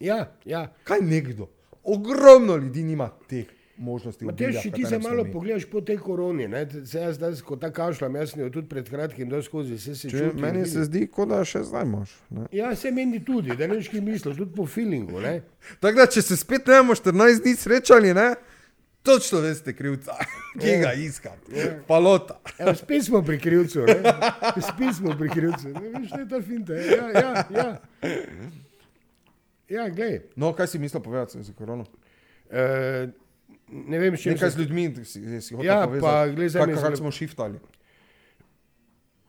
Ja, 0.00 0.26
ja. 0.44 0.68
Kaj 0.84 1.00
nekdo? 1.00 1.48
Ogromno 1.84 2.56
ljudi 2.56 2.82
nima 2.84 3.08
teh 3.28 3.57
možnosti. 3.78 4.26
Če 4.36 4.50
v 4.50 4.72
ti 4.74 4.84
se 4.84 4.98
malo 4.98 5.24
mi. 5.24 5.32
pogledaš 5.32 5.64
po 5.70 5.80
tej 5.80 5.96
koroni, 6.02 6.48
ne, 6.48 6.64
se 6.84 6.98
jaz 7.00 7.16
zdaj, 7.16 7.40
ko 7.46 7.56
ta 7.56 7.70
kašljam, 7.72 8.16
jaz 8.16 8.34
sem 8.34 8.42
jo 8.42 8.50
tudi 8.50 8.68
pred 8.68 8.90
kratkim 8.90 9.30
dal 9.30 9.42
skozi, 9.42 9.78
se 9.78 9.94
se 9.94 10.10
Če, 10.10 10.18
čutim. 10.18 10.40
meni 10.42 10.66
se 10.66 10.84
zdi, 10.84 11.06
kot 11.06 11.28
da 11.28 11.40
še 11.44 11.62
zdaj 11.62 11.86
imaš. 11.86 12.12
ne. 12.30 12.46
Ja, 12.52 12.74
se 12.76 12.90
meni 12.90 13.24
tudi, 13.24 13.56
da 13.56 13.66
ne 13.66 13.78
veš, 13.78 13.88
kaj 13.88 14.00
misliš, 14.00 14.36
tudi 14.36 14.54
po 14.56 14.66
feelingu. 14.66 15.20
Ne? 15.20 15.40
Tako 15.80 15.96
da, 16.02 16.06
če 16.06 16.22
se 16.22 16.36
spet 16.36 16.66
ne 16.66 16.82
bomo 16.82 16.94
14 16.98 17.42
dni 17.42 17.56
srečali, 17.56 18.14
ne, 18.14 18.34
točno 19.02 19.40
veste 19.40 19.72
krivca, 19.72 20.16
ki 20.60 20.74
ga 20.82 20.92
iskam. 20.92 21.38
Palota. 21.86 22.40
Evo, 22.58 22.74
spet 22.74 23.04
smo 23.04 23.22
pri 23.22 23.38
krivcu, 23.40 23.86
ne? 23.86 24.02
spet 24.62 24.96
smo 24.98 25.14
pri 25.18 25.28
krivcu. 25.28 25.68
Ne, 25.68 26.00
veš, 26.00 26.10
to 26.10 26.20
je 26.20 26.28
ta 26.28 26.40
finta. 26.42 26.74
Ja, 26.74 27.08
ja, 27.14 27.46
ja. 27.54 27.68
ja 29.68 29.88
glej. 29.88 30.20
No, 30.36 30.52
kaj 30.52 30.66
si 30.74 30.78
mislil 30.78 31.02
povedati 31.02 31.42
za 31.42 31.52
korono? 31.52 31.86
Uh, 32.48 33.10
ne 33.70 33.98
vem, 33.98 34.16
če 34.16 34.30
Nekaj 34.30 34.50
z 34.50 34.58
ljudmi 34.58 34.84
si, 35.02 35.18
si 35.40 35.54
hotel 35.54 35.66
Ja, 35.66 35.82
povedati. 35.82 36.02
pa 36.02 36.48
zdaj 36.48 36.66
Kak- 36.66 36.82
Kako 36.82 36.96
smo 36.96 37.10
šiftali? 37.10 37.58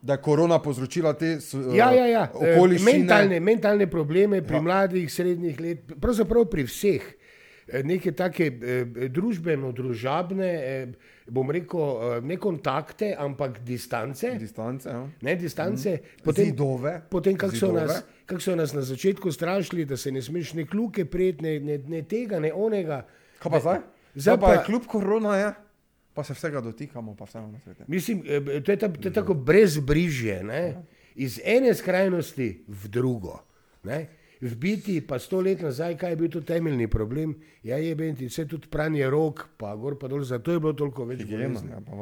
Da 0.02 0.12
je 0.12 0.20
korona 0.20 0.58
povzročila 0.58 1.12
te 1.12 1.26
s- 1.36 1.54
Ja, 1.70 1.90
ja, 1.92 2.06
ja. 2.06 2.22
eh, 2.24 2.56
okoliščine. 2.56 2.92
Mentalne, 2.94 3.40
mentalne 3.42 3.86
probleme 3.86 4.40
pri 4.42 4.56
ja. 4.56 4.62
mladih, 4.62 5.06
srednjih 5.06 5.60
let, 5.60 5.78
pravzaprav 5.94 6.46
pri 6.46 6.64
vseh. 6.64 7.02
Eh, 7.68 7.82
Neke 7.84 8.12
take 8.12 8.46
eh, 8.46 8.84
družbeno-družabne, 9.10 10.48
eh, 10.48 10.86
bom 11.28 11.46
rekel, 11.46 11.78
eh, 11.78 12.20
ne 12.22 12.36
kontakte, 12.38 13.14
ampak 13.16 13.60
distance. 13.60 14.32
Distance, 14.36 14.86
ja. 14.86 15.06
Ne, 15.20 15.36
distance. 15.36 15.90
Mhm. 15.90 16.24
Potem, 16.24 16.44
Zidove. 16.46 17.02
Potem, 17.08 17.36
kako 17.36 17.56
so, 17.56 17.70
nas- 17.70 18.00
kako 18.26 18.40
so 18.40 18.56
nas 18.56 18.72
na 18.72 18.82
začetku 18.82 19.30
strašili, 19.30 19.84
da 19.84 19.96
se 19.96 20.10
ne 20.10 20.22
smeš 20.22 20.54
ne 20.54 20.64
kluke 20.64 21.04
prijeti, 21.04 21.42
ne, 21.42 21.60
ne, 21.60 21.78
ne 21.78 22.02
tega, 22.04 22.40
ne 22.40 22.52
onega. 22.52 23.04
Kaj 23.38 23.50
pa 23.50 23.60
zdaj? 23.60 23.78
Zdaj 24.14 24.22
Zdaj 24.22 24.40
pa 24.40 24.52
je 24.52 24.58
pa- 24.58 24.64
kljub 24.64 24.86
korona, 24.86 25.36
je, 25.36 25.50
pa 26.14 26.24
se 26.24 26.34
vsega 26.34 26.60
dotikamo, 26.60 27.16
pa 27.16 27.24
vseeno 27.24 27.46
na 27.52 27.60
svetu. 27.60 27.84
Mislim, 27.86 28.22
eh, 28.26 28.60
to 28.60 28.72
je, 28.72 28.76
ta, 28.76 28.88
to 28.88 29.08
je 29.08 29.12
tako 29.12 29.34
brezbrižje, 29.34 30.42
ne? 30.44 30.82
iz 31.14 31.40
ene 31.44 31.74
skrajnosti 31.74 32.64
v 32.68 32.88
drugo. 32.88 33.38
Ne? 33.82 34.06
V 34.40 34.56
biti 34.56 35.00
pa 35.04 35.18
sto 35.18 35.40
let 35.40 35.60
nazaj, 35.60 35.98
kaj 36.00 36.10
je 36.10 36.16
bil 36.16 36.30
to 36.30 36.40
temeljni 36.40 36.88
problem, 36.88 37.34
ja 37.62 37.76
je 37.76 37.94
bil 37.94 38.14
ti 38.16 38.26
vse 38.26 38.46
tudi 38.48 38.70
pranje 38.72 39.10
rok, 39.10 39.48
pa 39.56 39.74
gor 39.76 39.98
pa 39.98 40.08
dol, 40.08 40.22
zato 40.24 40.52
je 40.52 40.60
bilo 40.60 40.72
toliko 40.72 41.04
več 41.04 41.26
bolezni. 41.28 41.70
ja, 41.70 41.80
pa? 41.84 41.92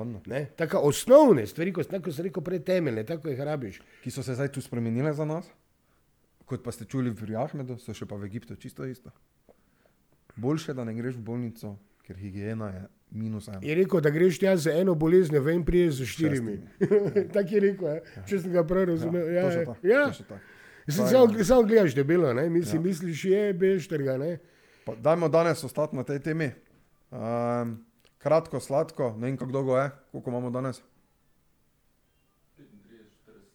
Tako 0.56 0.78
osnovne 0.86 1.46
stvari, 1.46 1.72
kot 1.72 1.90
sem 1.90 2.24
rekel, 2.24 2.42
prej 2.42 2.62
temeljne, 2.62 3.02
tako 3.04 3.28
jih 3.28 3.42
rabiš. 3.42 3.80
Ki 4.04 4.10
so 4.10 4.22
se 4.22 4.34
zdaj 4.38 4.52
tu 4.54 4.62
spremenile 4.62 5.10
za 5.12 5.24
nas, 5.24 5.50
kot 6.46 6.62
pa 6.62 6.70
ste 6.72 6.84
čuli 6.84 7.10
pri 7.14 7.34
Ahmedu, 7.36 7.74
so 7.82 7.90
še 7.90 8.06
pa 8.06 8.14
v 8.14 8.30
Egiptu 8.30 8.54
čisto 8.54 8.86
isto. 8.86 9.10
Boljše, 10.36 10.74
da 10.78 10.84
ne 10.86 10.94
greš 10.94 11.18
v 11.18 11.26
bolnico, 11.26 11.74
ker 12.08 12.16
higiena 12.16 12.70
je 12.72 12.82
minus 13.10 13.48
ena. 13.48 13.58
Je 13.62 13.74
rekel, 13.76 14.00
da 14.00 14.10
greš 14.10 14.38
tja 14.40 14.56
za 14.56 14.72
eno 14.72 14.94
bolezen, 14.94 15.36
ven 15.44 15.64
priješ 15.64 16.00
z 16.00 16.06
štirimi. 16.14 16.60
tako 17.34 17.54
je 17.54 17.60
rekel, 17.60 17.88
ja. 17.88 18.22
če 18.28 18.38
sem 18.44 18.54
ga 18.54 18.64
prav 18.66 18.88
razumel. 18.88 19.28
Ja, 19.28 19.42
ja, 19.44 19.58
tako, 19.58 19.76
ja. 19.82 20.06
tako. 20.18 20.40
Samo 20.88 21.44
samo 21.44 21.66
gledaš 21.68 21.94
debelo, 21.94 22.32
ne? 22.32 22.46
Misli, 22.50 22.78
ja. 22.78 22.80
misliš, 22.80 23.24
je 23.28 23.52
bešterga. 23.52 24.16
Ne? 24.16 24.38
Pa 24.86 24.94
Dajmo 24.96 25.28
danes 25.28 25.64
ostati 25.64 25.96
na 25.96 26.04
tej 26.08 26.22
temi. 26.24 26.48
Um, 27.12 27.76
kratko, 28.18 28.60
sladko, 28.60 29.12
ne 29.18 29.28
vem, 29.28 29.36
kako 29.36 29.52
dolgo 29.52 29.76
je, 29.76 29.90
koliko 30.12 30.30
imamo 30.30 30.50
danes. 30.50 30.80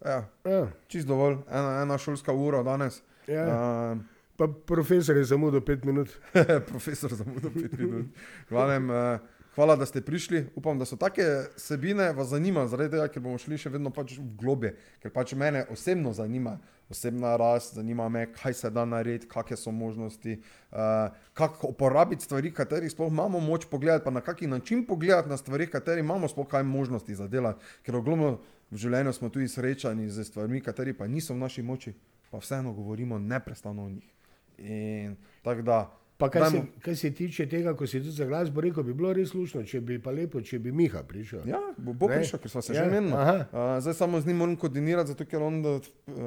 Ja, 0.06 0.28
Ja, 0.46 0.68
čist 0.88 1.08
dovolj, 1.08 1.40
ena, 1.50 1.82
ena 1.82 1.98
šolska 1.98 2.34
ura 2.34 2.64
danes. 2.64 3.02
ja. 3.28 3.48
Um, 3.92 4.04
Pa 4.38 4.48
profesor 4.66 5.18
je 5.18 5.24
zamudil 5.30 5.62
pet 5.62 5.84
minut. 5.86 6.10
profesor 6.72 7.14
zamudil 7.14 7.52
pet 7.54 7.78
minut. 7.78 8.06
Glavnem, 8.50 8.90
uh, 8.90 9.20
hvala, 9.56 9.76
da 9.76 9.86
ste 9.86 10.02
prišli. 10.02 10.48
Upam, 10.56 10.80
da 10.80 10.86
so 10.90 10.98
take 10.98 11.22
sebine 11.58 12.12
vas 12.18 12.32
zanima, 12.34 12.66
zaradi 12.68 12.96
tega, 12.96 13.08
ker 13.14 13.22
bomo 13.22 13.38
šli 13.38 13.60
še 13.62 13.70
vedno 13.70 13.94
pač 13.94 14.16
v 14.18 14.26
globje. 14.40 14.74
Ker 15.04 15.14
pač 15.14 15.36
mene 15.38 15.68
osebno 15.70 16.16
zanima, 16.18 16.56
osebna 16.90 17.36
rast, 17.38 17.76
zanima 17.78 18.08
me, 18.10 18.26
kaj 18.34 18.58
se 18.58 18.72
da 18.74 18.88
narediti, 18.90 19.30
kakšne 19.30 19.60
so 19.62 19.74
možnosti, 19.76 20.40
uh, 20.74 21.14
kako 21.38 21.70
uporabiti 21.76 22.26
stvari, 22.26 22.50
katerih 22.58 22.90
sploh 22.90 23.14
imamo 23.14 23.38
moč 23.40 23.70
pogledati, 23.70 24.06
pa 24.08 24.16
na 24.18 24.26
kakšen 24.26 24.50
način 24.58 24.82
pogledati 24.90 25.30
na 25.30 25.38
stvari, 25.38 25.70
katerih 25.70 26.02
imamo 26.02 26.28
sploh 26.28 26.50
kaj 26.50 26.66
možnosti 26.66 27.22
za 27.22 27.30
delati. 27.30 27.62
Ker 27.86 28.02
ogromno 28.02 28.40
v 28.74 28.82
življenju 28.82 29.14
smo 29.14 29.30
tudi 29.30 29.46
srečani 29.46 30.10
z 30.10 30.26
stvarmi, 30.26 30.66
kateri 30.66 30.98
pa 30.98 31.06
niso 31.06 31.38
v 31.38 31.46
naši 31.46 31.62
moči, 31.62 31.94
pa 32.34 32.42
vseeno 32.42 32.74
govorimo 32.74 33.22
neprestano 33.22 33.86
o 33.86 33.94
njih. 33.94 34.23
In 34.60 35.16
tako 35.42 35.62
da 35.64 35.82
Pa 36.16 36.30
kar 36.30 36.44
se, 36.44 36.52
Dajmo. 36.52 36.68
kar 36.80 36.96
se 36.96 37.10
tiče 37.12 37.46
tega, 37.48 37.74
ko 37.74 37.84
si 37.84 37.98
tudi 37.98 38.12
za 38.12 38.26
glasbo 38.26 38.62
rekel, 38.62 38.84
bi 38.84 38.94
bilo 38.94 39.12
res 39.12 39.34
lušno, 39.34 39.64
če 39.64 39.80
bi 39.82 39.98
pa 40.00 40.12
lepo, 40.12 40.40
če 40.40 40.60
bi 40.60 40.72
Miha 40.72 41.02
prišel. 41.04 41.42
Ja, 41.44 41.58
bo, 41.76 41.92
bo 41.94 42.08
Ne? 42.08 42.16
prišel, 42.16 42.40
ker 42.40 42.50
smo 42.50 42.62
se 42.62 42.72
Ja, 42.72 42.84
že 42.84 42.92
menili. 42.92 43.12
Uh, 43.12 43.42
zdaj 43.80 43.94
samo 43.96 44.22
z 44.22 44.28
njim 44.28 44.38
moram 44.38 44.56
koordinirati, 44.56 45.08
zato 45.08 45.26
ker 45.26 45.42
on 45.42 45.58
uh, 45.66 45.82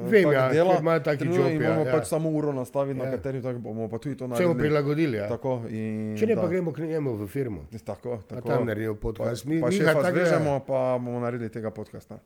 Vem, 0.05 0.27
ja, 0.29 0.49
dela. 0.49 0.75
ima 0.77 0.99
taki 0.99 1.25
job, 1.25 1.39
ja, 1.51 1.71
bomo 1.71 1.81
ja. 1.81 1.91
pač 1.91 2.05
samo 2.05 2.29
uro 2.31 2.53
nastaviti, 2.53 2.99
na 2.99 3.05
Ja. 3.05 3.11
kateri 3.11 3.41
tako 3.41 3.59
bomo 3.61 3.87
pa 3.87 3.97
tudi 3.97 4.15
to 4.15 4.25
Vse 4.25 4.29
bomo 4.29 4.37
naredili. 4.43 4.59
prilagodili. 4.59 5.17
Ja. 5.17 5.29
Tako, 5.29 5.63
in, 5.67 6.13
Če 6.13 6.25
ne, 6.25 6.35
da. 6.35 6.41
pa 6.41 6.47
gremo 6.47 6.71
k 6.71 6.79
njemu 6.81 7.15
v 7.15 7.27
firmo. 7.27 7.65
Tako, 7.79 8.17
Pa 8.19 8.35
tako. 8.35 8.47
tam 8.49 8.65
naredimo 8.65 8.95
podcast. 8.97 9.45
Mi, 9.45 9.61
pa 9.61 9.69
Miha 9.69 9.87
še 9.87 9.95
pa 9.95 10.11
zvežemo, 10.11 10.59
pa 10.61 10.99
bomo 10.99 11.19
naredili 11.19 11.49
tega 11.49 11.71
podcasta. 11.71 12.19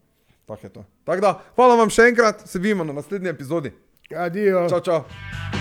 Tako 0.43 0.59
je 0.61 0.69
to. 0.71 0.83
Tako 1.05 1.21
da, 1.21 1.31
hvala 1.55 1.75
vam 1.77 1.89
še 1.89 2.09
enkrat, 2.09 2.41
se 2.43 2.59
vidimo 2.59 2.83
na 2.83 2.91
naslednji 2.91 3.29
epizodi. 3.29 3.71
Adijo. 4.11 4.65
Čau, 4.67 4.81
čau. 4.81 5.60